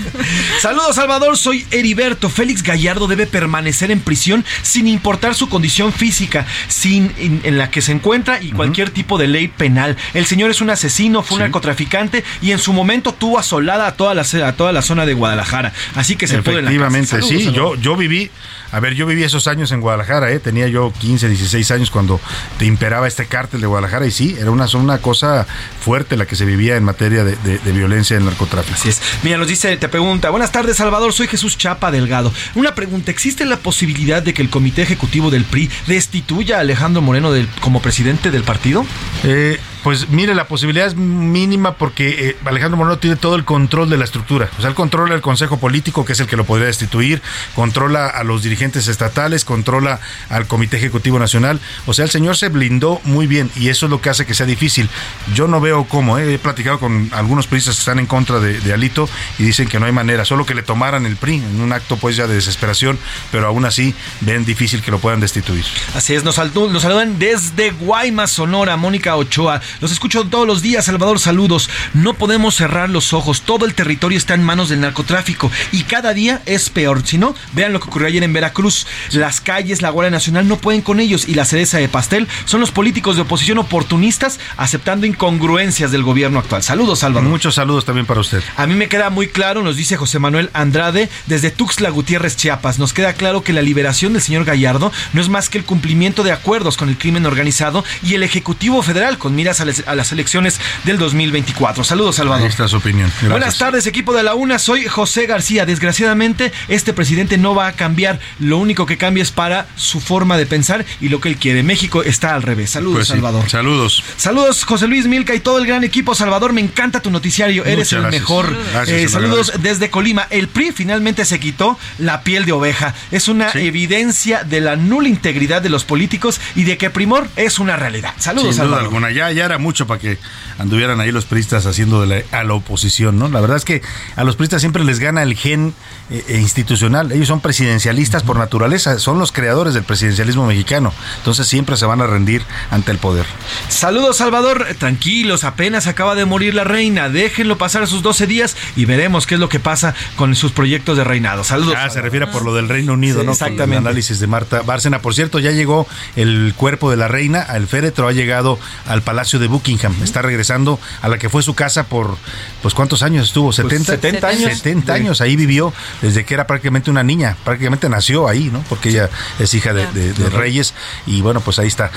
[0.62, 2.30] Saludos, Salvador, soy Heriberto.
[2.30, 7.82] Félix Gallardo debe permanecer en prisión sin importar su condición física, sin en, la que
[7.82, 9.98] se encuentra y cualquier tipo de ley penal.
[10.14, 13.96] El señor es un asesino, fue un narcotraficante y en su momento tuvo asolada a
[13.96, 15.74] toda la, a toda la zona de Guadalajara.
[15.96, 17.52] Así que se puede Efectivamente, sí.
[17.52, 18.30] Yo, yo viví
[18.72, 20.40] a ver, yo viví esos años en Guadalajara, ¿eh?
[20.40, 22.20] tenía yo 15, 16 años cuando
[22.58, 25.46] te imperaba este cártel de Guadalajara y sí, era una, una cosa
[25.82, 28.76] fuerte la que se vivía en materia de, violencia en narcotráfico.
[28.76, 29.02] Así es.
[29.24, 32.34] Mira, nos dice, te pregunta, buenas tardes Salvador, soy Jesús Chapa Delgado.
[32.56, 37.02] Una pregunta, ¿existe la posibilidad de que el Comité Ejecutivo del PRI destituya a Alejandro
[37.02, 38.86] Moreno del, como presidente del partido?
[39.24, 43.90] Eh, pues mire, la posibilidad es mínima porque eh, Alejandro Moreno tiene todo el control
[43.90, 44.50] de la estructura.
[44.58, 47.22] O sea, él controla el Consejo Político, que es el que lo podría destituir,
[47.56, 50.00] controla a los dirigentes estatales, controla
[50.30, 51.60] al Comité Ejecutivo Nacional.
[51.86, 54.34] O sea, el señor se blindó muy bien y eso es lo que hace que
[54.34, 54.90] sea difícil.
[55.34, 56.18] Yo no veo cómo.
[56.18, 59.10] Eh, he platicado con algunos periodistas que están en contra de, Alito
[59.40, 61.98] y dicen que no hay manera, solo que le tomaran el PRI en un acto
[61.98, 63.00] pues ya de desesperación,
[63.32, 65.64] pero aún así ven difícil que lo puedan destituir.
[65.96, 69.62] Así es, nos, nos saludan desde Guaymas, Sonora, Mónica Ochoa.
[69.80, 71.70] Los escucho todos los días, Salvador, saludos.
[71.94, 73.42] No podemos cerrar los ojos.
[73.42, 77.02] Todo el territorio está en manos del narcotráfico y cada día es peor.
[77.06, 78.88] Si no, vean lo que ocurrió ayer en Veracruz.
[79.12, 82.60] Las calles, la Guardia Nacional no pueden con ellos y la cereza de pastel son
[82.60, 86.64] los políticos de oposición oportunistas aceptando incongruencias del gobierno actual.
[86.64, 87.30] Saludos, Salvador.
[87.30, 88.42] Muchos saludos también para usted.
[88.56, 92.80] A mí me queda muy claro, nos dice José Manuel Andrade desde Tuxtla Gutiérrez, Chiapas.
[92.80, 96.24] Nos queda claro que la liberación del señor Gallardo no es más que el cumplimiento
[96.24, 100.12] de acuerdos con el crimen organizado y el Ejecutivo Federal con miras a a las
[100.12, 101.84] elecciones del 2024.
[101.84, 102.44] Saludos, Salvador.
[102.44, 103.12] Ahí está su opinión.
[103.30, 104.60] Buenas tardes, equipo de la UNA.
[104.60, 105.66] Soy José García.
[105.66, 108.20] Desgraciadamente, este presidente no va a cambiar.
[108.40, 111.64] Lo único que cambia es para su forma de pensar y lo que él quiere.
[111.64, 112.72] México está al revés.
[112.72, 113.50] Saludos, pues Salvador.
[113.50, 114.04] Saludos.
[114.18, 116.16] Saludos, José Luis Milca y todo el gran equipo.
[116.16, 117.66] Salvador, me encanta tu noticiario.
[117.66, 118.56] Eres el mejor.
[118.88, 120.28] Eh, saludos desde Colima.
[120.30, 122.94] El PRI finalmente se quitó la piel de oveja.
[123.12, 127.60] Es una evidencia de la nula integridad de los políticos y de que Primor es
[127.60, 128.14] una realidad.
[128.18, 129.12] Saludos, Sin duda alguna.
[129.12, 130.18] Ya, ya era mucho para que
[130.60, 133.30] anduvieran ahí los priistas haciendo de la, a la oposición, ¿no?
[133.30, 133.82] La verdad es que
[134.16, 135.74] a los priistas siempre les gana el gen
[136.10, 137.12] eh, eh, institucional.
[137.12, 140.94] Ellos son presidencialistas por naturaleza, son los creadores del presidencialismo mexicano.
[141.18, 143.26] Entonces siempre se van a rendir ante el poder.
[143.70, 144.68] Saludos, Salvador.
[144.78, 147.10] Tranquilos, apenas acaba de morir la reina.
[147.10, 150.98] Déjenlo pasar sus 12 días y veremos qué es lo que pasa con sus proyectos
[150.98, 151.44] de reinado.
[151.44, 151.76] Saludos.
[151.78, 153.32] Ah, se refiere por lo del Reino Unido, ¿no?
[153.32, 153.78] Exactamente.
[153.78, 155.00] el análisis de Marta Bárcena.
[155.00, 159.37] Por cierto, ya llegó el cuerpo de la reina, el féretro ha llegado al Palacio
[159.40, 159.96] de Buckingham.
[160.04, 162.18] Está regresando a la que fue su casa por,
[162.62, 163.52] pues, ¿cuántos años estuvo?
[163.52, 163.86] ¿70?
[163.86, 164.58] 70 pues, años.
[164.58, 168.64] 70 años, ahí vivió desde que era prácticamente una niña, prácticamente nació ahí, ¿no?
[168.70, 169.10] Porque ella
[169.40, 169.88] es hija de,
[170.30, 170.74] reyes
[171.06, 171.92] y bueno, pues ahí está.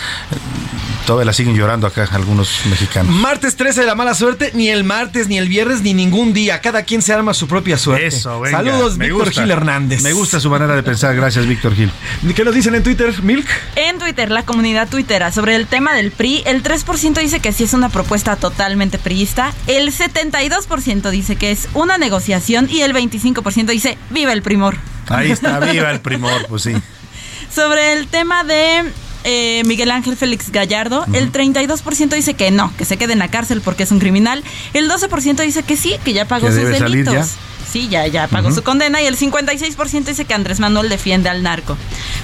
[1.06, 3.14] Todavía la siguen llorando acá algunos mexicanos.
[3.14, 6.60] Martes 13 de la mala suerte, ni el martes, ni el viernes, ni ningún día.
[6.60, 8.06] Cada quien se arma su propia suerte.
[8.06, 10.02] Eso, Saludos, Víctor Gil Hernández.
[10.02, 11.14] Me gusta su manera de pensar.
[11.14, 11.90] Gracias, Víctor Gil.
[12.34, 13.46] ¿Qué nos dicen en Twitter, Milk?
[13.76, 17.62] En Twitter, la comunidad twittera sobre el tema del PRI, el 3% dice que sí
[17.62, 23.66] es una propuesta totalmente priista, el 72% dice que es una negociación y el 25%
[23.66, 24.76] dice viva el primor.
[25.08, 26.74] Ahí está, viva el primor, pues sí.
[27.54, 28.84] Sobre el tema de
[29.24, 33.28] eh, Miguel Ángel Félix Gallardo, el 32% dice que no, que se quede en la
[33.28, 37.36] cárcel porque es un criminal, el 12% dice que sí, que ya pagó sus delitos.
[37.68, 41.42] Sí, ya, ya pagó su condena y el 56% dice que Andrés Manuel defiende al
[41.42, 41.76] narco.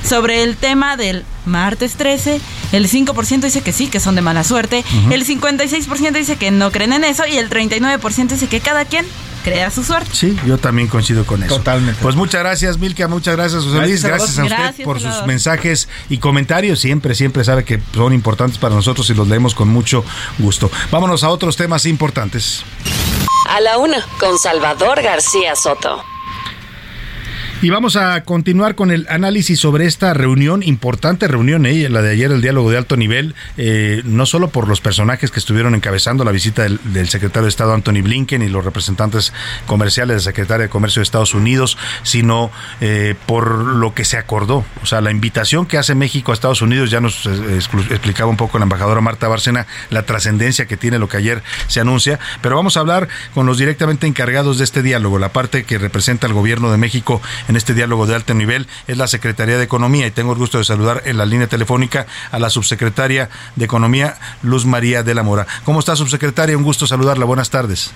[0.04, 2.40] Sobre el tema del martes 13,
[2.72, 6.72] el 5% dice que sí, que son de mala suerte, el 56% dice que no
[6.72, 9.06] creen en eso y el 39% dice que cada quien
[9.46, 10.10] crea su suerte.
[10.12, 11.58] Sí, yo también coincido con eso.
[11.58, 12.02] Totalmente.
[12.02, 14.02] Pues muchas gracias, Milka, muchas gracias, José Luis.
[14.02, 16.80] Gracias, a usted por sus mensajes y comentarios.
[16.80, 20.04] Siempre, siempre sabe que son importantes para nosotros y los leemos con mucho
[20.38, 20.68] gusto.
[20.90, 22.64] Vámonos a otros temas importantes.
[23.48, 26.02] A la una, con Salvador García Soto.
[27.62, 32.10] Y vamos a continuar con el análisis sobre esta reunión, importante reunión, eh, la de
[32.10, 36.22] ayer, el diálogo de alto nivel, eh, no solo por los personajes que estuvieron encabezando
[36.22, 39.32] la visita del, secretario de Estado Anthony Blinken y los representantes
[39.66, 42.50] comerciales del secretario de Comercio de Estados Unidos, sino
[42.82, 44.62] eh, por lo que se acordó.
[44.82, 48.58] O sea, la invitación que hace México a Estados Unidos, ya nos explicaba un poco
[48.58, 52.76] la embajadora Marta Bárcena la trascendencia que tiene lo que ayer se anuncia, pero vamos
[52.76, 56.70] a hablar con los directamente encargados de este diálogo, la parte que representa al gobierno
[56.70, 60.32] de México en este diálogo de alto nivel es la Secretaría de Economía y tengo
[60.32, 65.02] el gusto de saludar en la línea telefónica a la subsecretaria de Economía, Luz María
[65.02, 65.46] de la Mora.
[65.64, 66.56] ¿Cómo está, subsecretaria?
[66.56, 67.24] Un gusto saludarla.
[67.24, 67.92] Buenas tardes.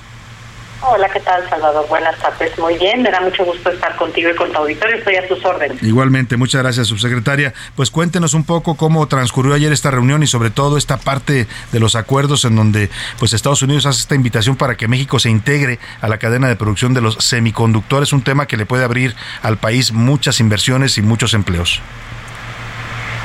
[0.82, 1.86] Hola, ¿qué tal, Salvador?
[1.88, 2.58] Buenas tardes.
[2.58, 4.96] Muy bien, me da mucho gusto estar contigo y con tu auditorio.
[4.96, 5.82] Estoy a tus órdenes.
[5.82, 7.52] Igualmente, muchas gracias, subsecretaria.
[7.76, 11.80] Pues cuéntenos un poco cómo transcurrió ayer esta reunión y sobre todo esta parte de
[11.80, 15.78] los acuerdos en donde pues Estados Unidos hace esta invitación para que México se integre
[16.00, 19.58] a la cadena de producción de los semiconductores, un tema que le puede abrir al
[19.58, 21.82] país muchas inversiones y muchos empleos.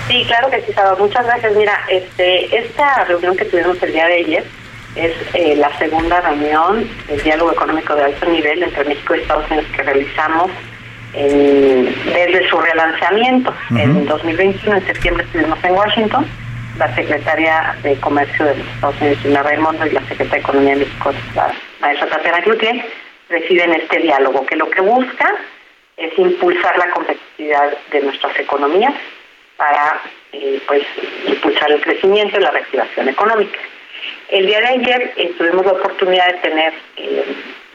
[0.09, 0.99] Sí, claro que sí, Salvador.
[0.99, 1.55] Muchas gracias.
[1.55, 4.64] Mira, este, esta reunión que tuvimos el día de ayer
[4.95, 9.49] es eh, la segunda reunión del diálogo económico de alto nivel entre México y Estados
[9.49, 10.51] Unidos que realizamos
[11.15, 13.53] desde su relanzamiento.
[13.71, 16.25] En 2021, en septiembre, estuvimos en Washington.
[16.77, 20.73] La secretaria de Comercio de los Estados Unidos, Gina Raimondo, y la secretaria de Economía
[20.73, 22.85] de México, la maestra Tatiana Cloutier,
[23.29, 25.33] residen este diálogo, que lo que busca
[25.95, 28.93] es impulsar la competitividad de nuestras economías
[29.55, 30.01] para
[30.33, 30.83] eh, pues
[31.27, 33.57] impulsar el crecimiento y la reactivación económica.
[34.29, 37.25] El día de ayer eh, tuvimos la oportunidad de tener eh,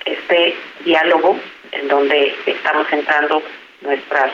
[0.05, 0.55] este
[0.85, 1.39] diálogo
[1.73, 3.43] en donde estamos centrando
[3.83, 4.33] nuestras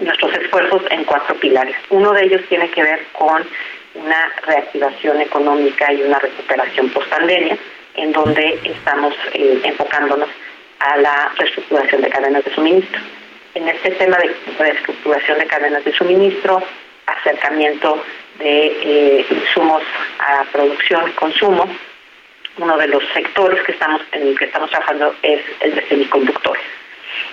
[0.00, 1.76] nuestros esfuerzos en cuatro pilares.
[1.90, 3.46] Uno de ellos tiene que ver con
[3.94, 7.56] una reactivación económica y una recuperación post-pandemia,
[7.94, 10.28] en donde estamos eh, enfocándonos
[10.80, 13.00] a la reestructuración de cadenas de suministro.
[13.54, 16.60] En este tema de reestructuración de cadenas de suministro,
[17.06, 18.02] acercamiento
[18.38, 19.82] de eh, insumos
[20.18, 21.68] a producción y consumo,
[22.58, 26.62] uno de los sectores que estamos en el que estamos trabajando es el de semiconductores.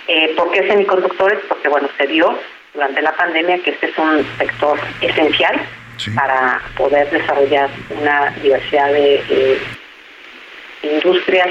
[0.08, 1.40] Eh, ¿Por qué semiconductores?
[1.48, 2.38] Porque bueno, se vio
[2.74, 5.60] durante la pandemia que este es un sector esencial
[6.14, 9.58] para poder desarrollar una diversidad de eh,
[10.82, 11.50] industrias,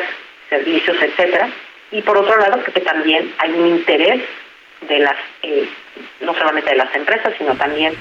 [0.49, 1.49] servicios, etcétera.
[1.91, 4.21] Y por otro lado, porque también hay un interés
[4.81, 5.67] de las, eh,
[6.21, 7.93] no solamente de las empresas, sino también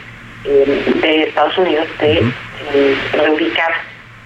[0.45, 2.19] eh, de Estados Unidos de
[2.73, 3.73] eh, reubicar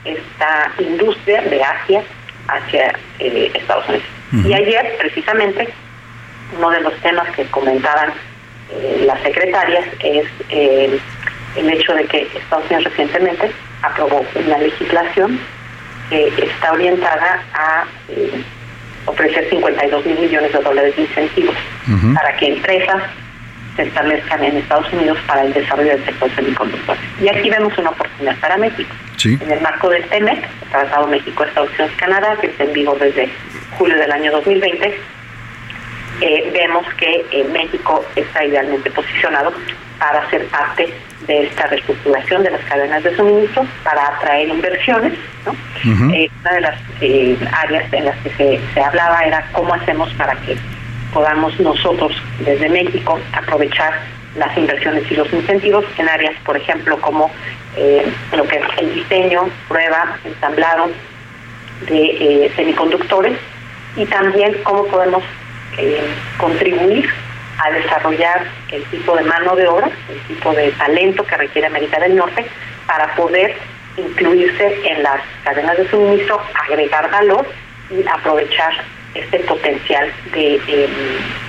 [0.04, 2.02] esta industria de Asia
[2.46, 4.06] hacia eh, Estados Unidos.
[4.46, 5.68] Y ayer, precisamente,
[6.56, 8.12] uno de los temas que comentaban
[9.06, 13.50] las secretarias es el hecho de que Estados Unidos recientemente
[13.82, 15.38] aprobó una legislación
[16.10, 17.84] que está orientada a
[19.06, 21.54] ofrecer 52 mil millones de dólares de incentivos
[22.14, 23.02] para que empresas
[23.76, 26.96] se establezcan en Estados Unidos para el desarrollo del sector semiconductor.
[27.20, 28.94] Y aquí vemos una oportunidad para México.
[29.24, 33.28] En el marco del TEMEC, Tratado México-Estados Unidos-Canadá, que está en vivo desde
[33.78, 34.98] julio del año 2020,
[36.20, 39.52] eh, vemos que eh, México está idealmente posicionado
[39.98, 40.92] para ser parte
[41.26, 45.14] de esta reestructuración de las cadenas de suministro, para atraer inversiones.
[46.14, 46.80] Eh, una de las
[47.52, 50.56] áreas en las que se, se hablaba era cómo hacemos para que
[51.14, 54.00] podamos nosotros desde México aprovechar
[54.36, 57.30] las inversiones y los incentivos en áreas, por ejemplo, como
[57.76, 58.04] eh,
[58.36, 60.90] lo que es el diseño, prueba, ensamblado
[61.88, 62.04] de
[62.46, 63.38] eh, semiconductores
[63.96, 65.22] y también cómo podemos
[65.78, 66.02] eh,
[66.38, 67.08] contribuir
[67.64, 72.00] a desarrollar el tipo de mano de obra, el tipo de talento que requiere América
[72.00, 72.44] del Norte
[72.86, 73.56] para poder
[73.96, 77.46] incluirse en las cadenas de suministro, agregar valor
[77.90, 78.72] y aprovechar
[79.14, 80.60] este potencial de,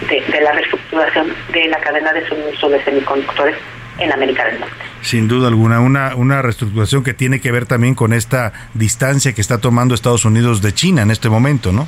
[0.07, 3.55] de, la reestructuración de la cadena de suministro de semiconductores
[3.97, 4.75] en América del Norte.
[5.01, 9.41] Sin duda alguna, una, una reestructuración que tiene que ver también con esta distancia que
[9.41, 11.87] está tomando Estados Unidos de China en este momento, ¿no?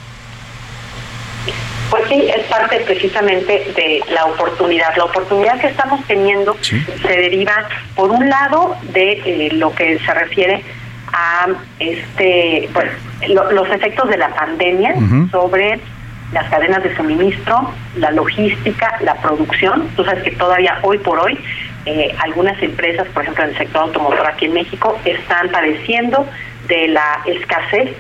[1.90, 4.96] Pues sí, es parte precisamente de la oportunidad.
[4.98, 10.14] La oportunidad que estamos teniendo se deriva, por un lado, de eh, lo que se
[10.14, 10.64] refiere
[11.14, 11.48] a
[11.80, 12.88] este pues
[13.30, 14.96] los efectos de la pandemia
[15.32, 15.80] sobre
[16.34, 19.88] las cadenas de suministro, la logística, la producción.
[19.96, 21.40] Tú sabes que todavía hoy por hoy
[21.86, 26.28] eh, algunas empresas, por ejemplo en el sector automotor aquí en México, están padeciendo
[26.68, 27.96] de la escasez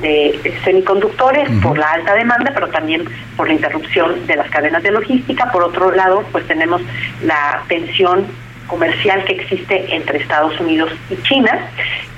[0.00, 3.04] de semiconductores por la alta demanda, pero también
[3.36, 5.50] por la interrupción de las cadenas de logística.
[5.52, 6.80] Por otro lado, pues tenemos
[7.22, 8.26] la tensión
[8.72, 11.68] comercial que existe entre Estados Unidos y China,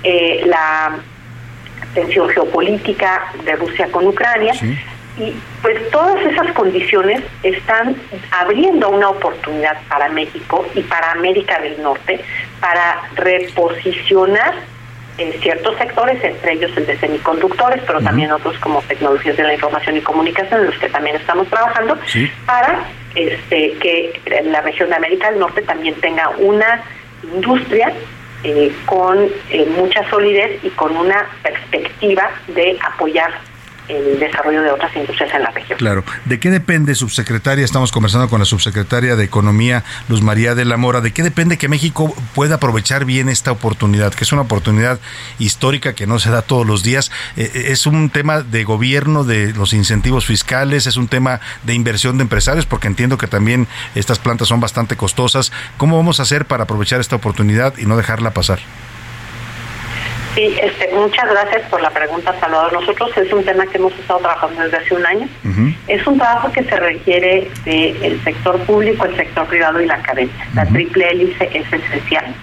[0.04, 1.00] eh, la
[1.94, 4.54] tensión geopolítica de Rusia con Ucrania.
[5.18, 5.32] Y
[5.62, 7.96] pues todas esas condiciones están
[8.30, 12.20] abriendo una oportunidad para México y para América del Norte
[12.60, 14.54] para reposicionar
[15.18, 19.54] en ciertos sectores, entre ellos el de semiconductores, pero también otros como tecnologías de la
[19.54, 21.96] información y comunicación, en los que también estamos trabajando,
[22.46, 22.84] para
[23.14, 26.82] este, que la región de América del Norte también tenga una
[27.22, 27.92] industria
[28.42, 29.18] eh, con
[29.50, 33.32] eh, mucha solidez y con una perspectiva de apoyar
[33.88, 35.78] el desarrollo de otras industrias en la región.
[35.78, 36.04] Claro.
[36.24, 37.64] ¿De qué depende, subsecretaria?
[37.64, 41.00] Estamos conversando con la subsecretaria de Economía, Luz María de la Mora.
[41.00, 44.14] ¿De qué depende que México pueda aprovechar bien esta oportunidad?
[44.14, 44.98] Que es una oportunidad
[45.38, 47.10] histórica que no se da todos los días.
[47.36, 51.74] Eh, eh, es un tema de gobierno, de los incentivos fiscales, es un tema de
[51.74, 55.52] inversión de empresarios, porque entiendo que también estas plantas son bastante costosas.
[55.76, 58.60] ¿Cómo vamos a hacer para aprovechar esta oportunidad y no dejarla pasar?
[60.34, 62.72] Sí, este, muchas gracias por la pregunta, Salvador.
[62.72, 65.28] Nosotros es un tema que hemos estado trabajando desde hace un año.
[65.86, 70.48] Es un trabajo que se requiere del sector público, el sector privado y la academia.
[70.54, 72.34] La triple hélice es esencial.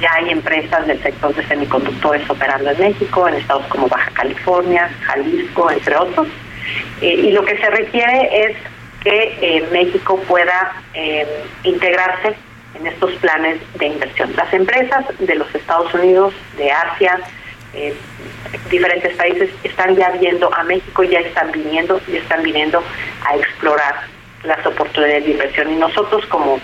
[0.00, 4.90] Ya hay empresas del sector de semiconductores operando en México, en estados como Baja California,
[5.02, 6.28] Jalisco, entre otros.
[7.02, 8.56] Eh, y lo que se requiere es
[9.02, 11.26] que eh, México pueda eh,
[11.64, 12.34] integrarse
[12.78, 14.34] en estos planes de inversión.
[14.36, 17.20] Las empresas de los Estados Unidos, de Asia,
[17.74, 17.94] eh,
[18.70, 22.82] diferentes países están ya viendo a México, ya están viniendo y están viniendo
[23.26, 24.02] a explorar
[24.44, 25.72] las oportunidades de inversión.
[25.72, 26.60] Y nosotros como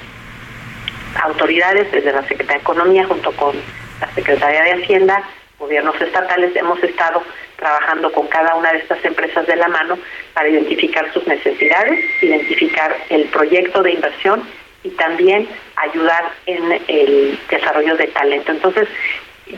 [1.22, 3.56] autoridades, desde la Secretaría de Economía junto con
[4.00, 5.22] la Secretaría de Hacienda,
[5.58, 7.22] gobiernos estatales, hemos estado
[7.56, 9.97] trabajando con cada una de estas empresas de la mano
[10.34, 14.43] para identificar sus necesidades, identificar el proyecto de inversión
[14.84, 18.52] y también ayudar en el desarrollo de talento.
[18.52, 18.88] Entonces,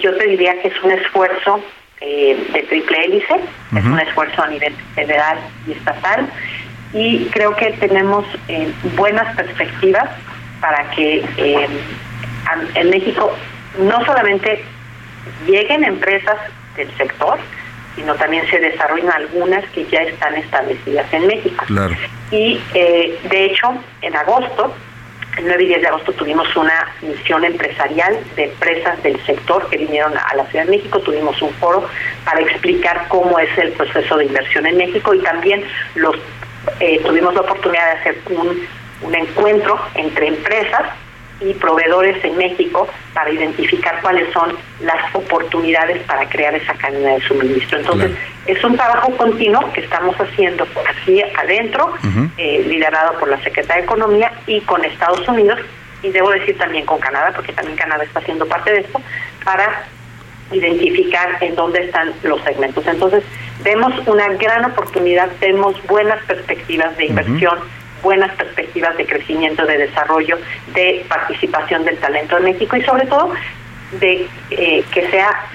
[0.01, 1.61] yo te diría que es un esfuerzo
[2.01, 3.35] eh, de triple hélice,
[3.77, 6.29] es un esfuerzo a nivel federal y estatal,
[6.93, 10.11] y creo que tenemos eh, buenas perspectivas
[10.61, 11.69] para que eh,
[12.75, 13.35] en México
[13.79, 14.63] no solamente
[15.47, 16.37] lleguen empresas
[16.77, 17.39] del sector,
[17.97, 21.65] sino también se desarrollen algunas que ya están establecidas en México.
[22.31, 24.75] Y de hecho, en agosto
[25.39, 29.79] el 9 y 10 de agosto tuvimos una misión empresarial de empresas del sector que
[29.79, 31.01] vinieron a la Ciudad de México.
[31.01, 31.89] Tuvimos un foro
[32.25, 35.65] para explicar cómo es el proceso de inversión en México y también
[35.97, 36.17] los
[36.81, 38.67] eh, tuvimos la oportunidad de hacer un,
[39.03, 40.83] un encuentro entre empresas
[41.41, 47.21] y proveedores en México para identificar cuáles son las oportunidades para crear esa cadena de
[47.23, 47.79] suministro.
[47.79, 48.13] Entonces,
[48.47, 51.93] es un trabajo continuo que estamos haciendo así adentro,
[52.37, 55.59] eh, liderado por la Secretaría de Economía y con Estados Unidos,
[56.03, 59.01] y debo decir también con Canadá, porque también Canadá está haciendo parte de esto,
[59.45, 59.85] para
[60.53, 62.87] identificar en dónde están los segmentos.
[62.87, 63.25] Entonces,
[63.63, 67.59] vemos una gran oportunidad, vemos buenas perspectivas de inversión
[68.05, 70.39] buenas perspectivas de crecimiento, de desarrollo,
[70.75, 73.33] de participación del talento en México y sobre todo
[73.99, 75.47] de eh, que sea,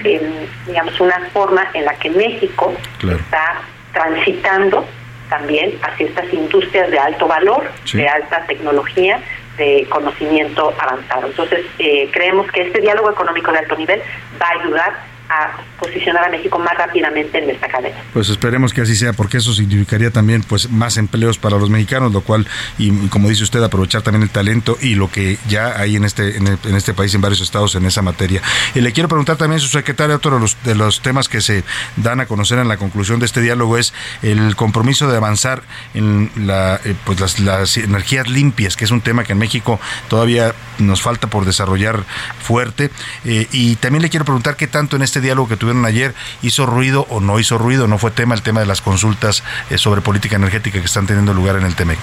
[0.66, 3.62] digamos, una forma en la que México está
[3.92, 4.84] transitando
[5.28, 9.20] también hacia estas industrias de alto valor, de alta tecnología,
[9.56, 11.28] de conocimiento avanzado.
[11.28, 14.02] Entonces, eh, creemos que este diálogo económico de alto nivel
[14.40, 14.92] va a ayudar
[15.28, 15.50] a
[15.80, 17.96] posicionar a México más rápidamente en esta cadena.
[18.12, 22.12] Pues esperemos que así sea, porque eso significaría también pues más empleos para los mexicanos,
[22.12, 22.46] lo cual,
[22.78, 26.36] y, como dice usted, aprovechar también el talento y lo que ya hay en este,
[26.36, 28.42] en, este país, en varios estados, en esa materia.
[28.74, 31.64] Y le quiero preguntar también, su secretario, otro de los, de los temas que se
[31.96, 35.62] dan a conocer en la conclusión de este diálogo es el compromiso de avanzar
[35.94, 39.80] en la, eh, pues las, las energías limpias, que es un tema que en México
[40.08, 42.04] todavía nos falta por desarrollar
[42.42, 42.90] fuerte.
[43.24, 46.66] Eh, y también le quiero preguntar qué tanto en este diálogo que tuvieron ayer hizo
[46.66, 50.00] ruido o no hizo ruido, no fue tema el tema de las consultas eh, sobre
[50.00, 51.98] política energética que están teniendo lugar en el TEMEC.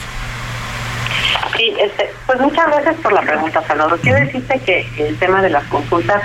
[1.55, 3.99] Sí, este, pues muchas gracias por la pregunta, Salvador.
[4.01, 6.21] Quiero decirte que el tema de las consultas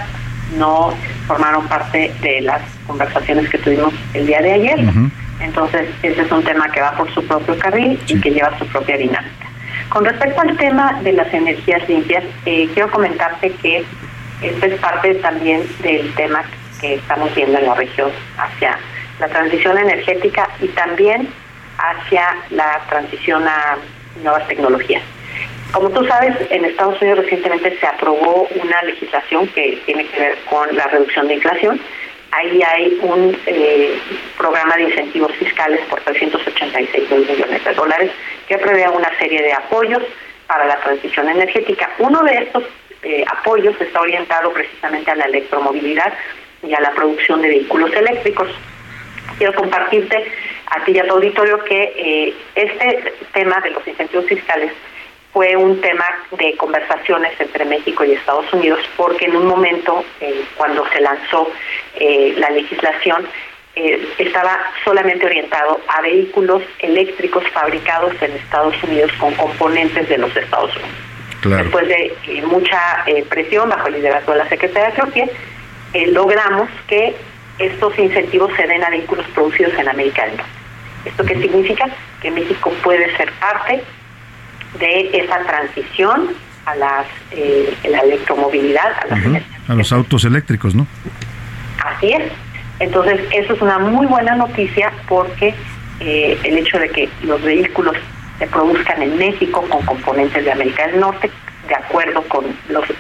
[0.57, 0.95] no
[1.27, 4.81] formaron parte de las conversaciones que tuvimos el día de ayer.
[5.41, 8.67] Entonces, ese es un tema que va por su propio carril y que lleva su
[8.67, 9.47] propia dinámica.
[9.89, 13.85] Con respecto al tema de las energías limpias, eh, quiero comentarte que
[14.43, 16.43] este es parte también del tema
[16.83, 18.79] que estamos viendo en la región hacia
[19.19, 21.29] la transición energética y también
[21.79, 23.79] hacia la transición a
[24.23, 25.03] nuevas tecnologías.
[25.73, 30.39] Como tú sabes, en Estados Unidos recientemente se aprobó una legislación que tiene que ver
[30.51, 31.81] con la reducción de inflación.
[32.33, 33.99] Ahí hay un eh,
[34.37, 38.11] programa de incentivos fiscales por 386 millones de dólares
[38.49, 40.03] que prevé una serie de apoyos
[40.47, 41.91] para la transición energética.
[41.99, 42.65] Uno de estos
[43.03, 46.13] eh, apoyos está orientado precisamente a la electromovilidad
[46.63, 48.49] y a la producción de vehículos eléctricos.
[49.39, 50.25] Quiero compartirte
[50.67, 54.73] a ti y a tu auditorio que eh, este tema de los incentivos fiscales
[55.33, 60.43] fue un tema de conversaciones entre México y Estados Unidos porque en un momento eh,
[60.57, 61.51] cuando se lanzó
[61.99, 63.27] eh, la legislación
[64.19, 70.77] estaba solamente orientado a vehículos eléctricos fabricados en Estados Unidos con componentes de los Estados
[70.77, 71.63] Unidos.
[71.63, 72.15] Después de
[72.49, 75.27] mucha presión bajo el liderazgo de la Secretaría de Energía,
[75.95, 77.15] eh, logramos que
[77.59, 80.53] estos incentivos se den a vehículos producidos en América del Norte.
[81.05, 81.87] ¿Esto qué significa?
[82.21, 83.83] Que México puede ser parte
[84.79, 86.31] de esa transición
[86.65, 88.93] a las, eh, la electromovilidad,
[89.69, 90.87] a, los autos eléctricos, ¿no?
[91.85, 92.33] Así es.
[92.79, 95.55] Entonces, eso es una muy buena noticia porque
[96.01, 97.97] eh, el hecho de que los vehículos
[98.39, 101.31] se produzcan en México con componentes de América del Norte,
[101.69, 102.45] de acuerdo con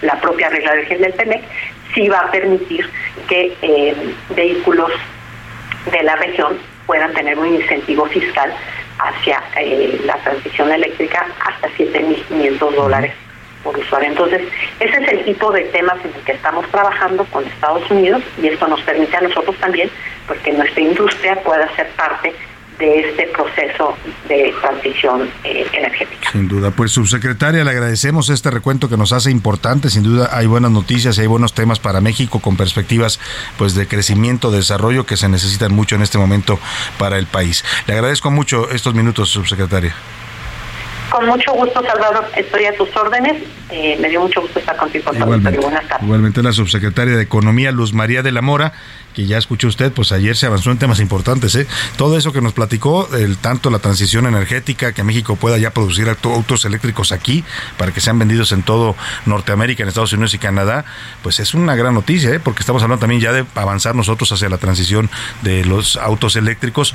[0.02, 1.42] la propia regla de del TEMEC,
[1.94, 2.88] sí va a permitir
[3.28, 4.90] que eh, vehículos
[5.90, 8.52] de la región puedan tener un incentivo fiscal
[8.98, 13.12] hacia eh, la transición eléctrica hasta 7.500 dólares
[13.62, 14.08] por usuario.
[14.10, 14.42] Entonces,
[14.80, 18.48] ese es el tipo de temas en el que estamos trabajando con Estados Unidos y
[18.48, 19.90] esto nos permite a nosotros también,
[20.26, 22.34] porque pues, nuestra industria pueda ser parte
[22.78, 23.96] de este proceso
[24.28, 26.30] de transición eh, energética.
[26.32, 30.46] Sin duda, pues subsecretaria, le agradecemos este recuento que nos hace importante, sin duda hay
[30.46, 33.20] buenas noticias y hay buenos temas para México con perspectivas
[33.58, 36.58] pues de crecimiento, de desarrollo que se necesitan mucho en este momento
[36.98, 37.64] para el país.
[37.86, 39.94] Le agradezco mucho estos minutos, subsecretaria.
[41.12, 42.24] Con mucho gusto, Salvador.
[42.34, 43.42] Estoy a tus órdenes.
[43.68, 45.12] Eh, me dio mucho gusto estar contigo.
[45.12, 46.04] Igualmente, Buenas tardes.
[46.04, 48.72] Igualmente la subsecretaria de Economía, Luz María de la Mora
[49.14, 51.54] que ya escuchó usted, pues ayer se avanzó en temas importantes.
[51.54, 51.66] ¿eh?
[51.96, 56.08] Todo eso que nos platicó, el, tanto la transición energética, que México pueda ya producir
[56.08, 57.44] autos eléctricos aquí
[57.76, 60.84] para que sean vendidos en todo Norteamérica, en Estados Unidos y Canadá,
[61.22, 62.40] pues es una gran noticia, ¿eh?
[62.40, 65.10] porque estamos hablando también ya de avanzar nosotros hacia la transición
[65.42, 66.94] de los autos eléctricos.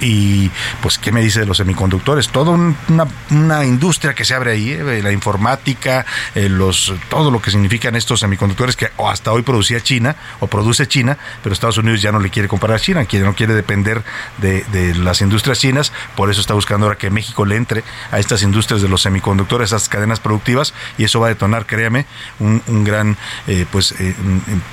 [0.00, 0.50] y
[0.82, 2.28] pues, ¿qué me dice de los semiconductores?
[2.28, 5.02] Toda una, industria que se abre ahí, ¿eh?
[5.02, 6.04] la informática,
[6.34, 10.86] eh, los, todo lo que significan estos semiconductores que hasta hoy producía China o produce
[10.86, 14.02] China pero Estados Unidos ya no le quiere comprar a China, que no quiere depender
[14.38, 18.42] de, las industrias chinas, por eso está buscando ahora que México le entre a estas
[18.42, 22.06] industrias de los semiconductores, a estas cadenas productivas, y eso va a detonar, créame,
[22.38, 24.14] un, gran eh, pues eh,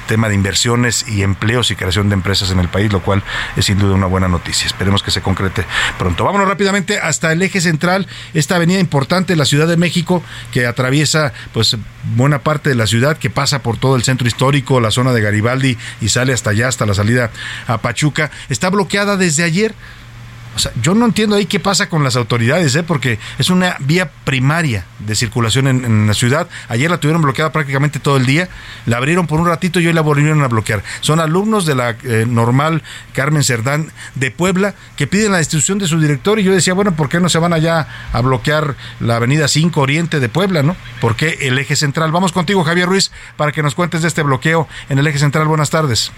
[0.08, 3.22] tema de inversiones y empleos y creación de empresas en el país, lo cual
[3.58, 4.66] es sin duda una buena noticia.
[4.66, 5.66] Esperemos que se concrete
[6.00, 6.24] pronto.
[6.24, 10.24] Vámonos rápidamente hasta el eje central, esta avenida importante, la Ciudad de México,
[10.54, 11.76] que atraviesa pues
[12.16, 15.22] buena parte de la ciudad, que pasa por todo el centro histórico, la zona de
[15.22, 17.32] Garibaldi y sale hasta allá hasta la salida
[17.68, 19.74] a Pachuca, está bloqueada desde ayer.
[20.56, 22.84] O sea, yo no entiendo ahí qué pasa con las autoridades, ¿eh?
[22.84, 26.48] porque es una vía primaria de circulación en, la ciudad.
[26.68, 28.50] Ayer la tuvieron bloqueada prácticamente todo el día,
[28.86, 30.84] la abrieron por un ratito y hoy la volvieron a bloquear.
[31.00, 32.84] Son alumnos de la eh, normal
[33.14, 36.96] Carmen Cerdán de Puebla que piden la destitución de su director y yo decía, bueno,
[36.96, 40.76] ¿por qué no se van allá a bloquear la avenida 5 Oriente de Puebla, no?
[41.00, 42.12] ¿Por qué el eje central?
[42.12, 45.48] Vamos contigo, Javier Ruiz, para que nos cuentes de este bloqueo en el eje central.
[45.48, 46.12] Buenas tardes.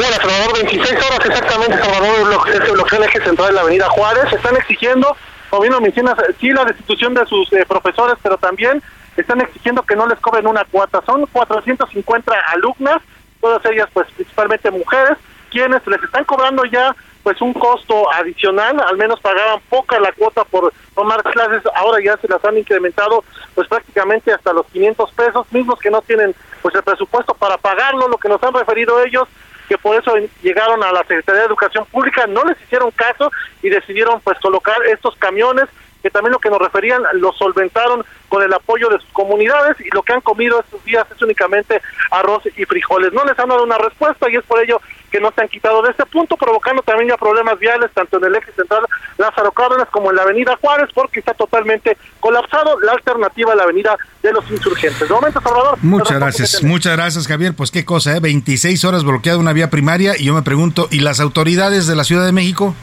[0.00, 4.32] Hola, Salvador, 26 horas exactamente, Salvador, este bloqueo eje central de la avenida Juárez.
[4.32, 5.14] Están exigiendo,
[5.50, 8.82] como bien mencionas, sí la destitución de sus eh, profesores, pero también
[9.18, 11.02] están exigiendo que no les cobren una cuota.
[11.04, 13.02] Son 450 alumnas,
[13.42, 15.18] todas ellas pues principalmente mujeres,
[15.50, 20.44] quienes les están cobrando ya pues un costo adicional, al menos pagaban poca la cuota
[20.44, 23.22] por tomar clases, ahora ya se las han incrementado
[23.54, 28.08] pues prácticamente hasta los 500 pesos, mismos que no tienen pues el presupuesto para pagarlo,
[28.08, 29.28] lo que nos han referido ellos
[29.70, 33.30] que por eso llegaron a la Secretaría de Educación Pública, no les hicieron caso
[33.62, 35.66] y decidieron pues colocar estos camiones
[36.02, 39.88] que también lo que nos referían lo solventaron con el apoyo de sus comunidades y
[39.94, 43.12] lo que han comido estos días es únicamente arroz y frijoles.
[43.12, 45.82] No les han dado una respuesta y es por ello que no se han quitado
[45.82, 48.84] de este punto, provocando también ya problemas viales tanto en el eje central
[49.18, 53.64] Lázaro Cárdenas como en la avenida Juárez, porque está totalmente colapsado la alternativa a la
[53.64, 55.08] avenida de los insurgentes.
[55.08, 55.78] De momento, Salvador.
[55.82, 57.54] Muchas gracias, muchas gracias, Javier.
[57.54, 58.20] Pues qué cosa, ¿eh?
[58.20, 62.04] 26 horas bloqueada una vía primaria y yo me pregunto, ¿y las autoridades de la
[62.04, 62.74] Ciudad de México?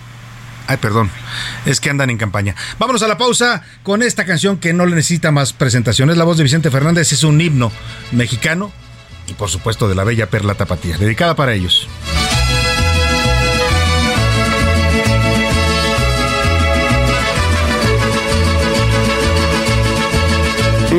[0.67, 1.09] Ay, perdón,
[1.65, 2.55] es que andan en campaña.
[2.77, 6.17] Vámonos a la pausa con esta canción que no le necesita más presentaciones.
[6.17, 7.71] La voz de Vicente Fernández es un himno
[8.11, 8.71] mexicano
[9.27, 11.87] y por supuesto de la bella Perla Tapatía, dedicada para ellos.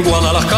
[0.05, 0.58] Guadalajara,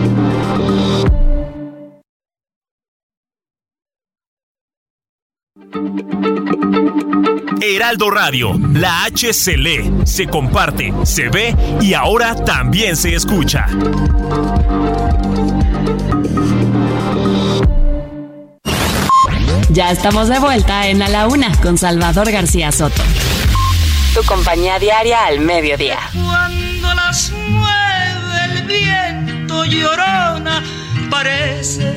[7.61, 13.67] Heraldo Radio, la H se lee, se comparte, se ve y ahora también se escucha.
[19.69, 23.01] Ya estamos de vuelta en A la Una con Salvador García Soto.
[24.13, 25.97] Tu compañía diaria al mediodía.
[26.11, 30.61] Cuando las mueve el viento llorona,
[31.09, 31.93] parece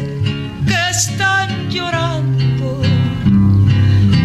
[0.65, 2.54] que están llorando.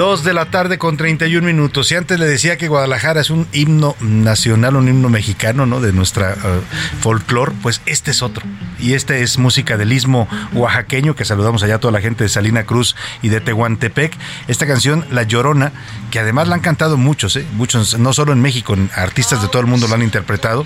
[0.00, 1.92] Dos de la tarde con 31 minutos.
[1.92, 5.78] Y antes le decía que Guadalajara es un himno nacional, un himno mexicano, ¿no?
[5.82, 7.18] De nuestra uh.
[7.60, 8.42] Pues este es otro.
[8.78, 12.30] Y este es música del istmo oaxaqueño, que saludamos allá a toda la gente de
[12.30, 14.16] Salina Cruz y de Tehuantepec.
[14.48, 15.70] Esta canción, La Llorona,
[16.10, 17.44] que además la han cantado muchos, ¿eh?
[17.52, 20.64] Muchos, no solo en México, artistas de todo el mundo lo han interpretado,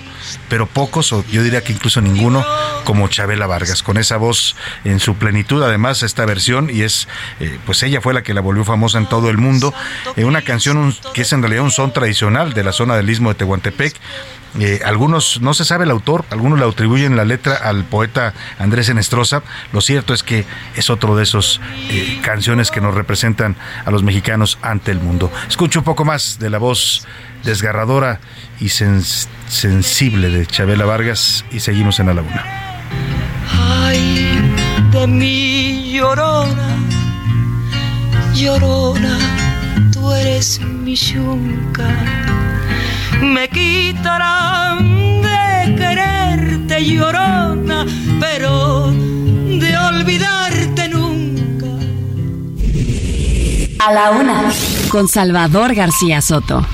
[0.49, 2.45] pero pocos, o yo diría que incluso ninguno,
[2.85, 4.55] como Chabela Vargas, con esa voz
[4.85, 5.61] en su plenitud.
[5.65, 7.09] Además, esta versión, y es,
[7.41, 9.73] eh, pues ella fue la que la volvió famosa en todo el mundo.
[10.17, 13.11] Eh, una canción un, que es en realidad un son tradicional de la zona del
[13.11, 13.95] istmo de Tehuantepec.
[14.61, 18.89] Eh, algunos, no se sabe el autor, algunos le atribuyen la letra al poeta Andrés
[18.89, 19.43] Enestrosa.
[19.73, 20.45] Lo cierto es que
[20.77, 21.61] es otro de esos
[21.91, 25.33] eh, canciones que nos representan a los mexicanos ante el mundo.
[25.49, 27.05] Escucho un poco más de la voz
[27.43, 28.21] desgarradora
[28.61, 32.45] y sens sensible de Chabela Vargas y seguimos en la laguna.
[33.51, 34.55] Ay,
[34.93, 36.77] de mi llorona,
[38.35, 39.19] llorona,
[39.93, 41.89] tú eres mi yunca.
[43.23, 47.87] Me quitarán de quererte, llorona,
[48.21, 51.67] pero de olvidarte nunca.
[53.79, 54.53] A la una,
[54.91, 56.67] con Salvador García Soto.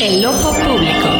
[0.00, 1.19] El ojo público.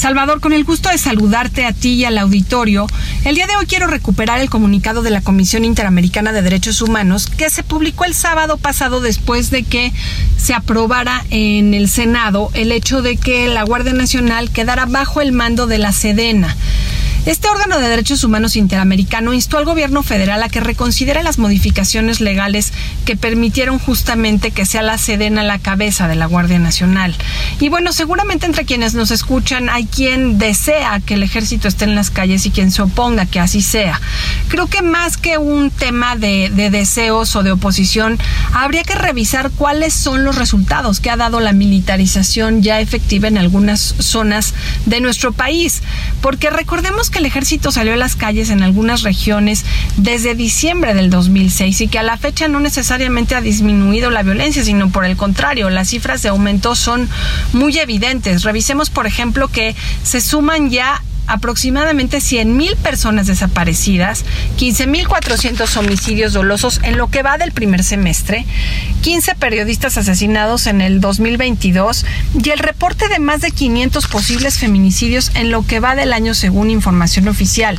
[0.00, 2.86] Salvador, con el gusto de saludarte a ti y al auditorio,
[3.26, 7.26] el día de hoy quiero recuperar el comunicado de la Comisión Interamericana de Derechos Humanos
[7.26, 9.92] que se publicó el sábado pasado después de que
[10.38, 15.32] se aprobara en el Senado el hecho de que la Guardia Nacional quedara bajo el
[15.32, 16.56] mando de la Sedena.
[17.26, 22.22] Este órgano de derechos humanos interamericano instó al gobierno federal a que reconsidere las modificaciones
[22.22, 22.72] legales
[23.04, 27.14] que permitieron justamente que sea la Sedena la cabeza de la Guardia Nacional.
[27.60, 31.94] Y bueno, seguramente entre quienes nos escuchan hay quien desea que el ejército esté en
[31.94, 34.00] las calles y quien se oponga que así sea.
[34.48, 38.18] Creo que más que un tema de, de deseos o de oposición,
[38.54, 43.36] habría que revisar cuáles son los resultados que ha dado la militarización ya efectiva en
[43.36, 44.54] algunas zonas
[44.86, 45.82] de nuestro país.
[46.22, 49.64] Porque recordemos que el ejército salió a las calles en algunas regiones
[49.96, 54.64] desde diciembre del 2006 y que a la fecha no necesariamente ha disminuido la violencia,
[54.64, 57.08] sino por el contrario, las cifras de aumento son
[57.52, 58.42] muy evidentes.
[58.42, 64.24] Revisemos, por ejemplo, que se suman ya aproximadamente 100.000 personas desaparecidas,
[64.58, 68.46] 15.400 homicidios dolosos en lo que va del primer semestre,
[69.02, 72.04] 15 periodistas asesinados en el 2022
[72.42, 76.34] y el reporte de más de 500 posibles feminicidios en lo que va del año
[76.34, 77.78] según información oficial.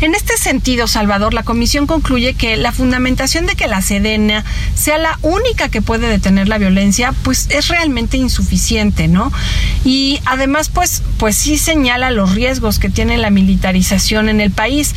[0.00, 4.44] En este sentido, Salvador, la comisión concluye que la fundamentación de que la Sedena
[4.76, 9.32] sea la única que puede detener la violencia, pues es realmente insuficiente, ¿no?
[9.84, 14.94] Y además, pues, pues sí señala los riesgos que tiene la militarización en el país.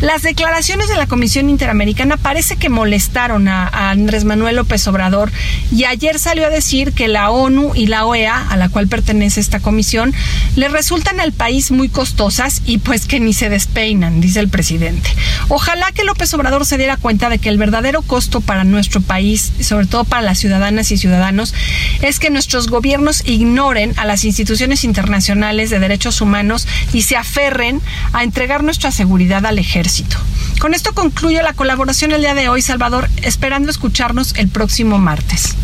[0.00, 5.30] Las declaraciones de la Comisión Interamericana parece que molestaron a, a, Andrés Manuel López Obrador
[5.70, 9.40] y ayer salió a decir que la ONU y la OEA, a la cual pertenece
[9.40, 10.12] esta comisión,
[10.56, 15.08] le resultan al país muy costosas y pues que ni se despeinan, dice el presidente.
[15.48, 19.52] Ojalá que López Obrador se diera cuenta de que el verdadero costo para nuestro país,
[19.60, 21.54] sobre todo para las ciudadanas y ciudadanos,
[22.02, 27.80] es que nuestros gobiernos ignoren a las instituciones internacionales de derechos humanos y se aferren
[28.12, 30.16] a entregar nuestra seguridad al ejército.
[30.60, 35.56] Con esto concluyo la colaboración el día de hoy, Salvador, esperando escucharnos el próximo martes.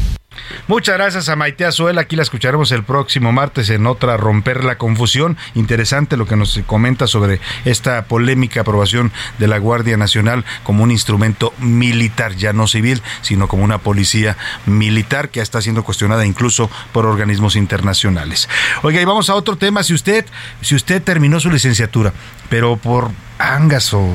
[0.66, 2.02] Muchas gracias a Maite Azuela.
[2.02, 5.36] Aquí la escucharemos el próximo martes en otra Romper la Confusión.
[5.54, 10.90] Interesante lo que nos comenta sobre esta polémica aprobación de la Guardia Nacional como un
[10.90, 14.36] instrumento militar, ya no civil, sino como una policía
[14.66, 18.48] militar que está siendo cuestionada incluso por organismos internacionales.
[18.82, 19.82] Oiga, y vamos a otro tema.
[19.82, 20.24] Si usted,
[20.60, 22.12] si usted terminó su licenciatura,
[22.48, 23.10] pero por
[23.40, 24.06] angas o,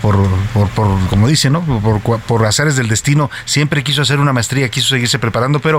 [0.00, 0.16] por,
[0.52, 1.60] por, como dice, ¿no?
[1.62, 5.69] Por, por azares del destino, siempre quiso hacer una maestría, quiso seguirse preparando, pero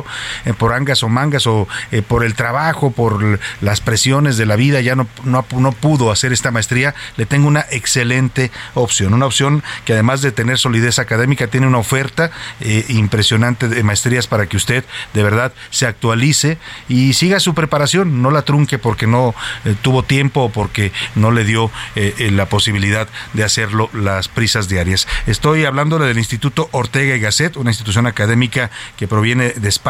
[0.46, 4.56] eh, por angas o mangas o eh, por el trabajo, por las presiones de la
[4.56, 9.26] vida, ya no, no, no, pudo hacer esta maestría, le tengo una excelente opción, una
[9.26, 14.48] opción que además de tener solidez académica, tiene una oferta eh, impresionante de maestrías para
[14.48, 16.58] que usted de verdad se actualice
[16.88, 19.34] y siga su preparación, no la trunque porque no
[19.82, 25.08] tuvo tiempo o porque no le dio la posibilidad de hacerlo las prisas diarias.
[25.26, 29.81] Estoy hablando del Instituto Ortega y Gasset, una institución académica que proviene de España,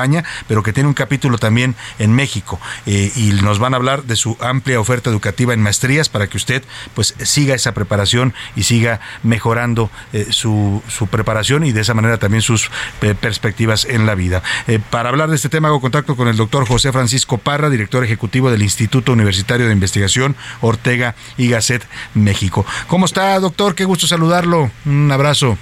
[0.48, 2.60] pero que tiene un capítulo también en México.
[2.86, 6.38] Eh, y nos van a hablar de su amplia oferta educativa en maestrías para que
[6.38, 6.64] usted
[6.94, 12.18] pues siga esa preparación y siga mejorando eh, su, su, preparación y de esa manera
[12.18, 12.70] también sus
[13.02, 14.44] eh, perspectivas en la vida.
[14.90, 18.52] para hablar de este tema hago contacto con el doctor José Francisco Parra, director ejecutivo
[18.52, 22.66] del Instituto Universitario de Investigación Ortega y Gasset México.
[22.88, 23.76] ¿Cómo está, doctor?
[23.76, 24.72] Qué gusto saludarlo.
[24.86, 25.58] Un abrazo.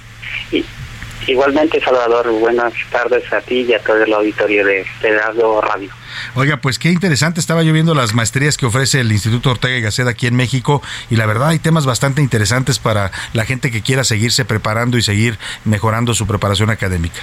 [1.26, 5.90] Igualmente, Salvador, buenas tardes a ti y a todo el auditorio de Pedro Radio.
[6.34, 7.40] Oiga, pues qué interesante.
[7.40, 10.82] Estaba yo viendo las maestrías que ofrece el Instituto Ortega y Gasset aquí en México
[11.08, 15.02] y la verdad hay temas bastante interesantes para la gente que quiera seguirse preparando y
[15.02, 17.20] seguir mejorando su preparación académica.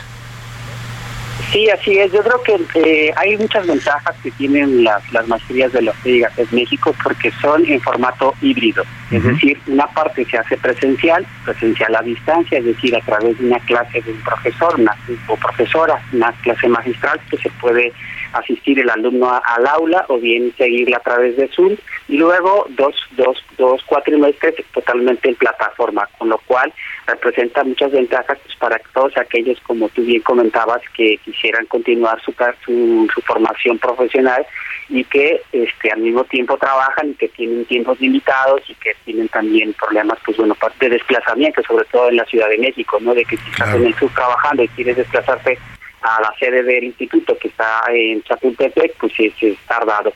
[1.51, 2.11] Sí, así es.
[2.11, 6.47] Yo creo que eh, hay muchas ventajas que tienen las, las maestrías de los en
[6.51, 8.83] México porque son en formato híbrido.
[9.11, 13.45] Es decir, una parte se hace presencial, presencial a distancia, es decir, a través de
[13.45, 14.95] una clase de un profesor una,
[15.27, 17.93] o profesora, una clase magistral que se puede
[18.33, 21.75] asistir el alumno al aula o bien seguirla a través de Zoom.
[22.07, 26.73] Y luego dos, dos, dos cuatrimestres totalmente en plataforma, con lo cual
[27.05, 32.33] representa muchas ventajas pues, para todos aquellos, como tú bien comentabas, que quisieran continuar su,
[32.65, 34.45] su, su formación profesional
[34.89, 39.27] y que este al mismo tiempo trabajan y que tienen tiempos limitados y que tienen
[39.27, 43.25] también problemas pues bueno de desplazamiento sobre todo en la Ciudad de México no de
[43.25, 45.59] que si estás en el sur trabajando y quieres desplazarte
[46.01, 50.13] a la sede del instituto que está en Chapultepec pues es, es tardado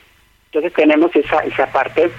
[0.52, 2.10] entonces tenemos esa esa parte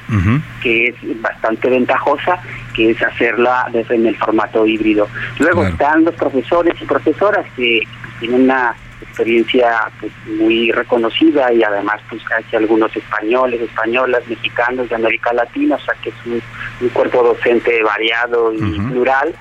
[0.64, 2.41] que es bastante ventajosa,
[2.76, 5.07] que es hacerla desde en el formato híbrido.
[5.38, 7.81] Luego están los profesores y profesoras que
[8.19, 14.95] tienen una experiencia pues, muy reconocida y además pues hay algunos españoles, españolas, mexicanos de
[14.95, 16.41] América Latina, o sea que es un,
[16.81, 19.35] un cuerpo docente variado y plural.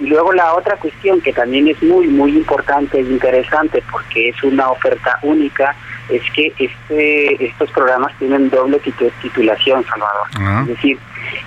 [0.00, 4.42] Y luego la otra cuestión que también es muy, muy importante e interesante porque es
[4.44, 5.74] una oferta única
[6.08, 8.80] es que este estos programas tienen doble
[9.22, 10.26] titulación, Salvador.
[10.38, 10.60] Ah.
[10.62, 10.98] Es decir,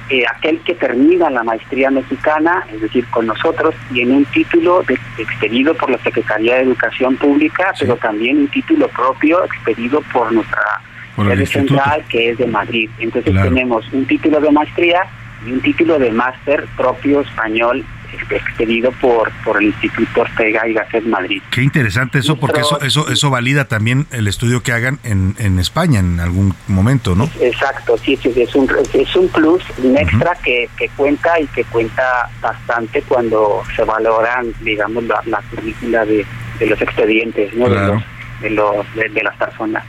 [0.10, 5.00] eh, aquel que termina la maestría mexicana, es decir, con nosotros, tiene un título de,
[5.18, 10.82] expedido por la Secretaría de Educación Pública, pero también un título propio expedido por nuestra
[11.16, 12.90] sede central, que es de Madrid.
[13.00, 15.04] Entonces tenemos un título de maestría
[15.46, 17.84] y un título de máster propio español
[18.30, 21.42] expedido por por el Instituto Ortega y Gasset Madrid.
[21.52, 25.60] Qué interesante eso, porque eso eso eso valida también el estudio que hagan en, en
[25.60, 27.30] España en algún momento, ¿no?
[27.40, 31.64] Exacto, sí, sí es un es un plus, un extra que, que cuenta y que
[31.66, 36.26] cuenta bastante cuando se valoran, digamos, la, la currícula de,
[36.60, 37.70] de los expedientes, ¿no?
[37.70, 39.86] De, los, de, de, las personas.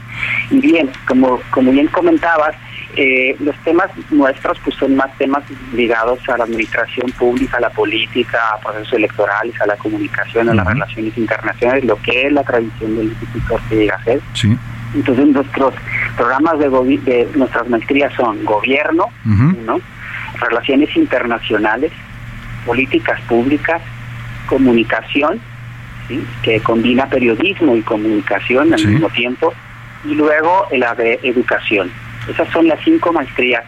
[0.51, 2.55] Y bien, como como bien comentabas,
[2.95, 5.43] eh, los temas nuestros pues son más temas
[5.73, 10.53] ligados a la administración pública, a la política, a procesos electorales, a la comunicación, a
[10.53, 13.99] las relaciones internacionales, lo que es la tradición del Instituto Ortega
[14.33, 14.57] Sí.
[14.95, 15.73] Entonces nuestros
[16.15, 19.79] programas de, de nuestras maestrías son gobierno, ¿no?
[20.39, 21.91] relaciones internacionales,
[22.65, 23.81] políticas públicas,
[24.47, 25.39] comunicación,
[26.07, 26.23] ¿sí?
[26.43, 29.53] que combina periodismo y comunicación al mismo tiempo,
[30.05, 31.91] y luego la de educación.
[32.27, 33.63] Esas son las cinco maestrías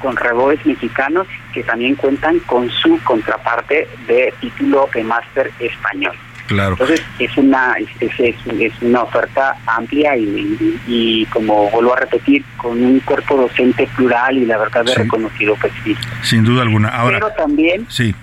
[0.00, 6.16] con reboes mexicanos que también cuentan con su contraparte de título de máster español.
[6.48, 6.72] Claro.
[6.72, 7.88] Entonces es una es,
[8.18, 13.88] es, es una oferta amplia y, y, como vuelvo a repetir con un cuerpo docente
[13.96, 15.96] plural y la verdad de reconocido perfil.
[16.22, 16.88] Sin duda alguna.
[16.88, 17.20] Ahora.
[17.20, 17.86] Pero también.
[17.88, 18.14] Sí.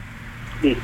[0.61, 0.77] sí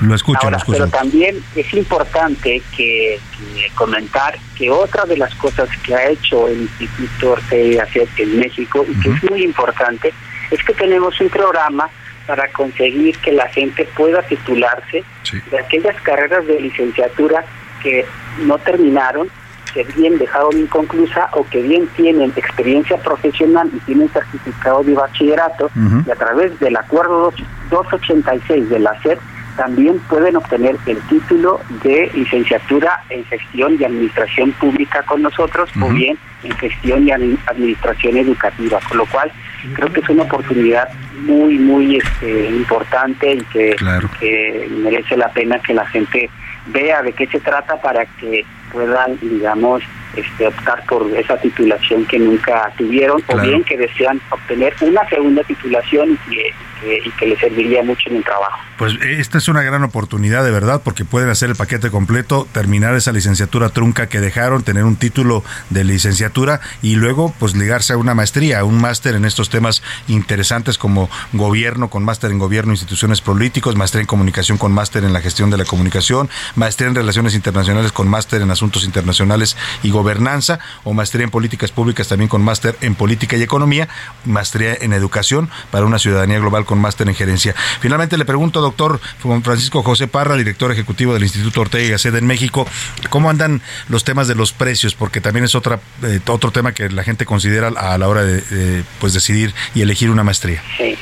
[0.00, 0.78] lo escucho, Ahora, lo escucho.
[0.78, 6.48] Pero también es importante que, que, comentar que otra de las cosas que ha hecho
[6.48, 9.16] el Instituto Ortega en México y que uh -huh.
[9.16, 10.12] es muy importante
[10.50, 11.88] es que tenemos un programa
[12.26, 15.38] para conseguir que la gente pueda titularse sí.
[15.50, 17.44] de aquellas carreras de licenciatura
[17.82, 18.04] que
[18.44, 19.28] no terminaron
[19.72, 25.70] que bien dejaron inconclusa o que bien tienen experiencia profesional y tienen certificado de bachillerato
[26.06, 27.32] y a través del acuerdo
[27.70, 29.18] 286 de la SED
[29.58, 35.88] también pueden obtener el título de licenciatura en gestión y administración pública con nosotros o
[35.88, 39.32] bien en gestión y administración educativa, con lo cual
[39.74, 40.88] creo que es una oportunidad
[41.22, 43.76] muy, muy este, importante y que,
[44.20, 46.30] que merece la pena que la gente
[46.68, 49.82] vea de qué se trata para que puedan, digamos,
[50.18, 55.42] este, optar por esa titulación que nunca tuvieron o bien que desean obtener una segunda
[55.44, 58.58] titulación y que y que le serviría mucho en el trabajo.
[58.76, 62.94] Pues esta es una gran oportunidad de verdad porque pueden hacer el paquete completo, terminar
[62.94, 67.96] esa licenciatura trunca que dejaron, tener un título de licenciatura y luego pues ligarse a
[67.96, 73.20] una maestría, un máster en estos temas interesantes como gobierno con máster en gobierno, instituciones
[73.20, 77.34] políticos, maestría en comunicación con máster en la gestión de la comunicación, maestría en relaciones
[77.34, 82.40] internacionales con máster en asuntos internacionales y gobernanza o maestría en políticas públicas también con
[82.40, 83.88] máster en política y economía,
[84.24, 87.54] maestría en educación para una ciudadanía global con máster en gerencia.
[87.80, 89.00] Finalmente le pregunto, doctor
[89.42, 92.66] Francisco José Parra, director ejecutivo del Instituto Ortega y Gasset en México,
[93.10, 94.94] ¿cómo andan los temas de los precios?
[94.94, 98.82] Porque también es otra, eh, otro tema que la gente considera a la hora de,
[99.00, 100.62] pues decidir y elegir una maestría.
[100.78, 100.96] Sí.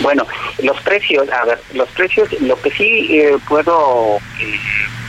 [0.00, 0.26] Bueno,
[0.62, 4.58] los precios, a ver, los precios, lo que sí eh, puedo eh,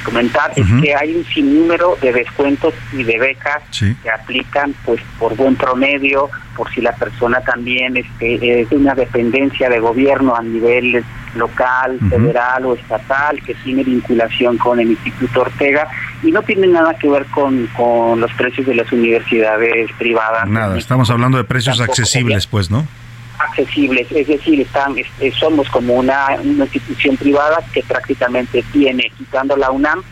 [0.03, 5.35] comentar es que hay un sinnúmero de descuentos y de becas que aplican pues por
[5.35, 10.41] buen promedio, por si la persona también este, es de una dependencia de gobierno a
[10.41, 11.03] nivel
[11.35, 15.87] local, federal o estatal, que tiene vinculación con el Instituto Ortega
[16.23, 20.47] y no tiene nada que ver con, con los precios de las universidades privadas.
[20.47, 22.87] Nada, estamos hablando de precios accesibles, pues, ¿no?
[23.39, 24.95] Accesibles, es decir, están,
[25.39, 30.03] somos como una, institución privada que prácticamente tiene, quitando la UNAM,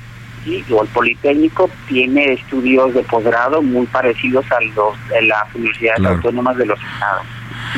[0.45, 6.05] y o el Politécnico, tiene estudios de posgrado muy parecidos a los de las universidades
[6.05, 7.25] autónomas de los estados.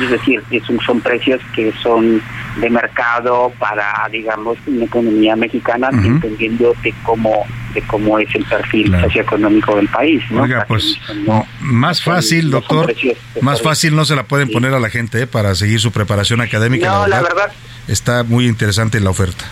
[0.02, 0.42] Es decir,
[0.84, 2.22] son precios que son
[2.60, 8.90] de mercado para, digamos, una economía mexicana, entendiendo de cómo, de cómo es el perfil
[9.00, 10.22] socioeconómico del país.
[10.32, 10.98] Oiga, pues
[11.60, 12.94] más fácil, doctor,
[13.40, 15.26] más fácil no se la pueden poner a la gente ¿eh?
[15.26, 16.86] para seguir su preparación académica.
[16.86, 17.52] No, la verdad,
[17.86, 19.44] está muy interesante la oferta.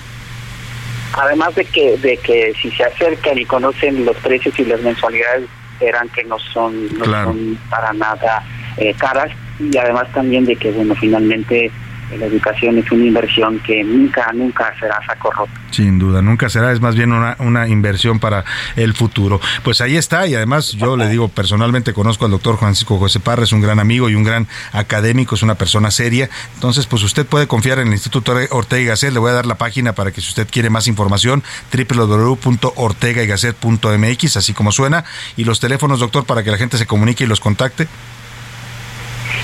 [1.13, 5.49] Además de que, de que si se acercan y conocen los precios y las mensualidades,
[5.81, 8.45] verán que no son, no son para nada
[8.77, 11.71] eh, caras y además también de que, bueno, finalmente
[12.19, 15.51] la educación es una inversión que nunca, nunca será saco roto.
[15.71, 18.45] Sin duda, nunca será, es más bien una, una inversión para
[18.77, 19.41] el futuro.
[19.63, 23.45] Pues ahí está, y además yo le digo, personalmente conozco al doctor Francisco José Parra,
[23.45, 26.31] es un gran amigo y un gran académico, es una persona seria.
[26.55, 29.45] Entonces, pues usted puede confiar en el Instituto Ortega y Gasset, le voy a dar
[29.47, 31.43] la página para que si usted quiere más información,
[31.73, 35.05] www.ortegaygasset.mx, así como suena,
[35.37, 37.87] y los teléfonos, doctor, para que la gente se comunique y los contacte.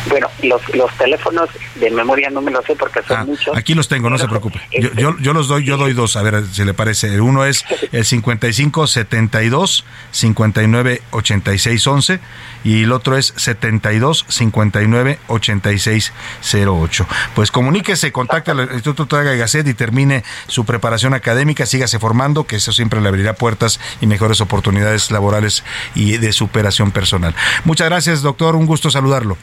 [0.09, 3.57] Bueno, los, los teléfonos de memoria no me los sé porque son ah, muchos.
[3.57, 4.61] Aquí los tengo, no se preocupe.
[4.73, 7.21] Yo, yo, los doy, yo doy dos, a ver si le parece.
[7.21, 12.21] Uno es el 55 72 59 86 11
[12.65, 16.13] y el otro es 72 59 86
[16.53, 17.07] 08.
[17.35, 22.45] Pues comuníquese, contacte al Instituto Traga y Gasset y termine su preparación académica, sígase formando,
[22.45, 25.65] que eso siempre le abrirá puertas y mejores oportunidades laborales
[25.95, 27.35] y de superación personal.
[27.65, 29.37] Muchas gracias, doctor, un gusto saludarlo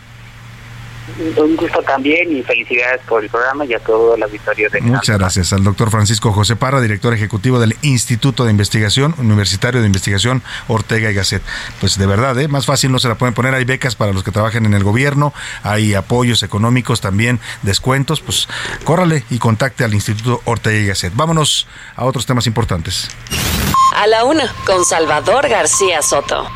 [1.38, 5.18] un gusto también y felicidades por el programa y a todo el auditorio de Muchas
[5.18, 10.41] gracias al doctor Francisco José Parra, director ejecutivo del Instituto de Investigación Universitario de Investigación
[10.68, 11.41] Ortega y Gasset.
[11.80, 12.48] Pues de verdad, ¿eh?
[12.48, 13.53] más fácil no se la pueden poner.
[13.53, 15.34] Hay becas para los que trabajan en el gobierno,
[15.64, 18.22] hay apoyos económicos también, descuentos.
[18.22, 18.48] Pues
[18.84, 21.15] córrale y contacte al Instituto Ortega y Gasset.
[21.15, 23.10] Vámonos a otros temas importantes.
[23.95, 26.48] A la una, con Salvador García Soto.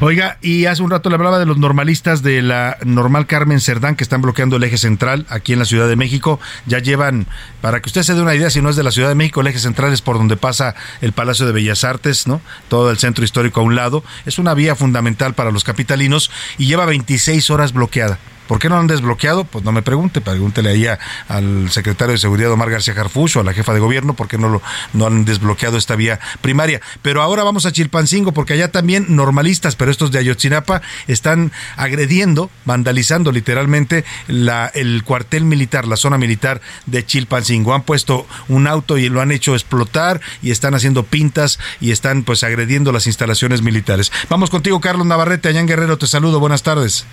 [0.00, 3.96] Oiga, y hace un rato le hablaba de los normalistas de la normal Carmen Cerdán
[3.96, 6.38] que están bloqueando el eje central aquí en la Ciudad de México.
[6.66, 7.26] Ya llevan,
[7.60, 9.40] para que usted se dé una idea, si no es de la Ciudad de México,
[9.40, 12.40] el eje central es por donde pasa el Palacio de Bellas Artes, ¿no?
[12.68, 14.04] Todo el centro histórico a un lado.
[14.26, 18.18] Es una vía fundamental para los capitalinos y lleva 26 horas bloqueada.
[18.46, 19.44] ¿Por qué no han desbloqueado?
[19.44, 20.86] Pues no me pregunte, pregúntele ahí
[21.28, 24.38] al secretario de Seguridad Omar García Jarfush o a la jefa de gobierno por qué
[24.38, 24.62] no, lo,
[24.92, 26.80] no han desbloqueado esta vía primaria.
[27.02, 32.50] Pero ahora vamos a Chilpancingo porque allá también normalistas, pero estos de Ayotzinapa están agrediendo,
[32.64, 37.74] vandalizando literalmente la, el cuartel militar, la zona militar de Chilpancingo.
[37.74, 42.22] Han puesto un auto y lo han hecho explotar y están haciendo pintas y están
[42.22, 44.12] pues agrediendo las instalaciones militares.
[44.28, 47.06] Vamos contigo, Carlos Navarrete, allá en Guerrero, te saludo, buenas tardes.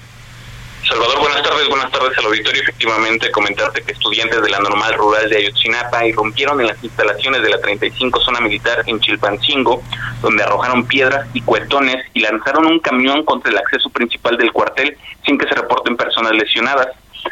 [0.94, 1.68] Salvador, buenas tardes.
[1.70, 2.62] buenas tardes al auditorio.
[2.62, 7.50] Efectivamente, comentarte que estudiantes de la normal rural de Ayotzinapa irrumpieron en las instalaciones de
[7.50, 9.82] la 35 zona militar en Chilpancingo,
[10.22, 14.96] donde arrojaron piedras y cuetones y lanzaron un camión contra el acceso principal del cuartel
[15.26, 16.90] sin que se reporten personas lesionadas.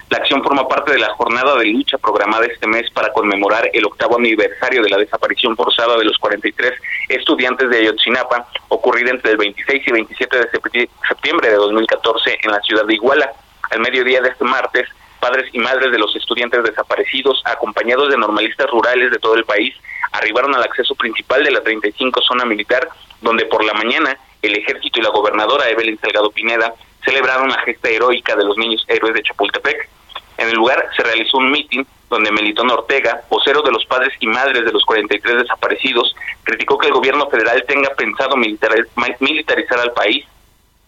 [0.10, 3.86] La acción forma parte de la jornada de lucha programada este mes para conmemorar el
[3.86, 6.74] octavo aniversario de la desaparición forzada de los 43
[7.10, 12.60] estudiantes de Ayotzinapa, ocurrida entre el 26 y 27 de septiembre de 2014 en la
[12.62, 13.32] ciudad de Iguala.
[13.72, 14.88] Al mediodía de este martes,
[15.20, 19.74] padres y madres de los estudiantes desaparecidos, acompañados de normalistas rurales de todo el país,
[20.12, 22.90] arribaron al acceso principal de la 35 zona militar,
[23.22, 26.74] donde por la mañana el ejército y la gobernadora Evelyn Salgado Pineda
[27.06, 29.90] celebraron la gesta heroica de los niños héroes de Chapultepec.
[30.38, 34.28] En el lugar se realizó un mitin donde Melitón Ortega, vocero de los padres y
[34.28, 40.26] madres de los 43 desaparecidos, criticó que el gobierno federal tenga pensado militarizar al país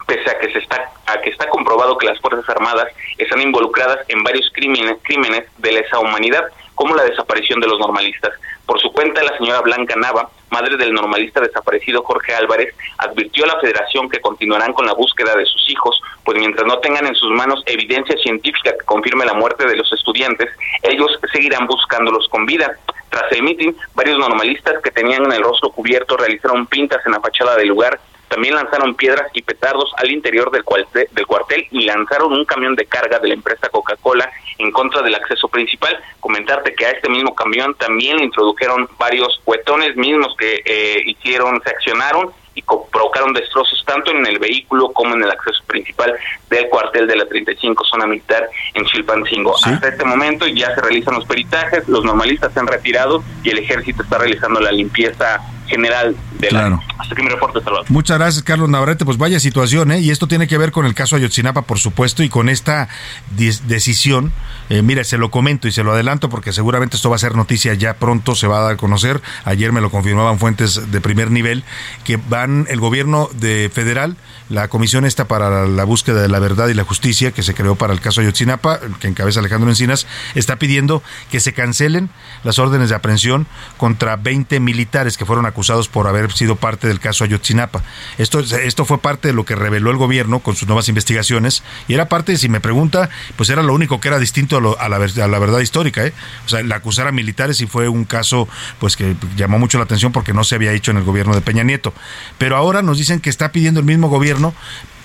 [0.06, 4.00] pese a que se está a que está comprobado que las fuerzas armadas están involucradas
[4.08, 8.32] en varios crímenes crímenes de lesa humanidad como la desaparición de los normalistas.
[8.66, 13.48] Por su cuenta, la señora Blanca Nava, madre del normalista desaparecido Jorge Álvarez, advirtió a
[13.48, 17.16] la federación que continuarán con la búsqueda de sus hijos, pues mientras no tengan en
[17.16, 20.50] sus manos evidencia científica que confirme la muerte de los estudiantes,
[20.82, 22.76] ellos seguirán buscándolos con vida.
[23.10, 27.56] Tras el mitin, varios normalistas que tenían el rostro cubierto realizaron pintas en la fachada
[27.58, 28.00] del lugar
[28.34, 30.64] también lanzaron piedras y petardos al interior del,
[31.12, 34.28] del cuartel y lanzaron un camión de carga de la empresa Coca-Cola
[34.58, 35.96] en contra del acceso principal.
[36.20, 41.62] Comentarte que a este mismo camión también le introdujeron varios cuetones mismos que eh, hicieron,
[41.64, 46.16] se accionaron y provocaron destrozos tanto en el vehículo como en el acceso principal
[46.50, 49.56] del cuartel de la 35 zona militar en Chilpancingo.
[49.64, 53.60] Hasta este momento ya se realizan los peritajes, los normalistas se han retirado y el
[53.60, 56.80] ejército está realizando la limpieza general de la...
[56.98, 57.86] Hasta que mi reporte, Salvador.
[57.90, 59.06] Muchas gracias, Carlos Navarrete.
[59.06, 60.00] Pues vaya situación, ¿eh?
[60.00, 62.90] Y esto tiene que ver con el caso Ayotzinapa, por supuesto, y con esta
[63.36, 64.32] decisión.
[64.70, 67.36] Eh, mira, se lo comento y se lo adelanto porque seguramente esto va a ser
[67.36, 69.22] noticia ya pronto, se va a dar a conocer.
[69.46, 71.64] Ayer me lo confirmaban fuentes de primer nivel,
[72.04, 74.16] que van el gobierno de federal,
[74.50, 77.76] la comisión esta para la búsqueda de la verdad y la justicia, que se creó
[77.76, 82.10] para el caso Ayotzinapa, que encabeza Alejandro Encinas, está pidiendo que se cancelen
[82.44, 87.00] las órdenes de aprehensión contra 20 militares que fueron acusados por haber sido parte del
[87.00, 87.84] caso Ayotzinapa.
[88.18, 91.94] Esto, esto fue parte de lo que reveló el gobierno con sus nuevas investigaciones y
[91.94, 94.98] era parte, si me pregunta, pues era lo único que era distinto a, la,
[95.40, 96.06] verdad histórica.
[96.06, 96.14] ¿eh?
[96.46, 98.48] O sea, la acusar a militares y fue un caso
[98.80, 101.42] pues que llamó mucho la atención porque no se había hecho en el gobierno de
[101.42, 101.94] Peña Nieto.
[102.38, 104.54] Pero ahora nos dicen que está pidiendo el mismo gobierno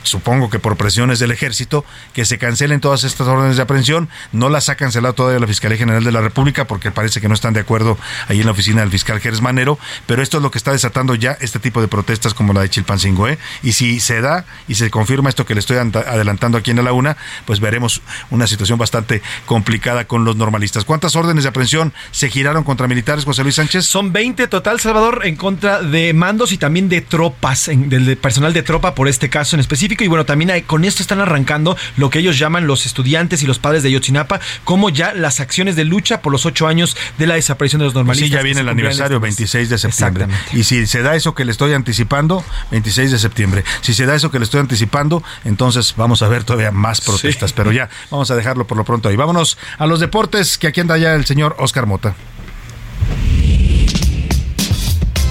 [0.08, 4.08] supongo que por presiones del ejército, que se cancelen todas estas órdenes de aprehensión.
[4.32, 7.34] No las ha cancelado todavía la Fiscalía General de la República porque parece que no
[7.34, 7.98] están de acuerdo
[8.28, 11.14] ahí en la oficina del fiscal Jerez Manero, pero esto es lo que está desatando
[11.14, 13.28] ya este tipo de protestas como la de Chilpancingo.
[13.28, 13.38] ¿eh?
[13.62, 16.92] Y si se da y se confirma esto que le estoy adelantando aquí en la
[16.92, 20.84] una, pues veremos una situación bastante complicada con los normalistas.
[20.84, 23.84] ¿Cuántas órdenes de aprehensión se giraron contra militares, José Luis Sánchez?
[23.84, 28.62] Son 20 total, Salvador, en contra de mandos y también de tropas, del personal de
[28.62, 32.18] tropa por este caso en específico y bueno, también con esto están arrancando lo que
[32.20, 36.20] ellos llaman los estudiantes y los padres de Yotzinapa, como ya las acciones de lucha
[36.20, 38.28] por los ocho años de la desaparición de los normalistas.
[38.28, 40.26] sí, ya viene el aniversario, 26 de septiembre.
[40.52, 43.64] Y si se da eso que le estoy anticipando, 26 de septiembre.
[43.80, 47.52] Si se da eso que le estoy anticipando, entonces vamos a ver todavía más protestas.
[47.52, 49.16] Pero ya, vamos a dejarlo por lo pronto ahí.
[49.16, 52.14] Vámonos a los deportes, que aquí anda ya el señor Oscar Mota.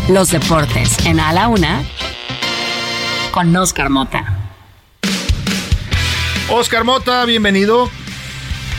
[0.10, 1.84] Los deportes en A la Una
[3.31, 4.36] con Oscar Mota.
[6.49, 7.90] Oscar Mota, bienvenido.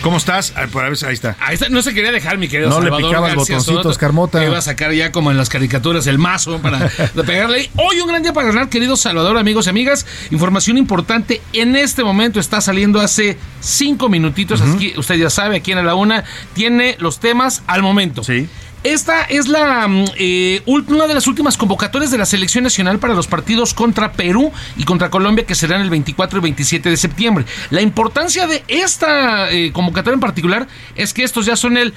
[0.03, 0.55] ¿Cómo estás?
[0.57, 0.69] Ahí
[1.12, 1.36] está.
[1.40, 1.69] Ahí está.
[1.69, 3.01] No se quería dejar, mi querido no Salvador.
[3.01, 4.43] Le picaba el botoncito, Oscar Mota.
[4.45, 6.89] iba a sacar ya como en las caricaturas el mazo para
[7.27, 7.69] pegarle.
[7.77, 10.07] Hoy un gran día para ganar, querido Salvador, amigos y amigas.
[10.31, 11.43] Información importante.
[11.53, 14.62] En este momento está saliendo hace cinco minutitos.
[14.97, 16.24] usted ya sabe, aquí en la una
[16.55, 18.23] tiene los temas al momento.
[18.24, 18.49] Sí.
[18.85, 23.15] Esta es la mm, eh, una de las últimas convocatorias de la selección nacional para
[23.15, 27.45] los partidos contra Perú y contra Colombia que serán el 24 y 27 de septiembre.
[27.71, 31.93] La importancia de esta eh, convocatoria en particular es que estos ya son el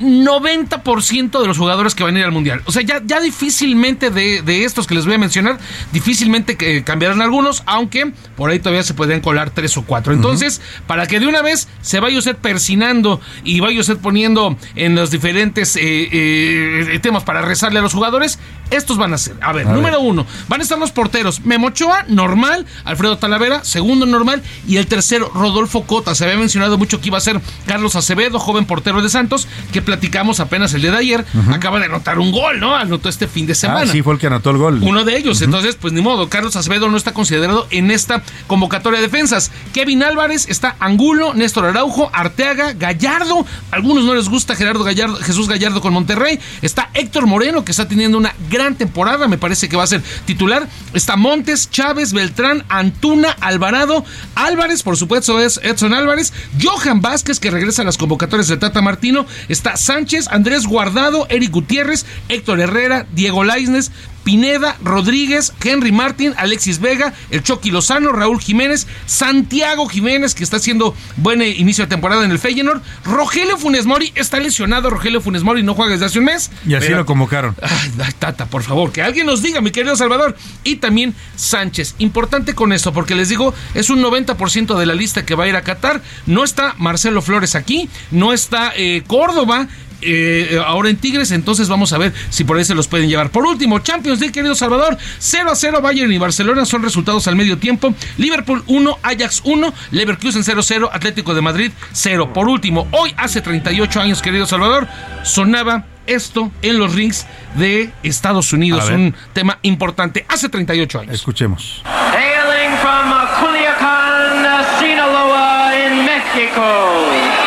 [0.00, 2.62] 90% de los jugadores que van a ir al Mundial.
[2.64, 5.58] O sea, ya, ya difícilmente de, estos que les voy a mencionar,
[5.92, 10.12] difícilmente eh, cambiarán algunos, aunque por ahí todavía se pueden colar tres o cuatro.
[10.12, 14.94] Entonces, para que de una vez se vaya usted persinando y vaya usted poniendo en
[14.94, 18.38] los diferentes eh, eh, temas para rezarle a los jugadores,
[18.70, 22.66] Estos van a ser, a ver, número uno, van a estar los porteros, Memochoa, normal,
[22.84, 26.14] Alfredo Talavera, segundo normal, y el tercero, Rodolfo Cota.
[26.14, 29.82] Se había mencionado mucho que iba a ser Carlos Acevedo, joven portero de Santos, que
[29.82, 32.74] platicamos apenas el día de ayer, acaba de anotar un gol, ¿no?
[32.74, 33.80] Anotó este fin de semana.
[33.82, 34.80] Ah, sí, fue el que anotó el gol.
[34.82, 39.00] Uno de ellos, entonces, pues ni modo, Carlos Acevedo no está considerado en esta convocatoria
[39.00, 39.50] de defensas.
[39.72, 45.48] Kevin Álvarez, está Angulo, Néstor Araujo, Arteaga, Gallardo, algunos no les gusta Gerardo Gallardo, Jesús
[45.48, 49.76] Gallardo con Monterrey, está Héctor Moreno, que está teniendo una gran temporada, me parece que
[49.76, 54.04] va a ser titular, está Montes, Chávez, Beltrán, Antuna, Alvarado,
[54.34, 58.82] Álvarez, por supuesto es Edson Álvarez, Johan Vázquez, que regresa a las convocatorias de Tata
[58.82, 63.90] Martino, está Sánchez, Andrés Guardado, Eric Gutiérrez, Héctor Herrera, Diego Laisnes,
[64.30, 70.58] Pineda, Rodríguez, Henry Martín, Alexis Vega, el Chucky Lozano, Raúl Jiménez, Santiago Jiménez, que está
[70.58, 75.42] haciendo buen inicio de temporada en el Feyenoord, Rogelio Funes Mori, está lesionado Rogelio Funes
[75.42, 76.52] Mori, no juega desde hace un mes.
[76.64, 77.56] Y así lo convocaron.
[77.60, 80.36] Ay, Tata, por favor, que alguien nos diga, mi querido Salvador.
[80.62, 81.96] Y también Sánchez.
[81.98, 85.48] Importante con esto, porque les digo, es un 90% de la lista que va a
[85.48, 86.02] ir a Qatar.
[86.26, 89.66] No está Marcelo Flores aquí, no está eh, Córdoba,
[90.02, 93.30] eh, ahora en Tigres, entonces vamos a ver si por ahí se los pueden llevar.
[93.30, 97.36] Por último, Champions League, querido Salvador, 0 a 0 Bayern y Barcelona son resultados al
[97.36, 97.94] medio tiempo.
[98.16, 102.32] Liverpool 1, Ajax 1, Leverkusen 0 0, Atlético de Madrid 0.
[102.32, 104.88] Por último, hoy hace 38 años, querido Salvador,
[105.22, 111.14] sonaba esto en los rings de Estados Unidos, un tema importante, hace 38 años.
[111.14, 111.82] Escuchemos.
[111.84, 113.10] Hailing from
[113.40, 117.39] Culiacan, Sinaloa in Mexico.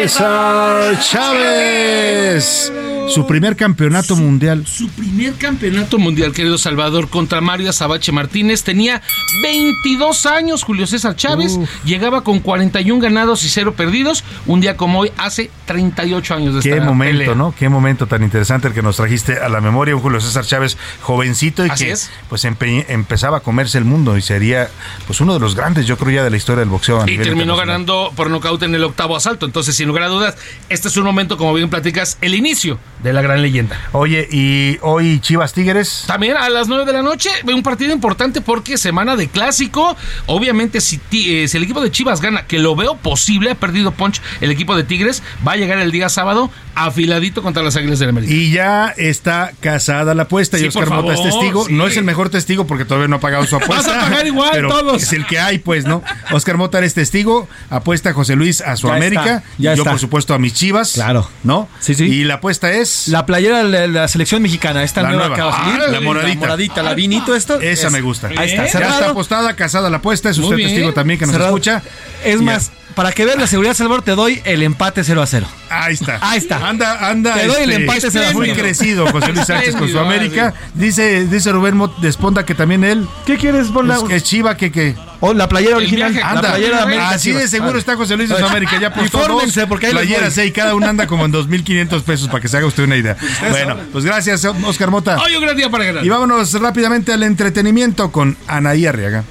[0.00, 2.79] César Chávez.
[3.10, 4.66] Su primer campeonato mundial.
[4.66, 8.62] Su primer campeonato mundial, querido Salvador, contra Mario Azabache Martínez.
[8.62, 9.02] Tenía
[9.42, 11.58] 22 años Julio César Chávez.
[11.84, 14.24] Llegaba con 41 ganados y 0 perdidos.
[14.46, 17.34] Un día como hoy, hace 38 años de Qué esta momento, pelea.
[17.34, 17.54] ¿no?
[17.58, 19.94] Qué momento tan interesante el que nos trajiste a la memoria.
[19.96, 22.10] Un Julio César Chávez jovencito y Así que es.
[22.28, 24.68] pues empe- empezaba a comerse el mundo y sería
[25.06, 27.12] pues uno de los grandes, yo creo ya de la historia del boxeo a Y
[27.12, 29.46] nivel terminó ganando por nocaut en el octavo asalto.
[29.46, 30.36] Entonces, sin lugar a dudas,
[30.68, 33.78] este es un momento, como bien platicas, el inicio de la gran leyenda.
[33.92, 36.04] Oye, y hoy Chivas Tigres.
[36.06, 39.96] También a las 9 de la noche, un partido importante porque semana de clásico.
[40.26, 43.54] Obviamente, si, Ti- eh, si el equipo de Chivas gana, que lo veo posible, ha
[43.54, 47.76] perdido Punch el equipo de Tigres, va a llegar el día sábado afiladito contra las
[47.76, 48.32] Águilas del América.
[48.32, 51.66] Y ya está casada la apuesta y Oscar Mota es testigo.
[51.66, 51.72] sí.
[51.72, 53.98] No es el mejor testigo porque todavía no ha pagado su Vas apuesta.
[53.98, 55.02] a pagar igual pero todos.
[55.02, 56.02] Es el que hay, pues, ¿no?
[56.32, 57.48] Oscar Mota es testigo.
[57.70, 59.20] Apuesta José Luis a su Ya América.
[59.36, 59.90] está, ya Yo, está.
[59.90, 60.92] por supuesto, a mis Chivas.
[60.92, 61.28] Claro.
[61.44, 61.68] ¿No?
[61.80, 62.04] Sí, sí.
[62.04, 62.89] Y la apuesta es.
[63.08, 65.36] La playera de la selección mexicana, esta La nueva, nueva.
[65.36, 65.80] que va a salir.
[65.86, 66.34] Ah, la moradita.
[66.34, 67.60] La moradita, la vinito esto.
[67.60, 68.28] Esa Es- me gusta.
[68.28, 68.92] Ahí está, Ya cerrado.
[68.94, 70.30] está apostada, casada la apuesta.
[70.30, 71.50] Es usted testigo también que nos Cerrado.
[71.50, 71.82] escucha.
[72.24, 75.46] Es más, para que veas la seguridad, Salvador, te doy el empate 0 a 0.
[75.70, 76.18] Ahí está.
[76.20, 76.68] Ahí está.
[76.68, 77.30] Anda, anda.
[77.36, 78.54] este, Te doy el empate, se da Muy fuera.
[78.62, 80.52] crecido José Luis Sánchez con su América.
[80.74, 83.06] Dice, dice Rubén Mot de Esponda que también él.
[83.26, 83.96] ¿Qué quieres, Ponla?
[83.96, 84.96] Es, es Chiva que que.
[85.22, 86.12] O la playera original.
[86.12, 86.26] viaje.
[86.26, 87.10] Anda, la playera de América.
[87.10, 88.78] así de seguro está José Luis de su América.
[88.80, 92.40] Ya dos Infórmense, porque les playeras y cada una anda como en 2.500 pesos para
[92.40, 93.16] que se haga usted una idea.
[93.50, 95.18] Bueno, pues gracias, Oscar Mota.
[95.22, 96.04] Hoy un gran día para ganar.
[96.04, 99.24] Y vámonos rápidamente al entretenimiento con Anaí Arriaga.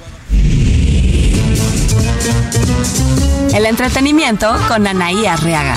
[3.52, 5.76] El entretenimiento con Anaí Arriaga.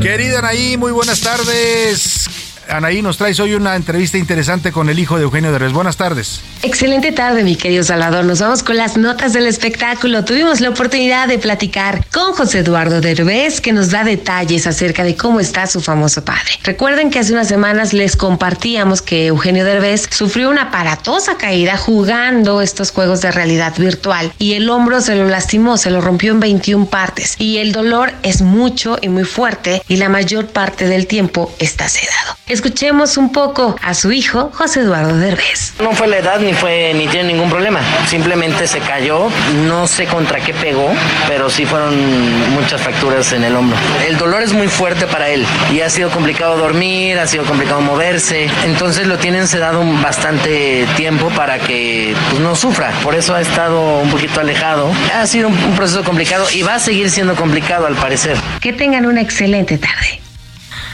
[0.00, 2.28] Querida Anaí, muy buenas tardes.
[2.70, 5.72] Anaí, nos traes hoy una entrevista interesante con el hijo de Eugenio Derbez.
[5.72, 6.40] Buenas tardes.
[6.62, 8.24] Excelente tarde, mi querido Salvador.
[8.24, 10.24] Nos vamos con las notas del espectáculo.
[10.24, 15.16] Tuvimos la oportunidad de platicar con José Eduardo Derbez, que nos da detalles acerca de
[15.16, 16.52] cómo está su famoso padre.
[16.62, 22.62] Recuerden que hace unas semanas les compartíamos que Eugenio Derbez sufrió una aparatosa caída jugando
[22.62, 26.40] estos juegos de realidad virtual y el hombro se lo lastimó, se lo rompió en
[26.40, 31.06] 21 partes y el dolor es mucho y muy fuerte y la mayor parte del
[31.06, 32.36] tiempo está sedado.
[32.60, 35.72] Escuchemos un poco a su hijo, José Eduardo Derbez.
[35.80, 37.80] No fue la edad ni fue ni tiene ningún problema.
[38.06, 39.30] Simplemente se cayó,
[39.66, 40.92] no sé contra qué pegó,
[41.26, 43.78] pero sí fueron muchas fracturas en el hombro.
[44.06, 47.80] El dolor es muy fuerte para él y ha sido complicado dormir, ha sido complicado
[47.80, 52.90] moverse, entonces lo tienen sedado bastante tiempo para que pues, no sufra.
[53.02, 54.92] Por eso ha estado un poquito alejado.
[55.14, 58.36] Ha sido un, un proceso complicado y va a seguir siendo complicado al parecer.
[58.60, 60.20] Que tengan una excelente tarde.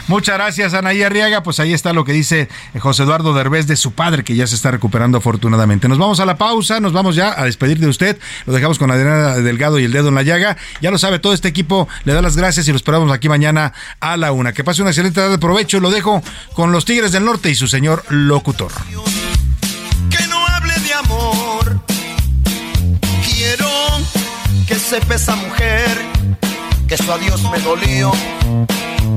[0.07, 1.43] Muchas gracias, Anaí Arriaga.
[1.43, 2.47] Pues ahí está lo que dice
[2.79, 5.89] José Eduardo Derbez de su padre, que ya se está recuperando afortunadamente.
[5.89, 8.17] Nos vamos a la pausa, nos vamos ya a despedir de usted.
[8.45, 10.55] Lo dejamos con Adriana Delgado y el dedo en la llaga.
[10.81, 13.73] Ya lo sabe, todo este equipo le da las gracias y lo esperamos aquí mañana
[13.99, 14.53] a la una.
[14.53, 15.81] Que pase una excelente tarde de provecho.
[15.81, 16.23] Lo dejo
[16.53, 18.71] con los Tigres del Norte y su señor locutor.
[20.09, 21.81] Que no hable de amor.
[23.25, 23.69] Quiero
[24.67, 26.46] que sepa esa mujer
[26.87, 28.11] que su adiós me dolió,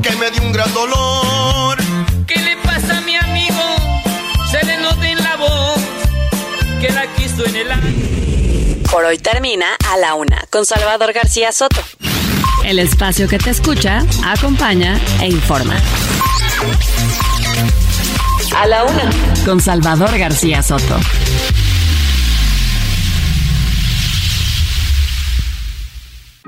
[0.03, 1.79] que me dio un gran dolor.
[2.27, 3.63] ¿Qué le pasa a mi amigo?
[4.51, 5.81] Se le nota en la voz
[6.81, 8.87] que la quiso en el año.
[8.91, 11.81] Por hoy termina a la una con Salvador García Soto.
[12.65, 15.77] El espacio que te escucha, acompaña e informa.
[18.57, 19.11] A la una
[19.45, 20.99] con Salvador García Soto.